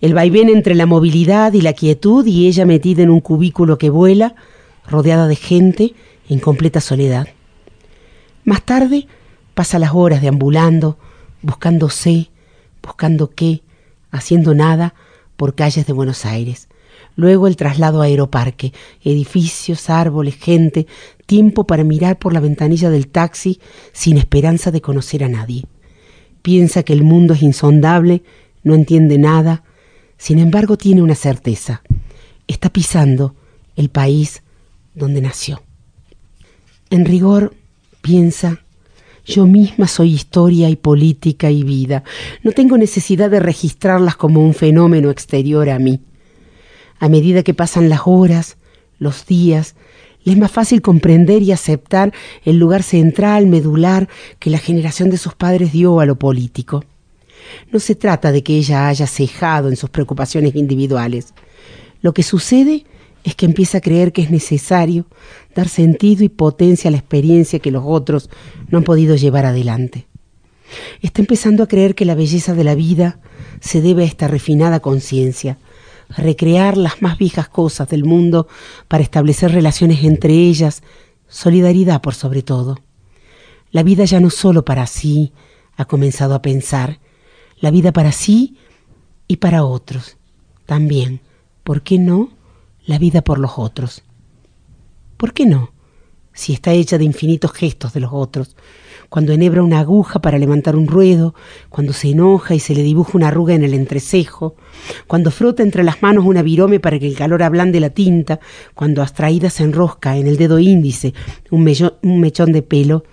El 0.01 0.13
vaivén 0.13 0.49
entre 0.49 0.75
la 0.75 0.85
movilidad 0.85 1.53
y 1.53 1.61
la 1.61 1.73
quietud 1.73 2.25
y 2.27 2.47
ella 2.47 2.65
metida 2.65 3.01
en 3.01 3.09
un 3.09 3.21
cubículo 3.21 3.77
que 3.77 3.89
vuela, 3.89 4.35
rodeada 4.87 5.27
de 5.27 5.35
gente, 5.35 5.93
en 6.29 6.39
completa 6.39 6.81
soledad. 6.81 7.27
Más 8.45 8.63
tarde 8.63 9.07
pasa 9.53 9.79
las 9.79 9.93
horas 9.93 10.21
deambulando, 10.21 10.97
buscándose, 11.41 12.29
buscando 12.81 13.31
qué, 13.31 13.61
haciendo 14.11 14.53
nada 14.53 14.93
por 15.35 15.55
calles 15.55 15.85
de 15.85 15.93
Buenos 15.93 16.25
Aires. 16.25 16.67
Luego 17.15 17.47
el 17.47 17.55
traslado 17.55 18.01
a 18.01 18.05
Aeroparque, 18.05 18.73
edificios, 19.03 19.89
árboles, 19.89 20.35
gente, 20.35 20.87
tiempo 21.25 21.65
para 21.65 21.83
mirar 21.83 22.17
por 22.17 22.33
la 22.33 22.39
ventanilla 22.39 22.89
del 22.89 23.07
taxi 23.07 23.59
sin 23.91 24.17
esperanza 24.17 24.71
de 24.71 24.81
conocer 24.81 25.23
a 25.23 25.29
nadie. 25.29 25.65
Piensa 26.41 26.83
que 26.83 26.93
el 26.93 27.03
mundo 27.03 27.33
es 27.33 27.43
insondable, 27.43 28.23
no 28.63 28.75
entiende 28.75 29.17
nada, 29.17 29.63
sin 30.17 30.39
embargo 30.39 30.77
tiene 30.77 31.01
una 31.01 31.15
certeza. 31.15 31.81
Está 32.47 32.69
pisando 32.69 33.35
el 33.75 33.89
país 33.89 34.41
donde 34.93 35.21
nació. 35.21 35.61
En 36.89 37.05
rigor, 37.05 37.55
piensa, 38.01 38.61
yo 39.25 39.45
misma 39.45 39.87
soy 39.87 40.13
historia 40.13 40.69
y 40.69 40.75
política 40.75 41.51
y 41.51 41.63
vida. 41.63 42.03
No 42.43 42.51
tengo 42.51 42.77
necesidad 42.77 43.29
de 43.29 43.39
registrarlas 43.39 44.15
como 44.15 44.43
un 44.43 44.53
fenómeno 44.53 45.09
exterior 45.09 45.69
a 45.69 45.79
mí. 45.79 46.01
A 46.99 47.09
medida 47.09 47.43
que 47.43 47.53
pasan 47.53 47.89
las 47.89 48.01
horas, 48.05 48.57
los 48.99 49.25
días, 49.25 49.75
le 50.23 50.33
es 50.33 50.37
más 50.37 50.51
fácil 50.51 50.81
comprender 50.81 51.41
y 51.41 51.51
aceptar 51.51 52.13
el 52.45 52.57
lugar 52.57 52.83
central, 52.83 53.47
medular, 53.47 54.07
que 54.39 54.49
la 54.49 54.59
generación 54.59 55.09
de 55.09 55.17
sus 55.17 55.33
padres 55.33 55.71
dio 55.71 55.99
a 55.99 56.05
lo 56.05 56.17
político. 56.17 56.83
No 57.71 57.79
se 57.79 57.95
trata 57.95 58.31
de 58.31 58.43
que 58.43 58.55
ella 58.55 58.87
haya 58.87 59.07
cejado 59.07 59.69
en 59.69 59.75
sus 59.75 59.89
preocupaciones 59.89 60.55
individuales. 60.55 61.33
Lo 62.01 62.13
que 62.13 62.23
sucede 62.23 62.85
es 63.23 63.35
que 63.35 63.45
empieza 63.45 63.79
a 63.79 63.81
creer 63.81 64.13
que 64.13 64.21
es 64.21 64.31
necesario 64.31 65.05
dar 65.55 65.67
sentido 65.67 66.23
y 66.23 66.29
potencia 66.29 66.87
a 66.87 66.91
la 66.91 66.97
experiencia 66.97 67.59
que 67.59 67.71
los 67.71 67.83
otros 67.85 68.29
no 68.69 68.79
han 68.79 68.83
podido 68.83 69.15
llevar 69.15 69.45
adelante. 69.45 70.07
Está 71.01 71.21
empezando 71.21 71.63
a 71.63 71.67
creer 71.67 71.95
que 71.95 72.05
la 72.05 72.15
belleza 72.15 72.53
de 72.53 72.63
la 72.63 72.75
vida 72.75 73.19
se 73.59 73.81
debe 73.81 74.03
a 74.03 74.07
esta 74.07 74.27
refinada 74.27 74.79
conciencia, 74.79 75.57
recrear 76.09 76.77
las 76.77 77.01
más 77.01 77.17
viejas 77.17 77.49
cosas 77.49 77.89
del 77.89 78.05
mundo 78.05 78.47
para 78.87 79.03
establecer 79.03 79.51
relaciones 79.51 80.03
entre 80.03 80.33
ellas, 80.33 80.81
solidaridad 81.27 82.01
por 82.01 82.15
sobre 82.15 82.41
todo. 82.41 82.79
La 83.71 83.83
vida 83.83 84.05
ya 84.05 84.19
no 84.19 84.29
solo 84.29 84.65
para 84.65 84.87
sí, 84.87 85.33
ha 85.77 85.85
comenzado 85.85 86.35
a 86.35 86.41
pensar, 86.41 86.99
la 87.59 87.71
vida 87.71 87.91
para 87.93 88.11
sí 88.11 88.57
y 89.27 89.37
para 89.37 89.63
otros. 89.63 90.17
También, 90.65 91.21
¿por 91.63 91.81
qué 91.81 91.97
no? 91.97 92.31
La 92.85 92.97
vida 92.97 93.21
por 93.21 93.37
los 93.37 93.53
otros. 93.57 94.03
¿Por 95.17 95.33
qué 95.33 95.45
no? 95.45 95.71
Si 96.33 96.53
está 96.53 96.73
hecha 96.73 96.97
de 96.97 97.03
infinitos 97.03 97.51
gestos 97.51 97.93
de 97.93 97.99
los 97.99 98.11
otros, 98.11 98.55
cuando 99.07 99.33
enhebra 99.33 99.61
una 99.61 99.79
aguja 99.79 100.19
para 100.19 100.39
levantar 100.39 100.75
un 100.75 100.87
ruedo, 100.87 101.35
cuando 101.69 101.93
se 101.93 102.09
enoja 102.09 102.55
y 102.55 102.59
se 102.59 102.73
le 102.73 102.81
dibuja 102.81 103.11
una 103.13 103.27
arruga 103.27 103.53
en 103.53 103.63
el 103.63 103.75
entrecejo, 103.75 104.55
cuando 105.05 105.29
frota 105.29 105.61
entre 105.61 105.83
las 105.83 106.01
manos 106.01 106.25
una 106.25 106.41
virome 106.41 106.79
para 106.79 106.97
que 106.97 107.07
el 107.07 107.15
calor 107.15 107.43
ablande 107.43 107.79
la 107.79 107.91
tinta, 107.91 108.39
cuando 108.73 109.03
abstraída 109.03 109.51
se 109.51 109.63
enrosca 109.63 110.17
en 110.17 110.25
el 110.25 110.37
dedo 110.37 110.57
índice 110.57 111.13
un, 111.51 111.63
mechón 111.63 112.51
de 112.51 112.61
pelo, 112.63 113.03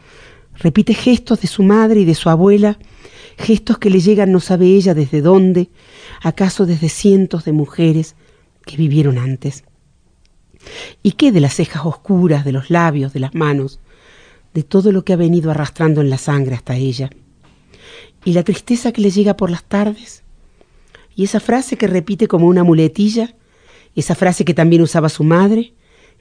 repite 0.54 0.94
gestos 0.94 1.42
de 1.42 1.48
su 1.48 1.62
madre 1.62 2.00
y 2.00 2.04
de 2.06 2.14
su 2.14 2.30
abuela, 2.30 2.78
gestos 3.36 3.76
que 3.76 3.90
le 3.90 4.00
llegan 4.00 4.32
no 4.32 4.40
sabe 4.40 4.66
ella 4.66 4.94
desde 4.94 5.20
dónde, 5.20 5.68
acaso 6.22 6.64
desde 6.64 6.88
cientos 6.88 7.44
de 7.44 7.52
mujeres 7.52 8.14
que 8.68 8.76
vivieron 8.76 9.18
antes. 9.18 9.64
¿Y 11.02 11.12
qué 11.12 11.32
de 11.32 11.40
las 11.40 11.54
cejas 11.54 11.86
oscuras, 11.86 12.44
de 12.44 12.52
los 12.52 12.70
labios, 12.70 13.12
de 13.12 13.20
las 13.20 13.34
manos, 13.34 13.80
de 14.54 14.62
todo 14.62 14.92
lo 14.92 15.04
que 15.04 15.14
ha 15.14 15.16
venido 15.16 15.50
arrastrando 15.50 16.00
en 16.02 16.10
la 16.10 16.18
sangre 16.18 16.54
hasta 16.54 16.76
ella? 16.76 17.10
¿Y 18.24 18.34
la 18.34 18.44
tristeza 18.44 18.92
que 18.92 19.00
le 19.00 19.10
llega 19.10 19.36
por 19.36 19.50
las 19.50 19.64
tardes? 19.64 20.22
¿Y 21.16 21.24
esa 21.24 21.40
frase 21.40 21.76
que 21.78 21.86
repite 21.86 22.28
como 22.28 22.46
una 22.46 22.62
muletilla? 22.62 23.34
¿Esa 23.96 24.14
frase 24.14 24.44
que 24.44 24.54
también 24.54 24.82
usaba 24.82 25.08
su 25.08 25.24
madre? 25.24 25.72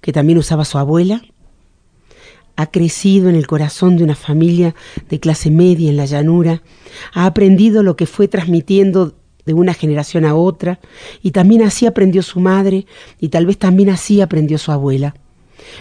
¿Que 0.02 0.14
también 0.14 0.38
usaba 0.38 0.64
su 0.64 0.78
abuela? 0.78 1.22
ha 2.60 2.72
crecido 2.72 3.30
en 3.30 3.36
el 3.36 3.46
corazón 3.46 3.98
de 3.98 4.04
una 4.04 4.16
familia 4.16 4.74
de 5.10 5.20
clase 5.20 5.52
media 5.52 5.92
en 5.92 5.96
la 5.96 6.06
llanura, 6.06 6.64
ha 7.14 7.28
aprendido 7.28 7.84
lo 7.84 7.96
que 7.96 8.08
fue 8.08 8.28
transmitiendo 8.28 9.14
de 9.48 9.56
una 9.56 9.74
generación 9.74 10.26
a 10.26 10.36
otra, 10.36 10.80
y 11.24 11.32
también 11.32 11.64
así 11.64 11.88
aprendió 11.88 12.22
su 12.22 12.40
madre, 12.40 12.86
y 13.20 13.30
tal 13.30 13.48
vez 13.48 13.58
también 13.58 13.90
así 13.90 14.22
aprendió 14.22 14.60
su 14.60 14.72
abuela. 14.72 15.16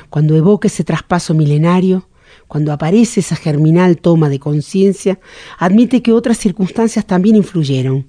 Cuando 0.09 0.35
evoca 0.35 0.69
ese 0.69 0.85
traspaso 0.85 1.35
milenario, 1.35 2.09
cuando 2.49 2.73
aparece 2.73 3.21
esa 3.21 3.37
germinal 3.37 3.99
toma 3.99 4.31
de 4.31 4.39
conciencia, 4.39 5.19
admite 5.59 6.01
que 6.01 6.12
otras 6.12 6.39
circunstancias 6.39 7.07
también 7.07 7.37
influyeron. 7.37 8.07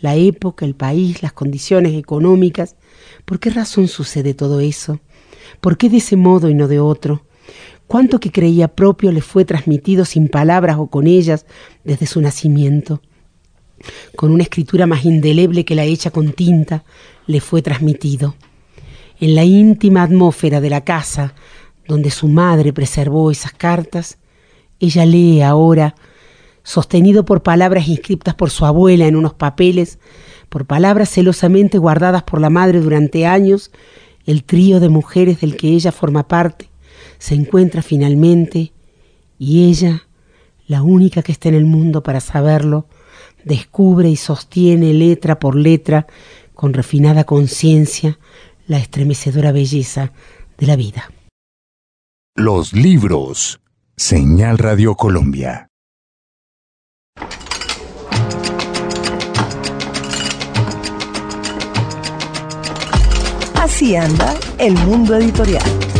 La 0.00 0.14
época, 0.14 0.64
el 0.64 0.74
país, 0.74 1.22
las 1.22 1.32
condiciones 1.32 1.94
económicas. 1.94 2.76
¿Por 3.24 3.40
qué 3.40 3.50
razón 3.50 3.88
sucede 3.88 4.34
todo 4.34 4.60
eso? 4.60 5.00
¿Por 5.60 5.76
qué 5.76 5.88
de 5.88 5.96
ese 5.96 6.16
modo 6.16 6.48
y 6.48 6.54
no 6.54 6.68
de 6.68 6.78
otro? 6.78 7.24
cuánto 7.88 8.20
que 8.20 8.30
creía 8.30 8.68
propio 8.68 9.10
le 9.10 9.22
fue 9.22 9.44
transmitido 9.44 10.04
sin 10.04 10.28
palabras 10.28 10.76
o 10.78 10.86
con 10.86 11.08
ellas 11.08 11.46
desde 11.82 12.06
su 12.06 12.20
nacimiento. 12.20 13.02
Con 14.16 14.30
una 14.30 14.42
escritura 14.42 14.86
más 14.86 15.04
indeleble 15.04 15.64
que 15.64 15.74
la 15.74 15.84
hecha 15.84 16.10
con 16.10 16.32
tinta, 16.32 16.84
le 17.26 17.40
fue 17.40 17.62
transmitido. 17.62 18.34
En 19.20 19.34
la 19.34 19.44
íntima 19.44 20.02
atmósfera 20.02 20.60
de 20.60 20.70
la 20.70 20.84
casa, 20.84 21.34
donde 21.86 22.10
su 22.10 22.28
madre 22.28 22.72
preservó 22.72 23.30
esas 23.30 23.52
cartas, 23.52 24.18
ella 24.80 25.04
lee 25.04 25.42
ahora, 25.42 25.94
sostenido 26.62 27.24
por 27.24 27.42
palabras 27.42 27.88
inscritas 27.88 28.34
por 28.34 28.50
su 28.50 28.66
abuela 28.66 29.06
en 29.06 29.16
unos 29.16 29.34
papeles, 29.34 29.98
por 30.48 30.66
palabras 30.66 31.08
celosamente 31.08 31.78
guardadas 31.78 32.22
por 32.22 32.40
la 32.40 32.50
madre 32.50 32.80
durante 32.80 33.26
años, 33.26 33.70
el 34.26 34.44
trío 34.44 34.78
de 34.78 34.88
mujeres 34.88 35.40
del 35.40 35.56
que 35.56 35.68
ella 35.68 35.92
forma 35.92 36.28
parte 36.28 36.68
se 37.18 37.34
encuentra 37.34 37.82
finalmente 37.82 38.72
y 39.38 39.68
ella, 39.68 40.04
la 40.66 40.82
única 40.82 41.22
que 41.22 41.32
está 41.32 41.48
en 41.48 41.54
el 41.54 41.64
mundo 41.64 42.02
para 42.02 42.20
saberlo, 42.20 42.86
descubre 43.44 44.08
y 44.08 44.16
sostiene 44.16 44.94
letra 44.94 45.38
por 45.38 45.56
letra, 45.56 46.06
con 46.54 46.72
refinada 46.72 47.24
conciencia, 47.24 48.18
la 48.66 48.78
estremecedora 48.78 49.52
belleza 49.52 50.12
de 50.58 50.66
la 50.66 50.76
vida. 50.76 51.10
Los 52.36 52.72
libros. 52.72 53.60
Señal 53.96 54.58
Radio 54.58 54.94
Colombia. 54.94 55.68
Así 63.54 63.96
anda 63.96 64.34
el 64.58 64.74
mundo 64.74 65.16
editorial. 65.16 65.97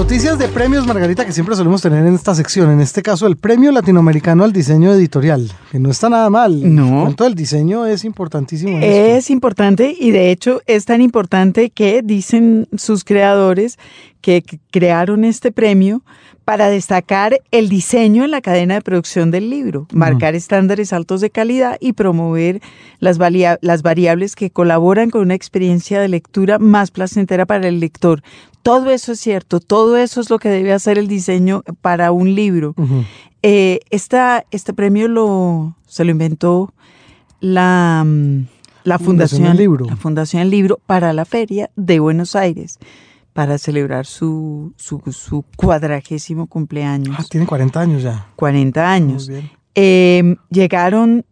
Noticias 0.00 0.38
de 0.38 0.48
premios, 0.48 0.86
Margarita, 0.86 1.26
que 1.26 1.32
siempre 1.32 1.54
solemos 1.54 1.82
tener 1.82 2.06
en 2.06 2.14
esta 2.14 2.34
sección. 2.34 2.70
En 2.70 2.80
este 2.80 3.02
caso, 3.02 3.26
el 3.26 3.36
Premio 3.36 3.70
Latinoamericano 3.70 4.44
al 4.44 4.52
Diseño 4.54 4.90
Editorial, 4.94 5.52
que 5.70 5.78
no 5.78 5.90
está 5.90 6.08
nada 6.08 6.30
mal. 6.30 6.74
No. 6.74 7.14
El 7.18 7.34
diseño 7.34 7.84
es 7.84 8.06
importantísimo. 8.06 8.78
en 8.78 8.82
Es 8.82 9.18
esto. 9.18 9.34
importante 9.34 9.94
y 10.00 10.10
de 10.10 10.30
hecho 10.30 10.62
es 10.64 10.86
tan 10.86 11.02
importante 11.02 11.68
que 11.68 12.00
dicen 12.02 12.66
sus 12.78 13.04
creadores 13.04 13.78
que 14.22 14.42
crearon 14.70 15.22
este 15.22 15.52
premio 15.52 16.02
para 16.50 16.68
destacar 16.68 17.40
el 17.52 17.68
diseño 17.68 18.24
en 18.24 18.32
la 18.32 18.40
cadena 18.40 18.74
de 18.74 18.80
producción 18.80 19.30
del 19.30 19.50
libro, 19.50 19.86
marcar 19.92 20.34
estándares 20.34 20.92
altos 20.92 21.20
de 21.20 21.30
calidad 21.30 21.76
y 21.78 21.92
promover 21.92 22.60
las, 22.98 23.18
variables 23.18 24.34
que 24.34 24.50
colaboran 24.50 25.10
con 25.10 25.20
una 25.20 25.34
experiencia 25.34 26.00
de 26.00 26.08
lectura 26.08 26.58
más 26.58 26.90
placentera 26.90 27.46
para 27.46 27.68
el 27.68 27.78
lector. 27.78 28.24
Todo 28.64 28.90
eso 28.90 29.12
es 29.12 29.20
cierto, 29.20 29.60
todo 29.60 29.96
eso 29.96 30.20
es 30.20 30.28
lo 30.28 30.40
que 30.40 30.48
debe 30.48 30.72
hacer 30.72 30.98
el 30.98 31.06
diseño 31.06 31.62
para 31.82 32.10
un 32.10 32.34
libro. 32.34 32.74
Eh, 33.44 33.78
esta, 33.90 34.44
este 34.50 34.72
premio 34.72 35.06
lo, 35.06 35.76
se 35.86 36.02
lo 36.02 36.10
inventó 36.10 36.74
la, 37.38 38.02
mm, 38.04 38.46
la 38.82 38.98
Fundación 38.98 39.42
Fundación, 39.42 39.56
del 39.56 39.56
Libro. 39.56 39.86
la 39.86 39.94
Fundación 39.94 40.42
del 40.42 40.50
Libro 40.50 40.80
para 40.84 41.12
la 41.12 41.26
Feria 41.26 41.70
de 41.76 42.00
Buenos 42.00 42.34
Aires, 42.34 42.80
para 43.32 43.58
celebrar 43.58 44.06
su, 44.06 44.72
su, 44.76 45.00
su 45.12 45.44
cuadragésimo 45.56 46.46
cumpleaños, 46.46 47.16
Ah, 47.18 47.24
tiene 47.28 47.46
40 47.46 47.80
años 47.80 48.02
ya. 48.02 48.28
40 48.36 48.92
años. 48.92 49.28
Muy 49.28 49.38
bien. 49.38 49.50
Eh, 49.74 50.36
llegaron 50.50 51.24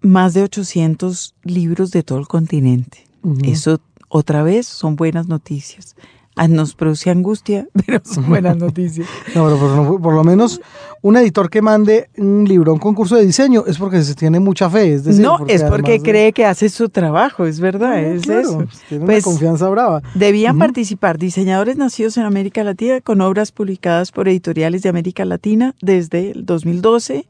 más 0.00 0.34
de 0.34 0.42
800 0.42 1.34
libros 1.42 1.90
de 1.90 2.02
todo 2.02 2.18
el 2.18 2.26
continente. 2.26 3.06
Eso, 3.42 3.80
otra 4.08 4.42
vez, 4.42 4.66
son 4.66 4.94
buenas 4.96 5.26
noticias. 5.26 5.96
Ah, 6.38 6.48
Nos 6.48 6.74
produce 6.74 7.08
angustia, 7.08 7.66
pero 7.86 8.00
son 8.04 8.28
buenas 8.28 8.56
noticias. 8.58 9.08
No, 9.34 9.44
pero 9.46 9.58
por, 9.58 9.70
lo- 9.70 9.98
por 10.00 10.14
lo 10.14 10.22
menos 10.22 10.60
un 11.02 11.16
editor 11.16 11.48
que 11.48 11.62
mande 11.62 12.10
un 12.18 12.44
libro 12.46 12.72
a 12.72 12.74
un 12.74 12.78
concurso 12.80 13.16
de 13.16 13.24
diseño 13.24 13.64
es 13.66 13.78
porque 13.78 14.02
se 14.02 14.14
tiene 14.14 14.38
mucha 14.38 14.68
fe. 14.68 14.92
Es 14.94 15.04
decir, 15.04 15.22
no, 15.22 15.38
es 15.48 15.62
porque 15.62 15.92
de- 15.92 16.02
cree 16.02 16.32
que 16.34 16.44
hace 16.44 16.68
su 16.68 16.90
trabajo, 16.90 17.46
es 17.46 17.58
verdad, 17.60 18.02
No, 18.02 18.08
es 18.08 18.22
claro, 18.22 18.40
eso. 18.40 18.64
Tiene 18.88 19.06
Pues, 19.06 19.24
una 19.24 19.32
confianza 19.32 19.68
brava. 19.70 20.02
Debían 20.14 20.58
participar 20.58 21.18
diseñadores 21.18 21.76
nacidos 21.78 22.16
en 22.18 22.24
América 22.24 22.62
Latina 22.64 23.00
con 23.00 23.20
obras 23.22 23.50
publicadas 23.52 24.12
por 24.12 24.28
editoriales 24.28 24.82
de 24.82 24.88
América 24.90 25.24
Latina 25.24 25.74
desde 25.80 26.32
el 26.32 26.44
2012, 26.44 27.26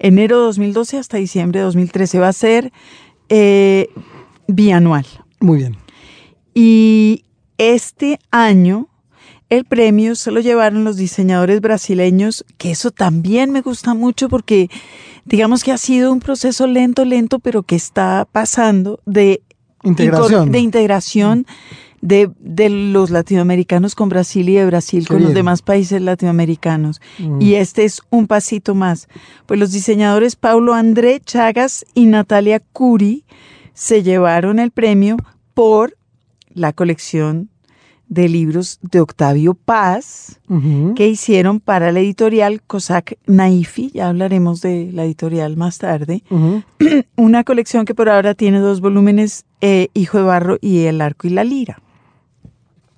enero 0.00 0.38
de 0.38 0.44
2012 0.46 0.98
hasta 0.98 1.18
diciembre 1.18 1.60
de 1.60 1.64
2013. 1.66 2.18
Va 2.18 2.28
a 2.28 2.32
ser 2.32 2.72
eh, 3.28 3.88
bianual. 4.48 5.06
Muy 5.40 5.58
bien. 5.58 5.76
Y 6.54 7.24
este 7.60 8.18
año 8.30 8.88
el 9.50 9.64
premio 9.64 10.14
se 10.14 10.30
lo 10.30 10.40
llevaron 10.40 10.84
los 10.84 10.96
diseñadores 10.96 11.60
brasileños, 11.60 12.44
que 12.56 12.70
eso 12.70 12.90
también 12.90 13.50
me 13.50 13.60
gusta 13.60 13.94
mucho 13.94 14.28
porque 14.28 14.70
digamos 15.24 15.62
que 15.62 15.72
ha 15.72 15.78
sido 15.78 16.12
un 16.12 16.20
proceso 16.20 16.66
lento, 16.66 17.04
lento, 17.04 17.38
pero 17.40 17.62
que 17.62 17.76
está 17.76 18.26
pasando 18.30 19.00
de 19.04 19.42
Integración. 19.82 20.52
de 20.52 20.58
integración 20.58 21.46
de, 22.00 22.30
de 22.38 22.70
los 22.70 23.10
latinoamericanos 23.10 23.94
con 23.94 24.08
Brasil 24.08 24.48
y 24.48 24.54
de 24.54 24.66
Brasil 24.66 25.06
Qué 25.06 25.14
con 25.14 25.22
los 25.22 25.34
demás 25.34 25.62
países 25.62 26.00
latinoamericanos. 26.00 27.00
Mm. 27.18 27.42
Y 27.42 27.54
este 27.54 27.84
es 27.84 28.02
un 28.10 28.26
pasito 28.26 28.74
más. 28.74 29.08
Pues 29.46 29.58
los 29.60 29.72
diseñadores 29.72 30.36
Paulo 30.36 30.74
André 30.74 31.20
Chagas 31.20 31.84
y 31.94 32.06
Natalia 32.06 32.60
Curi 32.60 33.24
se 33.74 34.02
llevaron 34.02 34.58
el 34.58 34.70
premio 34.70 35.16
por 35.54 35.96
la 36.54 36.72
colección 36.72 37.50
de 38.08 38.28
libros 38.28 38.80
de 38.82 39.00
Octavio 39.00 39.54
Paz 39.54 40.40
que 40.96 41.06
hicieron 41.06 41.60
para 41.60 41.92
la 41.92 42.00
editorial 42.00 42.60
Cossack 42.60 43.16
Naifi, 43.26 43.92
ya 43.94 44.08
hablaremos 44.08 44.60
de 44.60 44.90
la 44.92 45.04
editorial 45.04 45.56
más 45.56 45.78
tarde, 45.78 46.24
una 47.16 47.44
colección 47.44 47.84
que 47.84 47.94
por 47.94 48.08
ahora 48.08 48.34
tiene 48.34 48.58
dos 48.58 48.80
volúmenes, 48.80 49.44
eh, 49.60 49.88
Hijo 49.94 50.18
de 50.18 50.24
Barro 50.24 50.58
y 50.60 50.80
El 50.86 51.00
Arco 51.00 51.28
y 51.28 51.30
la 51.30 51.44
Lira. 51.44 51.80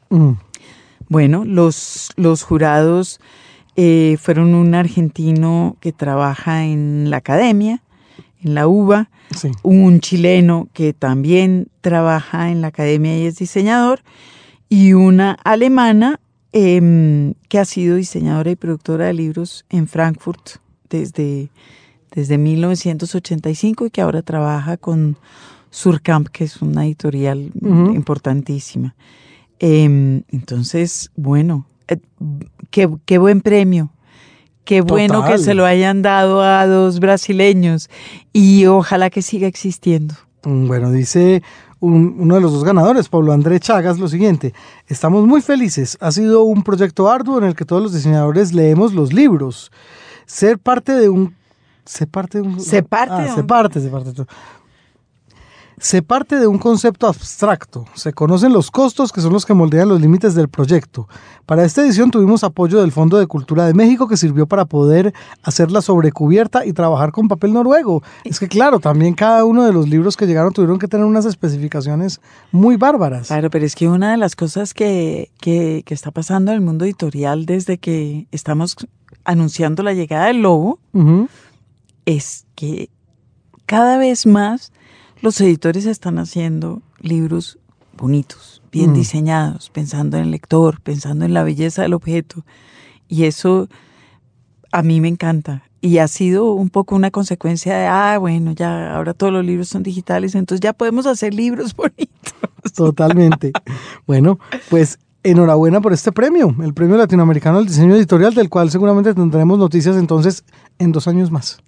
Ujú. 0.09 0.39
Bueno, 1.09 1.45
los, 1.45 2.11
los 2.17 2.43
jurados 2.43 3.21
eh, 3.77 4.17
fueron 4.19 4.55
un 4.55 4.75
argentino 4.75 5.77
que 5.81 5.93
trabaja 5.93 6.65
en 6.65 7.11
la 7.11 7.19
academia, 7.19 7.83
en 8.43 8.55
la 8.55 8.67
UBA, 8.69 9.11
Sí. 9.37 9.51
un 9.63 10.01
chileno 10.01 10.69
que 10.73 10.93
también 10.93 11.69
trabaja 11.81 12.51
en 12.51 12.61
la 12.61 12.69
academia 12.69 13.19
y 13.19 13.27
es 13.27 13.37
diseñador, 13.39 14.01
y 14.69 14.93
una 14.95 15.33
alemana 15.45 16.21
em, 16.55 17.33
que 17.49 17.59
ha 17.59 17.65
sido 17.65 17.97
diseñadora 17.97 18.51
y 18.51 18.57
productora 18.57 19.07
de 19.07 19.15
libros 19.15 19.65
en 19.71 19.87
Frankfurt 19.89 20.57
desde, 20.91 21.49
desde 22.15 22.37
1985 22.37 23.87
y 23.87 23.91
que 23.91 24.03
ahora 24.03 24.21
trabaja 24.21 24.77
con 24.77 25.17
Surkamp, 25.71 26.29
que 26.29 26.45
es 26.45 26.61
una 26.61 26.85
editorial 26.85 27.51
importantísima. 27.63 28.95
Em, 29.59 30.23
entonces, 30.29 31.11
bueno, 31.17 31.67
eh, 31.89 31.97
qué, 32.71 32.89
qué 33.07 33.17
buen 33.17 33.41
premio. 33.41 33.91
Qué 34.65 34.81
bueno 34.81 35.25
que 35.25 35.39
se 35.39 35.55
lo 35.55 35.65
hayan 35.67 36.03
dado 36.03 36.43
a 36.43 36.67
dos 36.67 37.01
brasileños 37.01 37.91
y 38.33 38.67
ojalá 38.67 39.11
que 39.11 39.23
siga 39.23 39.47
existiendo. 39.49 40.15
Mm, 40.45 40.67
Bueno, 40.69 40.91
dice 40.91 41.43
un- 41.81 42.17
uno 42.19 42.37
de 42.37 42.41
los 42.41 42.53
dos 42.53 42.63
ganadores, 42.65 43.09
Pablo 43.09 43.33
André 43.33 43.59
Chagas, 43.59 43.99
lo 43.99 44.07
siguiente. 44.09 44.55
Estamos 44.87 45.27
muy 45.27 45.41
felices. 45.41 45.99
Ha 46.01 46.13
sido 46.13 46.45
un 46.45 46.63
proyecto 46.63 47.11
arduo 47.11 47.39
en 47.39 47.45
el 47.45 47.55
que 47.57 47.65
todos 47.65 47.83
los 47.83 47.93
diseñadores 47.93 48.53
leemos 48.53 48.93
los 48.95 49.13
libros. 49.13 49.73
Ser 50.27 50.59
parte 50.59 50.93
de 50.93 51.09
un... 51.09 51.35
Se 51.85 52.07
parte 52.07 52.39
de 52.41 52.47
un... 52.47 52.61
Se 52.61 52.85
parte 52.85 53.15
Ah, 53.15 53.23
de 53.23 53.29
se 53.31 53.43
parte, 53.43 53.81
se 53.81 53.89
parte. 53.91 54.13
Se 55.83 56.01
parte 56.01 56.37
de 56.39 56.47
un 56.47 56.59
concepto 56.59 57.09
abstracto. 57.09 57.87
Se 57.95 58.13
conocen 58.13 58.53
los 58.53 58.71
costos 58.71 59.11
que 59.11 59.21
son 59.21 59.33
los 59.33 59.45
que 59.45 59.53
moldean 59.53 59.89
los 59.89 60.01
límites 60.01 60.37
del 60.37 60.49
proyecto. 60.49 61.09
Para 61.45 61.65
esta 61.65 61.83
edición 61.83 62.13
tuvimos 62.13 62.45
apoyo 62.45 62.81
del 62.81 62.93
Fondo 62.93 63.19
de 63.19 63.27
Cultura 63.27 63.67
de 63.67 63.75
México 63.75 64.07
que 64.07 64.17
sirvió 64.17 64.47
para 64.47 64.65
poder 64.65 65.13
hacer 65.43 65.73
la 65.73 65.83
sobrecubierta 65.83 66.65
y 66.65 66.73
trabajar 66.73 67.11
con 67.11 67.27
papel 67.27 67.53
noruego. 67.53 68.01
Es 68.23 68.39
que 68.39 68.47
claro, 68.47 68.79
también 68.79 69.15
cada 69.15 69.45
uno 69.45 69.65
de 69.65 69.73
los 69.73 69.89
libros 69.89 70.17
que 70.17 70.29
llegaron 70.29 70.53
tuvieron 70.53 70.79
que 70.79 70.87
tener 70.87 71.05
unas 71.05 71.25
especificaciones 71.25 72.21
muy 72.53 72.77
bárbaras. 72.77 73.27
Claro, 73.27 73.51
pero 73.51 73.67
es 73.67 73.75
que 73.75 73.89
una 73.89 74.13
de 74.13 74.19
las 74.19 74.37
cosas 74.37 74.75
que, 74.75 75.33
que, 75.41 75.83
que 75.85 75.95
está 75.95 76.13
pasando 76.13 76.53
en 76.53 76.59
el 76.59 76.63
mundo 76.63 76.85
editorial 76.85 77.45
desde 77.45 77.79
que 77.79 78.29
estamos 78.31 78.77
anunciando 79.25 79.83
la 79.83 79.95
llegada 79.95 80.27
del 80.27 80.43
lobo 80.43 80.79
es 82.07 82.47
que 82.55 82.89
cada 83.67 83.99
vez 83.99 84.27
más 84.27 84.72
los 85.23 85.41
editores 85.41 85.87
están 85.87 86.19
haciendo 86.19 86.83
libros 87.01 87.59
bonitos, 87.97 88.61
bien 88.73 88.91
Mm. 88.91 88.95
diseñados, 88.95 89.71
pensando 89.71 90.17
en 90.17 90.25
el 90.25 90.31
lector, 90.33 90.81
pensando 90.81 91.25
en 91.25 91.33
la 91.33 91.45
belleza 91.45 91.83
del 91.83 91.95
objeto. 91.95 92.45
Y 93.09 93.25
eso 93.25 93.69
a 94.73 94.83
mí 94.83 95.01
me 95.01 95.09
encanta. 95.09 95.63
Y 95.81 95.99
ha 95.99 96.09
sido 96.09 96.53
un 96.53 96.71
poco 96.71 96.95
una 96.97 97.11
consecuencia 97.11 97.77
de, 97.77 97.87
ah, 97.87 98.19
bueno, 98.19 98.53
ya 98.53 98.95
ahora 98.95 99.15
todos 99.15 99.33
los 99.33 99.45
libros 99.45 99.69
son 99.69 99.83
digitales, 99.83 100.35
entonces 100.35 100.61
ya 100.61 100.73
podemos 100.73 101.07
hacer 101.07 101.35
libros 101.35 101.75
bonitos. 101.77 102.35
Totalmente. 102.75 103.53
bueno, 104.07 104.39
pues 104.71 104.99
enhorabuena 105.25 105.81
por 105.81 105.93
este 105.93 106.11
premio, 106.11 106.55
el 106.63 106.75
Premio 106.75 106.97
Latinoamericano 106.97 107.59
al 107.59 107.67
Diseño 107.67 107.95
Editorial, 107.95 108.35
del 108.35 108.49
cual 108.49 108.71
seguramente 108.71 109.15
tendremos 109.15 109.59
noticias 109.59 109.97
entonces 109.97 110.45
en 110.79 110.91
dos 110.91 111.07
años 111.07 111.31
más. 111.31 111.59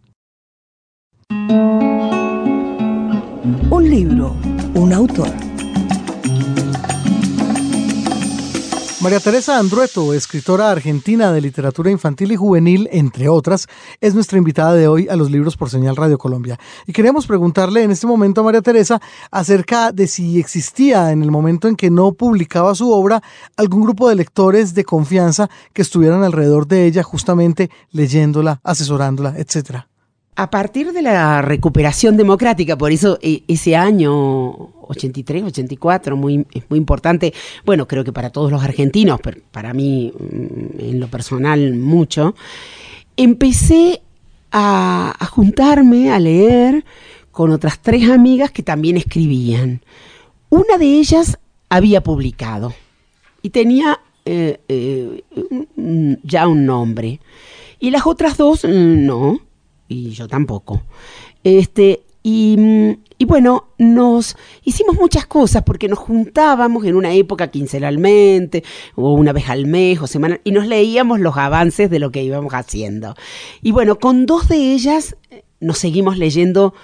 Un 3.45 3.91
libro, 3.91 4.35
un 4.75 4.91
autor. 4.95 5.29
María 9.03 9.21
Teresa 9.21 9.59
Andrueto, 9.59 10.15
escritora 10.15 10.71
argentina 10.71 11.31
de 11.31 11.43
literatura 11.43 11.91
infantil 11.91 12.33
y 12.33 12.37
juvenil, 12.37 12.89
entre 12.91 13.29
otras, 13.29 13.67
es 14.01 14.15
nuestra 14.15 14.39
invitada 14.39 14.73
de 14.73 14.89
hoy 14.89 15.09
a 15.11 15.17
los 15.17 15.31
libros 15.31 15.59
por 15.59 15.69
Señal 15.69 15.95
Radio 15.95 16.17
Colombia. 16.17 16.59
Y 16.87 16.95
queríamos 16.95 17.27
preguntarle 17.27 17.83
en 17.83 17.91
este 17.91 18.07
momento 18.07 18.41
a 18.41 18.45
María 18.45 18.63
Teresa 18.63 18.99
acerca 19.31 19.93
de 19.93 20.07
si 20.07 20.41
existía 20.41 21.13
en 21.13 21.23
el 21.23 21.31
momento 21.31 21.69
en 21.69 21.77
que 21.77 21.91
no 21.91 22.13
publicaba 22.13 22.75
su 22.75 22.91
obra 22.91 23.23
algún 23.59 23.83
grupo 23.83 24.09
de 24.09 24.15
lectores 24.15 24.73
de 24.73 24.85
confianza 24.85 25.51
que 25.75 25.83
estuvieran 25.83 26.25
alrededor 26.25 26.67
de 26.67 26.87
ella 26.87 27.03
justamente 27.03 27.69
leyéndola, 27.91 28.61
asesorándola, 28.65 29.35
etcétera. 29.37 29.89
A 30.37 30.51
partir 30.51 30.93
de 30.93 31.01
la 31.01 31.43
recuperación 31.43 32.17
democrática, 32.17 32.77
por 32.77 32.91
eso 32.91 33.19
e, 33.23 33.45
ese 33.47 33.77
año 33.77 34.51
83, 34.89 35.45
84, 35.45 36.17
muy, 36.17 36.45
es 36.53 36.65
muy 36.69 36.79
importante, 36.79 37.33
bueno, 37.65 37.87
creo 37.87 38.03
que 38.03 38.13
para 38.13 38.31
todos 38.31 38.51
los 38.51 38.65
argentinos, 38.65 39.21
pero 39.23 39.41
para 39.53 39.73
mí 39.73 40.13
mm, 40.13 40.81
en 40.81 41.01
lo 41.01 41.07
personal 41.07 41.75
mucho, 41.75 42.35
empecé 43.17 44.03
a, 44.51 45.17
juntarme, 45.31 46.11
a 46.11 46.19
leer 46.19 46.85
con 47.31 47.53
otras 47.53 47.81
tres 47.81 48.11
amigas 48.11 48.51
que 48.51 48.65
también 48.65 48.97
escribían. 48.97 49.83
Una 50.49 50.79
de 50.79 50.99
ellas 50.99 51.39
había 51.69 52.03
publicado 52.03 52.75
y 53.41 53.51
tenía 53.51 54.01
eh, 54.25 54.61
eh, 54.69 55.23
ya 56.25 56.49
un 56.49 56.67
nombre. 56.67 57.21
Y 57.79 57.91
las 57.91 58.07
otras 58.07 58.37
dos 58.37 58.65
mm, 58.65 59.07
no 59.07 59.41
y 59.89 60.11
yo 60.11 60.29
tampoco. 60.29 60.83
Este, 61.43 62.03
y, 62.23 62.57
y, 63.19 63.25
bueno, 63.27 63.69
nos 63.77 64.37
hicimos 64.65 64.97
muchas 64.97 65.27
cosas 65.27 65.63
porque 65.63 65.89
nos 65.89 65.99
juntábamos 65.99 66.85
en 66.87 66.97
una 66.97 67.13
época 67.13 67.51
quincenalmente 67.51 68.65
o 68.95 69.13
una 69.13 69.33
vez 69.33 69.51
al 69.51 69.67
mes 69.67 70.01
o 70.01 70.07
semana 70.07 70.41
y 70.43 70.53
nos 70.53 70.67
leíamos 70.67 71.21
los 71.21 71.37
avances 71.37 71.91
de 71.91 71.99
lo 71.99 72.11
que 72.11 72.23
íbamos 72.23 72.55
haciendo. 72.55 73.15
Y 73.61 73.73
bueno, 73.73 73.99
con 73.99 74.25
dos 74.25 74.49
de 74.49 74.73
ellas 74.73 75.17
eh, 75.31 75.45
nos 75.61 75.79
seguimos 75.79 76.17
leyendo 76.17 76.75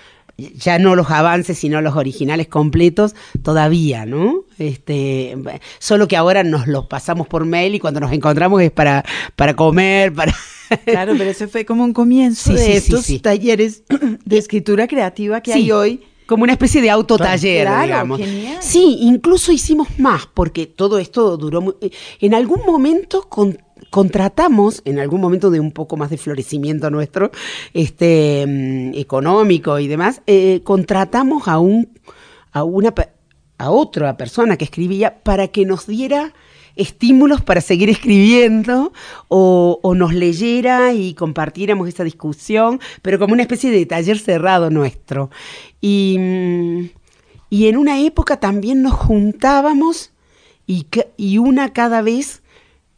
ya 0.57 0.79
no 0.79 0.95
los 0.97 1.11
avances, 1.11 1.59
sino 1.59 1.81
los 1.81 1.97
originales 1.97 2.49
completos, 2.49 3.15
todavía, 3.43 4.07
¿no? 4.07 4.45
Este, 4.59 5.37
solo 5.79 6.09
que 6.09 6.17
ahora 6.17 6.43
nos 6.43 6.67
los 6.67 6.87
pasamos 6.87 7.27
por 7.27 7.45
mail 7.45 7.75
y 7.75 7.81
cuando 7.81 8.01
nos 8.01 8.13
encontramos 8.13 8.63
es 8.63 8.71
para, 8.71 9.05
para 9.37 9.55
comer, 9.55 10.13
para... 10.13 10.35
Claro, 10.85 11.15
pero 11.19 11.31
ese 11.31 11.49
fue 11.49 11.65
como 11.65 11.83
un 11.83 11.93
comienzo 11.93 12.53
de 12.53 12.77
estos 12.77 13.05
talleres 13.23 13.83
de 14.25 14.39
escritura 14.39 14.87
creativa 14.87 15.41
que 15.41 15.53
hay 15.53 15.73
hoy 15.73 16.01
como 16.31 16.45
una 16.45 16.53
especie 16.53 16.81
de 16.81 16.91
autotaller, 16.91 17.67
claro, 17.67 17.83
digamos. 17.83 18.21
Sí, 18.61 18.99
incluso 19.01 19.51
hicimos 19.51 19.89
más, 19.99 20.29
porque 20.33 20.67
todo 20.67 21.01
esto 21.01 21.37
duró. 21.37 21.61
Muy, 21.61 21.75
en 22.21 22.35
algún 22.35 22.61
momento 22.65 23.23
con, 23.23 23.59
contratamos, 23.89 24.83
en 24.85 24.99
algún 24.99 25.21
momento 25.21 25.51
de 25.51 25.61
un 25.61 25.73
poco 25.73 25.97
más 25.97 26.11
de 26.11 26.19
florecimiento 26.19 26.91
nuestro, 26.91 27.31
este, 27.73 28.45
mm, 28.47 28.95
económico 28.95 29.79
y 29.79 29.89
demás, 29.89 30.23
eh, 30.27 30.61
contratamos 30.65 31.49
a 31.49 31.59
un, 31.59 31.89
a 32.53 32.65
una, 32.65 32.95
a 33.59 33.71
otra 33.71 34.17
persona 34.17 34.57
que 34.57 34.65
escribía 34.65 35.23
para 35.23 35.49
que 35.49 35.65
nos 35.65 35.87
diera 35.87 36.35
estímulos 36.77 37.43
para 37.43 37.61
seguir 37.61 37.91
escribiendo 37.91 38.93
o, 39.29 39.81
nos 39.95 40.15
leyera 40.15 40.93
y 40.93 41.15
compartiéramos 41.15 41.89
esa 41.89 42.05
discusión, 42.05 42.81
pero 43.03 43.19
como 43.19 43.35
una 43.35 43.43
especie 43.43 43.71
de 43.71 43.85
taller 43.87 44.19
cerrado 44.19 44.71
nuestro. 44.71 45.31
Y, 45.81 46.19
y 47.51 47.67
en 47.69 47.77
una 47.77 48.01
época 48.01 48.39
también 48.39 48.83
nos 48.83 48.95
juntábamos 48.95 50.13
y, 50.67 50.87
y 51.17 51.39
una 51.39 51.73
cada 51.73 52.01
vez 52.03 52.43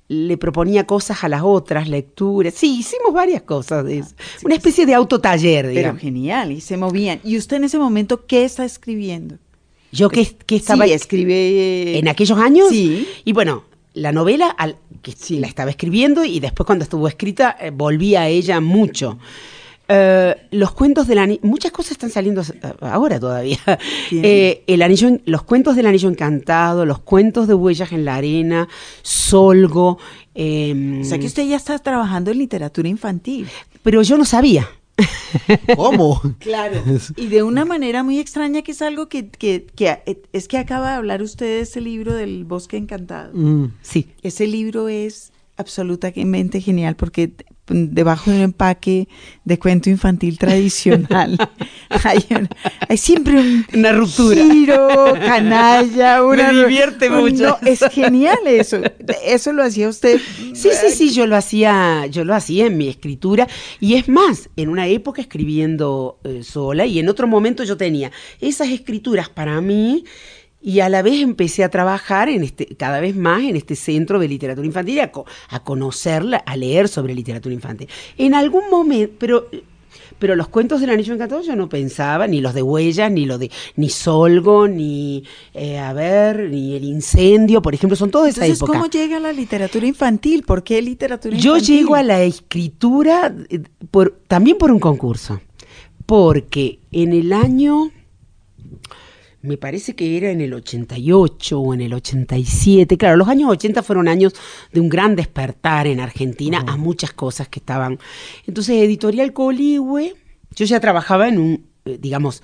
le 0.09 0.37
proponía 0.37 0.87
cosas 0.87 1.25
a 1.25 1.29
las 1.29 1.43
otras, 1.43 1.89
lecturas. 1.89 2.55
Sí, 2.55 2.79
hicimos 2.81 3.13
varias 3.13 3.43
cosas 3.43 3.85
de 3.85 3.99
eso. 3.99 4.15
Una 4.45 4.55
especie 4.55 4.85
de 4.85 4.95
autotaller, 4.95 5.69
digamos. 5.69 6.01
Pero 6.01 6.01
genial, 6.01 6.53
y 6.53 6.61
se 6.61 6.77
movían. 6.77 7.21
¿Y 7.25 7.39
usted 7.39 7.57
en 7.57 7.65
ese 7.65 7.79
momento 7.79 8.27
qué 8.27 8.45
está 8.45 8.65
escribiendo? 8.65 9.39
Yo 9.91 10.09
que, 10.09 10.27
que 10.47 10.57
estaba... 10.57 10.87
Sí, 10.87 10.93
escribe... 10.93 11.99
¿En 11.99 12.09
aquellos 12.09 12.39
años? 12.39 12.69
Sí. 12.71 13.07
Y 13.25 13.33
bueno, 13.33 13.65
la 13.95 14.13
novela 14.13 14.49
al, 14.49 14.77
que 15.03 15.13
sí. 15.13 15.39
la 15.39 15.47
estaba 15.47 15.71
escribiendo 15.71 16.25
y 16.25 16.41
después 16.41 16.67
cuando 16.67 16.85
estuvo 16.85 17.09
escrita 17.09 17.57
eh, 17.61 17.71
volví 17.71 18.17
a 18.17 18.29
ella 18.29 18.61
mucho. 18.61 19.19
Uh, 19.93 20.35
los 20.53 20.73
cuentos 20.73 21.07
del 21.07 21.19
anillo, 21.19 21.41
muchas 21.43 21.71
cosas 21.71 21.93
están 21.93 22.09
saliendo 22.09 22.43
ahora 22.81 23.21
todavía. 23.21 23.59
Eh, 24.11 24.63
el 24.67 24.83
anillo, 24.83 25.19
los 25.25 25.43
cuentos 25.43 25.75
del 25.75 25.87
anillo 25.87 26.09
encantado, 26.09 26.87
los 26.87 27.01
cuentos 27.01 27.49
de 27.49 27.55
huellas 27.55 27.93
en 27.93 28.05
la 28.05 28.17
arena, 28.17 28.69
Solgo. 29.03 29.99
Eh, 30.35 31.01
o 31.01 31.05
sea 31.05 31.19
que 31.19 31.27
usted 31.27 31.47
ya 31.47 31.57
está 31.57 31.79
trabajando 31.79 32.31
en 32.31 32.39
literatura 32.39 32.89
infantil. 32.89 33.49
Pero 33.83 34.03
yo 34.03 34.17
no 34.17 34.25
sabía. 34.25 34.69
¿Cómo? 35.77 36.21
Claro. 36.39 36.83
Y 37.17 37.27
de 37.27 37.43
una 37.43 37.65
manera 37.65 38.03
muy 38.03 38.19
extraña 38.19 38.63
que 38.63 38.73
es 38.73 38.83
algo 38.83 39.09
que, 39.09 39.29
que, 39.29 39.67
que 39.75 40.21
es 40.33 40.49
que 40.49 40.59
acaba 40.59 40.91
de 40.91 40.97
hablar 40.97 41.23
usted 41.23 41.47
de 41.47 41.61
ese 41.61 41.81
libro 41.81 42.15
del 42.15 42.45
Bosque 42.45 42.77
Encantado. 42.77 43.33
Mm, 43.35 43.73
sí. 43.83 44.11
Ese 44.23 44.47
libro 44.47 44.89
es 44.89 45.33
absolutamente 45.63 46.61
genial 46.61 46.97
porque 46.97 47.33
debajo 47.67 48.31
de 48.31 48.39
un 48.39 48.43
empaque 48.43 49.09
de 49.45 49.59
cuento 49.59 49.89
infantil 49.89 50.37
tradicional 50.37 51.39
hay, 52.05 52.25
hay, 52.89 52.97
siempre 52.97 53.39
un 53.39 53.65
una 53.73 53.93
ruptura. 53.93 54.43
giro, 54.43 55.15
canalla 55.15 56.25
una 56.25 56.53
me 56.53 56.61
divierte 56.61 57.09
mucho. 57.09 57.59
no, 57.63 57.69
es 57.69 57.81
genial 57.93 58.39
eso. 58.47 58.81
Eso 59.25 59.53
lo 59.53 59.63
hacía 59.63 59.89
usted. 59.89 60.21
Sí 60.55 60.71
sí 60.73 60.91
sí 60.95 61.11
yo 61.13 61.27
lo 61.27 61.37
hacía 61.37 62.07
yo 62.07 62.25
lo 62.25 62.35
hacía 62.35 62.67
en 62.67 62.77
mi 62.77 62.89
escritura. 62.89 63.47
Y 63.81 63.95
es 63.95 64.09
más 64.09 64.51
en 64.57 64.69
una 64.69 64.89
época 64.89 65.23
escribiendo 65.23 66.19
eh, 66.25 66.43
sola 66.43 66.87
y 66.87 66.99
en 66.99 67.09
otro 67.09 67.27
momento 67.29 67.65
yo 67.65 67.77
tenía 67.77 68.11
esas 68.41 68.69
escrituras 68.69 69.29
para 69.29 69.61
mí 69.61 70.05
y 70.63 70.81
a 70.81 70.89
la 70.89 71.03
vez 71.03 71.21
empecé 71.21 71.65
a 71.65 71.69
trabajar 71.69 72.29
en 72.29 72.45
este, 72.45 72.67
cada 72.77 73.01
vez 73.01 73.17
más 73.17 73.43
en 73.43 73.57
este 73.57 73.75
centro 73.75 74.19
de 74.19 74.29
literatura 74.29 74.67
infantil, 74.67 75.01
a, 75.01 75.11
a 75.49 75.63
conocerla, 75.65 76.39
a 76.39 76.57
leer 76.57 76.89
sobre 76.89 77.15
literatura 77.15 77.55
infantil. 77.55 77.89
En 78.17 78.35
algún 78.35 78.71
momento, 78.71 79.15
pero 79.19 79.49
pero 80.23 80.37
los 80.37 80.47
cuentos 80.47 80.81
del 80.81 80.91
anillo 80.91 81.15
encantado 81.15 81.43
yo 81.43 81.57
no 81.57 81.69
pensaba, 81.69 82.29
ni 82.29 82.41
los 82.41 82.55
de 82.55 82.63
huellas, 82.63 83.11
ni 83.11 83.27
los 83.27 83.41
de 83.41 83.51
ni 83.75 83.89
Solgo, 83.89 84.69
ni 84.69 85.25
eh, 85.53 85.81
a 85.81 85.93
ver, 85.93 86.49
ni 86.49 86.77
el 86.77 86.85
incendio, 86.85 87.61
por 87.61 87.75
ejemplo, 87.75 87.97
son 87.97 88.13
todas 88.13 88.29
esa 88.29 88.47
Entonces, 88.47 88.69
¿cómo 88.69 88.87
llega 88.87 89.19
la 89.19 89.33
literatura 89.33 89.85
infantil? 89.85 90.45
¿Por 90.45 90.63
qué 90.63 90.81
literatura 90.81 91.35
infantil? 91.35 91.45
Yo 91.45 91.59
llego 91.59 91.97
a 91.97 92.05
la 92.05 92.23
escritura 92.23 93.35
eh, 93.49 93.63
por, 93.91 94.21
también 94.29 94.59
por 94.59 94.71
un 94.71 94.79
concurso, 94.79 95.41
porque 96.07 96.79
en 96.93 97.13
el 97.15 97.33
año 97.33 97.91
me 99.43 99.57
parece 99.57 99.95
que 99.95 100.17
era 100.17 100.31
en 100.31 100.41
el 100.41 100.55
88 100.55 101.61
o 101.61 101.75
en 101.75 101.81
el 101.81 101.95
87. 101.95 102.97
Claro, 102.97 103.17
los 103.17 103.29
años 103.29 103.51
80 103.51 103.83
fueron 103.83 104.09
años 104.09 104.35
de 104.73 104.81
un 104.81 104.89
gran 104.89 105.17
despertar 105.17 105.87
en 105.87 106.01
Argentina 106.01 106.61
uh 106.63 106.67
-huh. 106.67 106.75
a 106.75 106.77
muchas 106.77 107.13
cosas 107.13 107.49
que 107.49 107.59
estaban. 107.59 107.99
Entonces, 108.47 108.77
Editorial 108.77 109.33
Coligüe, 109.33 110.15
yo 110.55 110.65
ya 110.65 110.81
trabajaba 110.81 111.29
en 111.29 111.39
un, 111.39 111.67
eh, 111.85 111.99
digamos, 112.01 112.43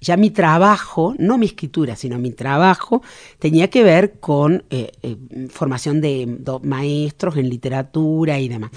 ya 0.00 0.16
mi 0.16 0.30
trabajo, 0.30 1.14
no 1.18 1.38
mi 1.38 1.46
escritura, 1.46 1.96
sino 1.96 2.18
mi 2.18 2.30
trabajo, 2.30 3.02
tenía 3.38 3.68
que 3.68 3.82
ver 3.82 4.20
con 4.20 4.64
eh, 4.70 4.92
eh, 5.02 5.16
formación 5.48 6.00
de, 6.00 6.26
de, 6.26 6.58
maestros 6.62 7.36
en 7.36 7.48
literatura 7.48 8.38
y 8.38 8.48
demás, 8.48 8.70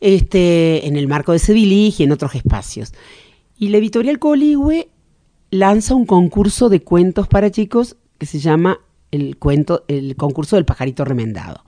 este, 0.00 0.86
en 0.86 0.96
el 0.96 1.08
marco 1.08 1.32
de 1.32 1.38
Sevilig 1.38 1.94
y 1.98 2.04
en 2.04 2.12
otros 2.12 2.34
espacios. 2.34 2.92
Y 3.58 3.68
la 3.68 3.78
editorial 3.78 4.18
Coligüe 4.18 4.89
lanza 5.50 5.94
un 5.94 6.06
concurso 6.06 6.68
de 6.68 6.82
cuentos 6.82 7.28
para 7.28 7.50
chicos 7.50 7.96
que 8.18 8.26
se 8.26 8.38
llama 8.38 8.80
el 9.10 9.36
cuento, 9.36 9.84
el 9.88 10.16
concurso 10.16 10.56
del 10.56 10.64
pajarito 10.64 11.04
remendado. 11.04 11.62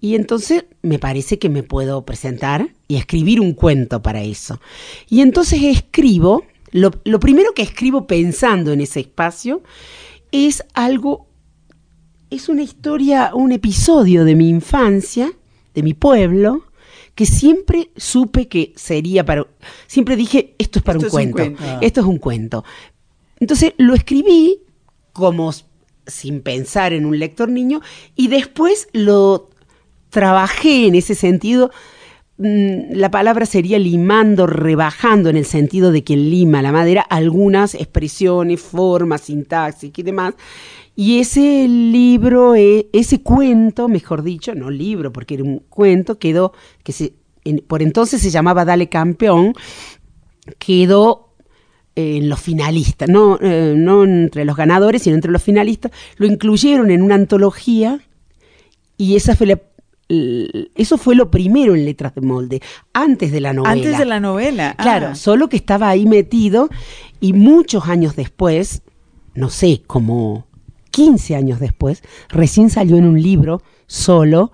Y 0.00 0.14
entonces 0.14 0.64
me 0.82 0.98
parece 0.98 1.38
que 1.38 1.48
me 1.48 1.62
puedo 1.62 2.04
presentar 2.04 2.68
y 2.86 2.96
escribir 2.96 3.40
un 3.40 3.52
cuento 3.52 4.00
para 4.02 4.22
eso. 4.22 4.60
Y 5.08 5.20
entonces 5.20 5.62
escribo, 5.62 6.44
lo, 6.70 6.90
lo 7.04 7.20
primero 7.20 7.52
que 7.52 7.62
escribo 7.62 8.06
pensando 8.06 8.72
en 8.72 8.80
ese 8.80 9.00
espacio 9.00 9.62
es 10.30 10.64
algo, 10.74 11.26
es 12.30 12.48
una 12.48 12.62
historia, 12.62 13.32
un 13.34 13.52
episodio 13.52 14.24
de 14.24 14.36
mi 14.36 14.48
infancia, 14.48 15.32
de 15.74 15.82
mi 15.82 15.94
pueblo, 15.94 16.64
que 17.18 17.26
siempre 17.26 17.90
supe 17.96 18.46
que 18.46 18.72
sería 18.76 19.24
para... 19.24 19.44
Siempre 19.88 20.14
dije, 20.14 20.54
esto 20.56 20.78
es 20.78 20.84
para 20.84 20.98
esto 20.98 21.06
un, 21.06 21.08
es 21.08 21.12
cuento, 21.32 21.42
un, 21.42 21.56
cuento, 21.56 21.78
esto 21.84 22.00
es 22.00 22.06
un 22.06 22.18
cuento. 22.18 22.64
Entonces 23.40 23.74
lo 23.76 23.94
escribí 23.94 24.60
como 25.12 25.52
sin 26.06 26.42
pensar 26.42 26.92
en 26.92 27.06
un 27.06 27.18
lector 27.18 27.48
niño 27.48 27.80
y 28.14 28.28
después 28.28 28.86
lo 28.92 29.50
trabajé 30.10 30.86
en 30.86 30.94
ese 30.94 31.16
sentido 31.16 31.72
mm, 32.36 32.92
la 32.92 33.10
palabra 33.10 33.46
sería 33.46 33.80
limando, 33.80 34.46
rebajando 34.46 35.28
en 35.28 35.36
el 35.36 35.44
sentido 35.44 35.90
de 35.90 36.04
quien 36.04 36.30
lima 36.30 36.62
la 36.62 36.70
madera 36.70 37.02
algunas 37.02 37.74
expresiones, 37.74 38.60
formas, 38.60 39.22
sintaxis 39.22 39.90
y 39.96 40.02
demás. 40.04 40.34
Y 41.00 41.20
ese 41.20 41.68
libro, 41.68 42.56
eh, 42.56 42.88
ese 42.92 43.22
cuento, 43.22 43.86
mejor 43.86 44.24
dicho, 44.24 44.56
no 44.56 44.68
libro, 44.68 45.12
porque 45.12 45.34
era 45.34 45.44
un 45.44 45.60
cuento, 45.60 46.18
quedó, 46.18 46.52
que 46.82 46.90
se, 46.90 47.12
por 47.68 47.82
entonces 47.82 48.20
se 48.20 48.30
llamaba 48.30 48.64
Dale 48.64 48.88
Campeón, 48.88 49.54
quedó 50.58 51.36
en 51.94 52.28
los 52.28 52.40
finalistas, 52.40 53.08
no, 53.08 53.38
eh, 53.40 53.74
no 53.76 54.02
entre 54.02 54.44
los 54.44 54.56
ganadores, 54.56 55.02
sino 55.02 55.14
entre 55.14 55.30
los 55.30 55.40
finalistas, 55.40 55.92
lo 56.16 56.26
incluyeron 56.26 56.90
en 56.90 57.02
una 57.02 57.14
antología 57.14 58.00
y 58.96 59.14
esa 59.14 59.36
fue 59.36 59.46
la, 59.46 59.60
eso 60.74 60.98
fue 60.98 61.14
lo 61.14 61.30
primero 61.30 61.76
en 61.76 61.84
letras 61.84 62.12
de 62.16 62.22
molde, 62.22 62.60
antes 62.92 63.30
de 63.30 63.40
la 63.40 63.52
novela. 63.52 63.72
Antes 63.72 63.98
de 63.98 64.04
la 64.04 64.18
novela. 64.18 64.74
Claro, 64.76 65.10
ah. 65.12 65.14
solo 65.14 65.48
que 65.48 65.58
estaba 65.58 65.90
ahí 65.90 66.06
metido 66.06 66.68
y 67.20 67.34
muchos 67.34 67.86
años 67.86 68.16
después, 68.16 68.82
no 69.34 69.48
sé, 69.48 69.82
como 69.86 70.47
15 70.90 71.36
años 71.36 71.60
después, 71.60 72.02
recién 72.28 72.70
salió 72.70 72.96
en 72.96 73.04
un 73.04 73.20
libro 73.20 73.62
solo, 73.86 74.50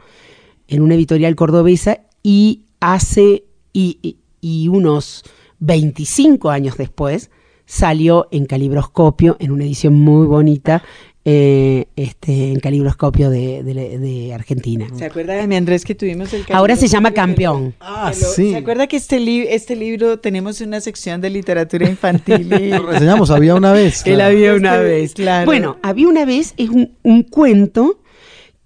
en 0.69 0.83
una 0.83 0.95
editorial 0.95 1.35
cordobesa, 1.37 2.01
y 2.23 2.65
hace, 2.81 3.45
y, 3.73 4.19
y 4.41 4.69
unos 4.69 5.25
25 5.61 6.51
años 6.51 6.77
después, 6.77 7.31
salió 7.67 8.29
en 8.31 8.47
calibroscopio, 8.47 9.37
en 9.41 9.51
una 9.51 9.65
edición 9.65 9.95
muy 9.95 10.27
bonita, 10.27 10.83
eh, 11.27 11.87
este, 11.97 12.53
en 12.53 12.61
calibroscopio 12.61 13.31
de, 13.31 14.31
Argentina. 14.35 14.87
¿Se 14.95 15.07
acuerda 15.07 15.33
de 15.33 15.47
mi 15.47 15.57
Andrés 15.57 15.85
que 15.85 15.95
tuvimos 15.95 16.35
el 16.35 16.45
Ahora 16.53 16.77
se 16.77 16.87
llama 16.87 17.13
Campeón. 17.13 17.75
Ah, 17.81 18.13
sí. 18.13 18.51
¿Se 18.51 18.57
acuerda 18.57 18.87
que 18.87 18.99
este, 18.99 19.55
este 19.55 19.75
libro 19.75 20.19
tenemos 20.19 20.61
una 20.61 20.83
sección 20.83 21.23
de 21.23 21.31
literatura 21.31 21.89
infantil? 21.89 22.53
Y... 22.53 22.69
Lo 22.69 22.87
reseñamos, 22.87 23.31
había 23.31 23.55
una 23.55 23.73
vez. 23.73 24.07
Él 24.07 24.21
había 24.21 24.55
una 24.55 24.75
este, 24.75 24.85
vez, 24.85 25.15
claro. 25.15 25.47
Bueno, 25.47 25.79
había 25.83 26.09
una 26.09 26.27
vez, 26.27 26.53
es 26.59 26.69
un, 26.69 27.23
cuento 27.23 28.01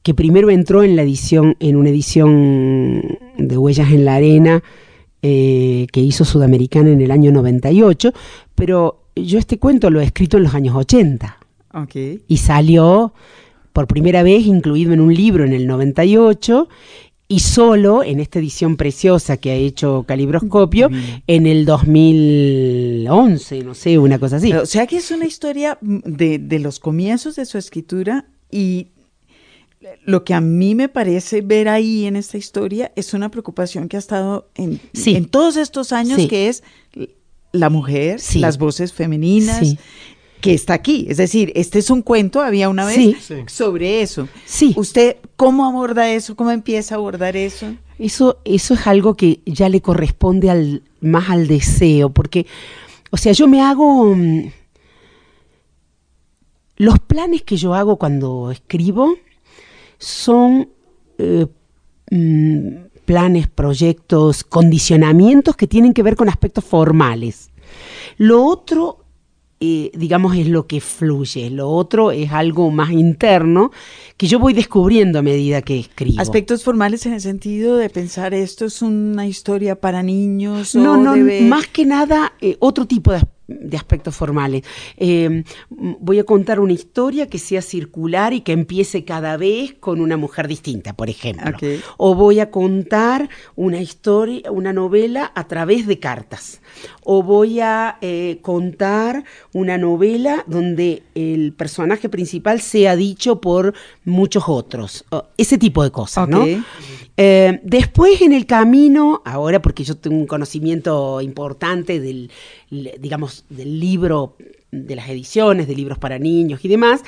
que 0.02 0.14
primero 0.14 0.50
entró 0.50 0.82
en 0.82 0.96
la 0.96 1.02
edición, 1.02 1.56
en 1.60 1.76
una 1.76 1.90
edición 1.90 3.18
de 3.36 3.56
Huellas 3.56 3.92
en 3.92 4.04
la 4.04 4.16
Arena, 4.16 4.64
eh, 5.22 5.86
que 5.92 6.00
hizo 6.00 6.24
Sudamericana 6.24 6.90
en 6.90 7.02
el 7.02 7.12
año 7.12 7.30
98, 7.30 8.12
pero 8.56 9.04
yo 9.14 9.38
este 9.38 9.58
cuento 9.58 9.90
lo 9.90 10.00
he 10.00 10.04
escrito 10.04 10.38
en 10.38 10.44
los 10.44 10.54
años 10.54 10.74
80. 10.74 11.37
Y 12.26 12.36
salió 12.38 13.12
por 13.72 13.86
primera 13.86 14.22
vez 14.22 14.46
incluido 14.46 14.92
en 14.92 15.00
un 15.00 15.14
libro 15.14 15.44
en 15.44 15.52
el 15.52 15.66
98 15.66 16.68
y 17.28 17.40
solo 17.40 18.02
en 18.02 18.20
esta 18.20 18.38
edición 18.38 18.76
preciosa 18.76 19.36
que 19.36 19.50
ha 19.50 19.54
hecho 19.54 20.04
Calibroscopio 20.08 20.90
en 21.26 21.46
el 21.46 21.66
2011, 21.66 23.64
no 23.64 23.74
sé, 23.74 23.98
una 23.98 24.18
cosa 24.18 24.36
así. 24.36 24.52
O 24.54 24.64
sea 24.64 24.86
que 24.86 24.96
es 24.96 25.10
una 25.10 25.26
historia 25.26 25.78
de, 25.82 26.38
de 26.38 26.58
los 26.58 26.80
comienzos 26.80 27.36
de 27.36 27.44
su 27.44 27.58
escritura 27.58 28.24
y 28.50 28.88
lo 30.04 30.24
que 30.24 30.34
a 30.34 30.40
mí 30.40 30.74
me 30.74 30.88
parece 30.88 31.40
ver 31.40 31.68
ahí 31.68 32.06
en 32.06 32.16
esta 32.16 32.36
historia 32.36 32.92
es 32.96 33.14
una 33.14 33.30
preocupación 33.30 33.88
que 33.88 33.96
ha 33.96 34.00
estado 34.00 34.48
en, 34.54 34.80
en 35.06 35.24
todos 35.26 35.56
estos 35.56 35.92
años, 35.92 36.26
que 36.28 36.48
es 36.48 36.62
la 37.52 37.70
mujer, 37.70 38.20
las 38.36 38.58
voces 38.58 38.92
femeninas, 38.92 39.76
que 40.40 40.54
está 40.54 40.74
aquí. 40.74 41.06
Es 41.08 41.16
decir, 41.16 41.52
este 41.54 41.78
es 41.78 41.90
un 41.90 42.02
cuento, 42.02 42.40
había 42.40 42.68
una 42.68 42.84
vez 42.84 43.30
sobre 43.46 44.02
eso. 44.02 44.28
Sí. 44.44 44.74
¿Usted 44.76 45.16
cómo 45.36 45.66
aborda 45.66 46.10
eso? 46.10 46.36
¿Cómo 46.36 46.50
empieza 46.50 46.94
a 46.94 46.98
abordar 46.98 47.36
eso? 47.36 47.74
Eso, 47.98 48.38
eso 48.44 48.74
es 48.74 48.86
algo 48.86 49.14
que 49.14 49.40
ya 49.44 49.68
le 49.68 49.80
corresponde 49.80 50.50
al, 50.50 50.82
más 51.00 51.30
al 51.30 51.48
deseo, 51.48 52.10
porque, 52.10 52.46
o 53.10 53.16
sea, 53.16 53.32
yo 53.32 53.48
me 53.48 53.60
hago... 53.60 54.14
Mm, 54.14 54.50
los 56.76 57.00
planes 57.00 57.42
que 57.42 57.56
yo 57.56 57.74
hago 57.74 57.96
cuando 57.96 58.52
escribo 58.52 59.16
son 59.98 60.68
eh, 61.18 61.46
mm, 62.12 62.68
planes, 63.04 63.48
proyectos, 63.48 64.44
condicionamientos 64.44 65.56
que 65.56 65.66
tienen 65.66 65.92
que 65.92 66.04
ver 66.04 66.14
con 66.14 66.28
aspectos 66.28 66.64
formales. 66.64 67.50
Lo 68.16 68.44
otro 68.44 69.04
eh, 69.60 69.90
digamos, 69.94 70.36
es 70.36 70.48
lo 70.48 70.66
que 70.66 70.80
fluye. 70.80 71.50
Lo 71.50 71.68
otro 71.68 72.10
es 72.10 72.30
algo 72.32 72.70
más 72.70 72.92
interno 72.92 73.72
que 74.16 74.26
yo 74.26 74.38
voy 74.38 74.52
descubriendo 74.52 75.18
a 75.18 75.22
medida 75.22 75.62
que 75.62 75.80
escribo. 75.80 76.20
Aspectos 76.20 76.62
formales 76.62 77.06
en 77.06 77.14
el 77.14 77.20
sentido 77.20 77.76
de 77.76 77.90
pensar 77.90 78.34
esto 78.34 78.66
es 78.66 78.82
una 78.82 79.26
historia 79.26 79.80
para 79.80 80.02
niños. 80.02 80.74
No, 80.74 80.96
no, 80.96 81.16
más 81.42 81.66
que 81.66 81.84
nada 81.84 82.34
eh, 82.40 82.56
otro 82.60 82.86
tipo 82.86 83.10
de 83.10 83.18
aspectos 83.18 83.37
de 83.48 83.76
aspectos 83.78 84.14
formales. 84.14 84.62
Em, 84.98 85.42
voy 85.70 86.18
a 86.18 86.24
contar 86.24 86.60
una 86.60 86.74
historia 86.74 87.28
que 87.28 87.38
sea 87.38 87.62
circular 87.62 88.34
y 88.34 88.42
que 88.42 88.52
empiece 88.52 89.04
cada 89.04 89.38
vez 89.38 89.74
con 89.80 90.00
una 90.00 90.18
mujer 90.18 90.46
distinta, 90.46 90.94
por 90.94 91.08
ejemplo. 91.08 91.56
O 91.96 92.14
voy 92.14 92.40
a 92.40 92.50
contar 92.50 93.30
una 93.56 93.80
historia, 93.80 94.52
una 94.52 94.74
novela 94.74 95.32
a 95.34 95.48
través 95.48 95.86
de 95.86 95.98
cartas. 95.98 96.60
O 97.02 97.22
voy 97.22 97.60
a 97.60 97.96
eh, 98.02 98.38
contar 98.42 99.24
una 99.54 99.78
novela 99.78 100.44
donde 100.46 101.02
el 101.14 101.54
personaje 101.54 102.10
principal 102.10 102.60
sea 102.60 102.96
dicho 102.96 103.40
por 103.40 103.74
muchos 104.04 104.44
otros. 104.46 105.06
Ese 105.38 105.56
tipo 105.56 105.82
de 105.82 105.90
cosas, 105.90 106.28
¿no? 106.28 106.44
Eh, 107.20 107.60
después 107.64 108.20
en 108.20 108.32
el 108.32 108.46
camino, 108.46 109.22
ahora 109.24 109.60
porque 109.60 109.82
yo 109.82 109.96
tengo 109.96 110.16
un 110.16 110.26
conocimiento 110.26 111.20
importante 111.20 111.98
del, 111.98 112.30
digamos, 112.70 113.44
del 113.48 113.80
libro, 113.80 114.36
de 114.70 114.96
las 114.96 115.08
ediciones, 115.08 115.66
de 115.68 115.74
libros 115.74 115.98
para 115.98 116.18
niños 116.18 116.64
y 116.64 116.68
demás, 116.68 117.02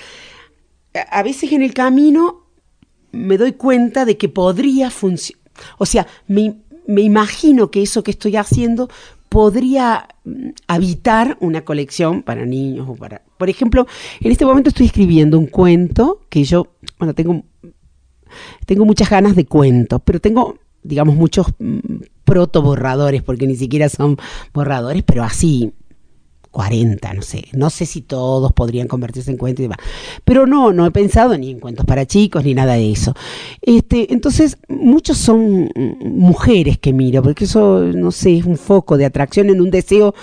a 1.11 1.23
veces 1.23 1.53
en 1.53 1.63
el 1.63 1.75
camino 1.75 2.47
me 3.13 3.37
doy 3.37 3.53
cuenta 3.53 4.05
de 4.05 4.17
que 4.17 4.29
podría 4.29 4.91
funcionar, 4.91 5.41
o 5.79 5.87
sea, 5.87 6.07
me, 6.27 6.57
imagino 6.87 7.71
que 7.71 7.83
eso 7.83 8.03
que 8.03 8.13
estoy 8.13 8.37
haciendo 8.37 8.89
podría 9.29 10.09
mm, 10.25 10.49
habitar 10.67 11.37
una 11.41 11.65
colección 11.65 12.23
para 12.23 12.47
niños 12.47 12.89
o 12.89 12.95
para... 12.97 13.23
Por 13.37 13.49
ejemplo, 13.49 13.87
en 14.21 14.33
este 14.33 14.45
momento 14.45 14.71
estoy 14.71 14.87
escribiendo 14.87 15.39
un 15.39 15.47
cuento 15.47 16.23
que 16.29 16.45
yo, 16.45 16.75
bueno, 16.99 17.15
tengo 17.15 17.45
tengo 18.67 18.85
muchas 18.85 19.11
ganas 19.11 19.37
de 19.37 19.47
cuentos, 19.47 20.01
pero 20.05 20.21
tengo, 20.21 20.59
digamos, 20.83 21.17
muchos 21.17 21.47
mm, 22.31 22.33
proto 22.33 22.63
borradores, 22.63 23.23
porque 23.23 23.47
ni 23.47 23.57
siquiera 23.57 23.89
son 23.89 24.17
borradores, 24.53 25.03
pero 25.03 25.25
así 25.25 25.73
40, 26.51 27.15
no 27.15 27.23
sé. 27.23 27.45
No 27.53 27.71
sé 27.71 27.87
si 27.87 28.01
todos 28.01 28.53
podrían 28.53 28.89
convertirse 28.89 29.31
en 29.31 29.37
cuentos 29.37 29.61
y 29.61 29.63
demás. 29.65 29.79
Pero 30.25 30.47
no, 30.47 30.73
no 30.73 30.85
he 30.85 30.91
pensado 30.91 31.37
ni 31.39 31.51
en 31.51 31.61
cuentos 31.61 31.87
para 31.87 32.07
chicos 32.07 32.45
ni 32.45 32.55
nada 32.55 32.75
de 32.75 32.91
eso. 32.91 33.15
Este, 33.63 34.13
entonces, 34.13 34.59
muchos 34.69 35.19
son 35.19 35.71
mujeres 36.01 36.79
que 36.79 36.93
miro, 36.93 37.23
porque 37.23 37.45
eso, 37.45 37.81
no 37.95 38.11
sé, 38.11 38.39
es 38.39 38.45
un 38.45 38.57
foco 38.57 38.97
de 38.97 39.05
atracción 39.05 39.49
en 39.49 39.61
un 39.61 39.71
deseo 39.71 40.15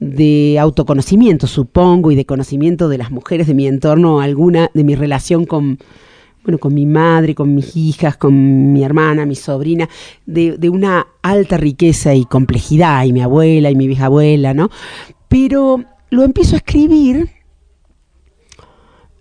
de 0.00 0.58
autoconocimiento, 0.58 1.46
supongo, 1.46 2.10
y 2.10 2.14
de 2.14 2.24
conocimiento 2.24 2.88
de 2.88 2.98
las 2.98 3.10
mujeres 3.10 3.46
de 3.46 3.54
mi 3.54 3.66
entorno, 3.66 4.20
alguna 4.20 4.70
de 4.72 4.84
mi 4.84 4.94
relación 4.94 5.44
con 5.44 5.78
bueno, 6.44 6.58
con 6.58 6.74
mi 6.74 6.84
madre, 6.84 7.34
con 7.34 7.54
mis 7.54 7.74
hijas, 7.74 8.16
con 8.18 8.72
mi 8.72 8.84
hermana, 8.84 9.24
mi 9.24 9.34
sobrina, 9.34 9.88
de, 10.26 10.68
una 10.68 11.06
alta 11.22 11.56
riqueza 11.56 12.14
y 12.14 12.26
complejidad, 12.26 13.04
y 13.04 13.12
mi 13.12 13.22
abuela 13.22 13.70
y 13.70 13.74
mi 13.74 13.88
bisabuela, 13.88 14.52
¿no? 14.52 14.68
Pero 15.28 15.82
lo 16.10 16.22
empiezo 16.22 16.54
a 16.54 16.58
escribir. 16.58 17.30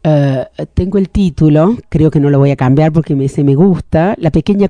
Eh, 0.03 0.45
tengo 0.73 0.97
el 0.97 1.09
título, 1.09 1.77
creo 1.87 2.11
que 2.11 2.19
no 2.19 2.29
lo 2.29 2.39
voy 2.39 2.51
a 2.51 2.57
cambiar 2.57 2.91
porque 2.91 3.15
me, 3.15 3.29
se 3.29 3.45
me 3.45 3.55
gusta, 3.55 4.15
la 4.17 4.31
pequeña, 4.31 4.67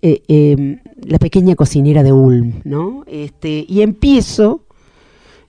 eh, 0.00 0.22
em, 0.28 0.78
la 1.04 1.18
pequeña 1.18 1.54
cocinera 1.56 2.02
de 2.02 2.12
Ulm, 2.12 2.62
¿no? 2.64 3.04
Este, 3.06 3.66
y 3.68 3.82
empiezo 3.82 4.64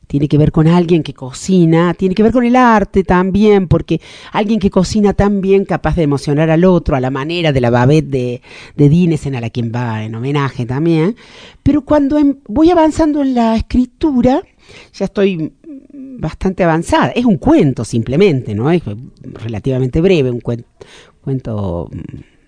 tiene 0.08 0.28
que 0.28 0.38
ver 0.38 0.52
con 0.52 0.68
alguien 0.68 1.04
que 1.04 1.14
cocina, 1.14 1.94
tiene 1.94 2.16
que 2.16 2.24
ver 2.24 2.32
con 2.32 2.46
el 2.46 2.56
arte 2.56 3.04
también, 3.04 3.68
porque 3.68 4.02
alguien 4.32 4.60
que 4.60 4.70
cocina 4.70 5.14
tan 5.14 5.42
bien 5.42 5.66
capaz 5.66 5.96
de 5.96 6.04
emocionar 6.04 6.50
al 6.50 6.66
otro, 6.66 6.96
a 6.96 7.00
la 7.00 7.10
manera 7.10 7.52
de 7.52 7.62
la 7.62 7.70
Babette 7.70 8.10
de, 8.10 8.42
de 8.76 8.90
Dinesen, 8.90 9.36
a 9.36 9.42
la 9.42 9.50
quien 9.50 9.72
va 9.74 10.04
en 10.04 10.16
homenaje 10.16 10.66
también. 10.66 11.16
Pero 11.64 11.84
cuando 11.84 12.18
em, 12.18 12.38
voy 12.48 12.70
avanzando 12.70 13.22
en 13.22 13.34
la 13.36 13.56
escritura, 13.56 14.44
ya 14.94 15.06
estoy 15.06 15.54
bastante 15.94 16.64
avanzada. 16.64 17.10
Es 17.10 17.26
un 17.26 17.38
cuento 17.38 17.86
simplemente, 17.86 18.56
¿no? 18.56 18.72
Es 18.72 18.84
relativamente 19.22 20.02
breve, 20.02 20.32
un 20.32 20.42
cuento, 20.42 20.68
cuento 21.22 21.90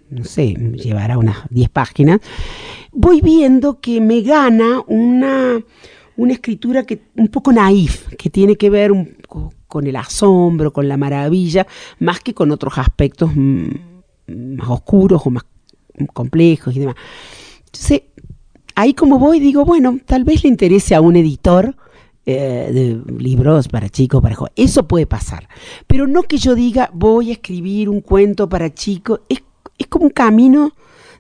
no 0.10 0.24
sé, 0.24 0.53
llevará 0.53 1.18
unas 1.18 1.38
10 1.49 1.70
páginas. 1.70 2.20
Voy 2.91 3.22
viendo 3.22 3.80
que 3.80 3.99
me 4.01 4.22
gana 4.22 4.82
una 4.88 5.62
una 6.18 6.34
escritura 6.34 6.84
que 6.84 7.01
un 7.16 7.28
poco 7.28 7.51
naif, 7.51 8.07
que 8.16 8.30
tiene 8.30 8.55
que 8.55 8.70
ver 8.70 8.91
con 9.68 9.88
el 9.88 9.95
asombro, 9.95 10.72
con 10.72 10.88
la 10.88 10.97
maravilla, 10.97 11.68
más 11.99 12.20
que 12.22 12.34
con 12.34 12.51
otros 12.51 12.78
aspectos 12.78 13.32
mm, 13.36 13.70
más 14.57 14.70
oscuros 14.70 15.22
o 15.26 15.30
más 15.30 15.43
complejos 16.13 16.76
y 16.76 16.80
demás. 16.80 16.95
Entonces, 17.66 18.03
ahí 18.76 18.93
como 18.93 19.20
voy, 19.20 19.39
digo, 19.39 19.66
bueno, 19.66 19.99
tal 20.05 20.24
vez 20.24 20.43
le 20.43 20.49
interese 20.49 20.95
a 20.95 21.01
un 21.01 21.16
editor 21.16 21.76
eh, 22.26 22.70
de 22.74 23.13
libros 23.22 23.68
para 23.68 23.89
chicos, 23.89 24.22
para 24.22 24.36
jóvenes. 24.36 24.55
Eso 24.57 24.88
puede 24.88 25.05
pasar. 25.05 25.47
Pero 25.88 26.07
no 26.07 26.24
que 26.24 26.38
yo 26.38 26.55
diga, 26.55 26.89
voy 26.93 27.30
a 27.30 27.34
escribir 27.34 27.89
un 27.89 28.01
cuento 28.01 28.49
para 28.49 28.74
chicos. 28.74 29.22
Es, 29.30 29.43
es 29.78 29.88
como 29.88 30.05
un 30.05 30.11
camino 30.11 30.74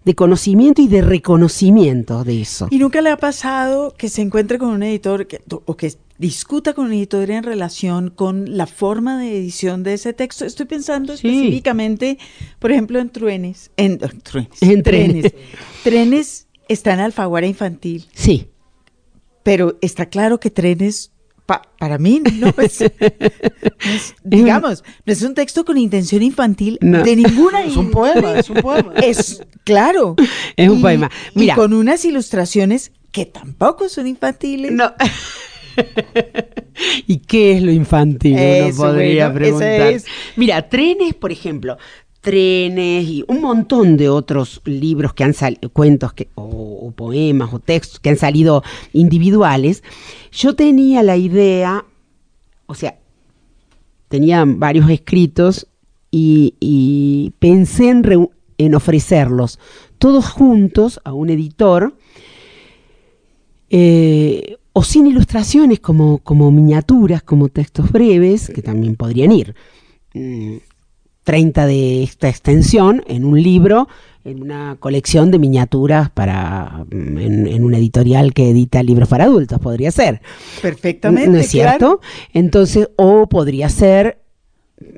de 0.05 0.13
conocimiento 0.13 0.81
y 0.81 0.87
de 0.87 1.01
reconocimiento 1.01 2.23
de 2.23 2.41
eso. 2.41 2.67
¿Y 2.69 2.77
nunca 2.77 3.01
le 3.01 3.09
ha 3.09 3.17
pasado 3.17 3.93
que 3.97 4.07
se 4.07 4.21
encuentre 4.21 4.59
con 4.59 4.69
un 4.69 4.83
editor 4.83 5.25
que, 5.25 5.41
o 5.49 5.75
que 5.75 5.93
discuta 6.19 6.73
con 6.73 6.85
un 6.85 6.93
editor 6.93 7.29
en 7.31 7.43
relación 7.43 8.11
con 8.11 8.55
la 8.55 8.67
forma 8.67 9.19
de 9.19 9.35
edición 9.35 9.81
de 9.81 9.95
ese 9.95 10.13
texto? 10.13 10.45
Estoy 10.45 10.67
pensando 10.67 11.13
específicamente, 11.13 12.19
por 12.59 12.71
ejemplo, 12.71 12.99
en 12.99 13.09
Truenes. 13.09 13.71
En, 13.77 13.97
truenes, 14.23 14.61
en 14.61 14.83
trenes. 14.83 15.33
Trenes 15.83 16.47
está 16.69 16.93
en 16.93 16.99
Alfaguara 16.99 17.47
Infantil. 17.47 18.07
Sí. 18.13 18.47
Pero 19.41 19.77
está 19.81 20.07
claro 20.07 20.39
que 20.39 20.49
Trenes 20.51 21.11
para 21.45 21.97
mí 21.97 22.21
no 22.33 22.53
es, 22.57 22.83
digamos, 24.23 24.83
no 25.05 25.13
es 25.13 25.21
un 25.21 25.35
texto 25.35 25.63
con 25.63 25.77
intención 25.77 26.23
infantil 26.23 26.77
de 26.81 27.15
ninguna. 27.15 27.63
Es 27.63 27.77
un 27.77 27.91
poema, 27.91 28.39
es 28.39 28.49
un 28.49 28.57
poema. 28.57 28.93
Es 28.95 29.43
claro. 29.63 30.15
Es 30.55 30.69
un 30.69 30.81
poema. 30.81 31.11
Mira. 31.33 31.53
Y 31.53 31.55
con 31.55 31.73
unas 31.73 32.05
ilustraciones 32.05 32.91
que 33.11 33.25
tampoco 33.25 33.89
son 33.89 34.07
infantiles. 34.07 34.71
No. 34.71 34.93
¿Y 37.07 37.17
qué 37.19 37.57
es 37.57 37.63
lo 37.63 37.71
infantil? 37.71 38.37
Uno 38.37 38.75
podría 38.75 39.33
preguntar. 39.33 39.93
Mira, 40.35 40.69
trenes, 40.69 41.13
por 41.13 41.31
ejemplo, 41.31 41.77
trenes 42.25 43.07
y 43.07 43.23
un 43.27 43.39
montón 43.39 43.97
de 43.97 44.09
otros 44.09 44.59
libros 44.65 45.13
que 45.13 45.23
han 45.23 45.35
salido, 45.35 45.69
cuentos 45.69 46.11
que, 46.13 46.27
o, 46.33 46.91
poemas 46.95 47.53
o 47.53 47.59
textos 47.59 47.99
que 47.99 48.09
han 48.09 48.17
salido 48.17 48.63
individuales, 48.93 49.83
yo 50.31 50.55
tenía 50.55 51.03
la 51.03 51.17
idea, 51.17 51.85
o 52.65 52.73
sea, 52.73 52.97
tenía 54.07 54.43
varios 54.45 54.89
escritos 54.89 55.67
y, 56.09 57.31
pensé 57.37 57.89
en, 58.57 58.73
ofrecerlos 58.75 59.59
todos 59.99 60.27
juntos 60.27 60.99
a 61.03 61.13
un 61.13 61.29
editor. 61.29 61.95
Eh, 63.69 64.57
o 64.73 64.83
sin 64.83 65.07
ilustraciones 65.07 65.79
como, 65.79 66.19
como 66.19 66.51
miniaturas, 66.51 67.21
como 67.23 67.49
textos 67.49 67.91
breves, 67.91 68.49
que 68.53 68.61
también 68.61 68.95
podrían 68.95 69.31
ir. 69.31 69.55
Mm, 70.13 70.57
30 71.25 71.65
de 71.65 72.03
esta 72.03 72.29
extensión 72.29 73.03
en 73.07 73.25
un 73.25 73.41
libro, 73.41 73.89
en 74.23 74.41
una 74.41 74.77
colección 74.79 75.31
de 75.31 75.39
miniaturas 75.39 76.09
para 76.11 76.85
mm, 76.91 77.17
en, 77.17 77.63
un 77.63 77.73
editorial 77.73 78.33
que 78.33 78.51
edita 78.51 78.81
libros 78.83 79.09
para 79.09 79.25
adultos, 79.25 79.59
podría 79.59 79.91
ser. 79.91 80.21
Perfectamente. 80.61 81.29
¿No 81.29 81.37
es 81.39 81.49
cierto? 81.49 81.99
Entonces, 82.31 82.89
o 82.95 83.27
podría 83.27 83.69
ser 83.69 84.19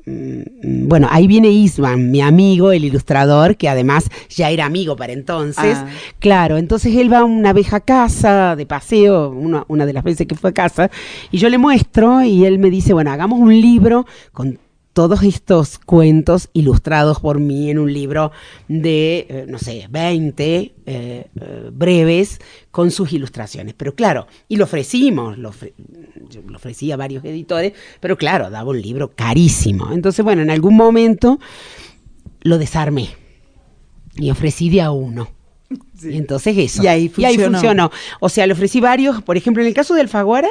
mm, 0.04 0.86
bueno, 0.86 1.08
ahí 1.10 1.26
viene 1.26 1.48
Isman, 1.48 2.10
mi 2.10 2.20
amigo, 2.20 2.72
el 2.72 2.84
ilustrador, 2.84 3.56
que 3.56 3.70
además 3.70 4.10
ya 4.28 4.50
era 4.50 4.66
amigo 4.66 4.96
para 4.96 5.14
entonces. 5.14 5.78
Ah. 5.78 5.88
Claro, 6.18 6.58
entonces 6.58 6.94
él 6.94 7.10
va 7.10 7.24
una 7.24 7.54
vez 7.54 7.72
a 7.72 7.80
casa, 7.80 8.54
de 8.54 8.66
paseo, 8.66 9.30
una, 9.30 9.64
una, 9.68 9.86
de 9.86 9.94
las 9.94 10.04
veces 10.04 10.26
que 10.26 10.34
fue 10.34 10.50
a 10.50 10.54
casa, 10.54 10.90
y 11.30 11.38
yo 11.38 11.48
le 11.48 11.56
muestro 11.56 12.22
y 12.22 12.44
él 12.44 12.58
me 12.58 12.68
dice, 12.68 12.92
bueno, 12.92 13.12
hagamos 13.12 13.40
un 13.40 13.58
libro 13.58 14.04
con 14.32 14.58
todos 14.98 15.22
estos 15.22 15.78
cuentos 15.78 16.48
ilustrados 16.54 17.20
por 17.20 17.38
mí 17.38 17.70
en 17.70 17.78
un 17.78 17.92
libro 17.92 18.32
de, 18.66 19.26
eh, 19.28 19.46
no 19.46 19.56
sé, 19.56 19.86
20 19.88 20.56
eh, 20.56 20.72
eh, 20.86 21.70
breves 21.72 22.40
con 22.72 22.90
sus 22.90 23.12
ilustraciones. 23.12 23.74
Pero 23.76 23.94
claro, 23.94 24.26
y 24.48 24.56
lo 24.56 24.64
ofrecimos, 24.64 25.38
lo, 25.38 25.54
lo 26.48 26.56
ofrecí 26.56 26.90
a 26.90 26.96
varios 26.96 27.24
editores, 27.24 27.74
pero 28.00 28.16
claro, 28.18 28.50
daba 28.50 28.70
un 28.70 28.82
libro 28.82 29.12
carísimo. 29.14 29.92
Entonces, 29.92 30.24
bueno, 30.24 30.42
en 30.42 30.50
algún 30.50 30.74
momento 30.74 31.38
lo 32.40 32.58
desarmé 32.58 33.10
y 34.16 34.32
ofrecí 34.32 34.68
de 34.68 34.80
a 34.80 34.90
uno. 34.90 35.28
Y 36.02 36.16
entonces 36.16 36.58
eso. 36.58 36.82
Y 36.82 36.86
ahí, 36.88 37.08
funcionó. 37.08 37.92
O 38.18 38.28
sea, 38.28 38.48
le 38.48 38.52
ofrecí 38.52 38.80
varios, 38.80 39.22
por 39.22 39.36
ejemplo, 39.36 39.62
en 39.62 39.68
el 39.68 39.74
caso 39.74 39.94
del 39.94 40.08
Faguara, 40.08 40.48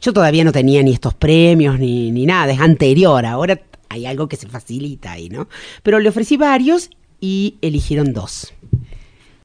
yo 0.00 0.12
todavía 0.12 0.44
no 0.44 0.52
tenía 0.52 0.82
ni 0.82 0.92
estos 0.92 1.14
premios 1.14 1.78
ni, 1.78 2.10
ni 2.10 2.26
nada, 2.26 2.52
es 2.52 2.60
anterior. 2.60 3.24
Ahora 3.24 3.58
hay 3.98 4.06
algo 4.06 4.28
que 4.28 4.36
se 4.36 4.48
facilita 4.48 5.12
ahí, 5.12 5.28
¿no? 5.28 5.48
Pero 5.82 5.98
le 5.98 6.08
ofrecí 6.08 6.36
varios 6.36 6.90
y 7.20 7.56
eligieron 7.62 8.12
dos. 8.12 8.52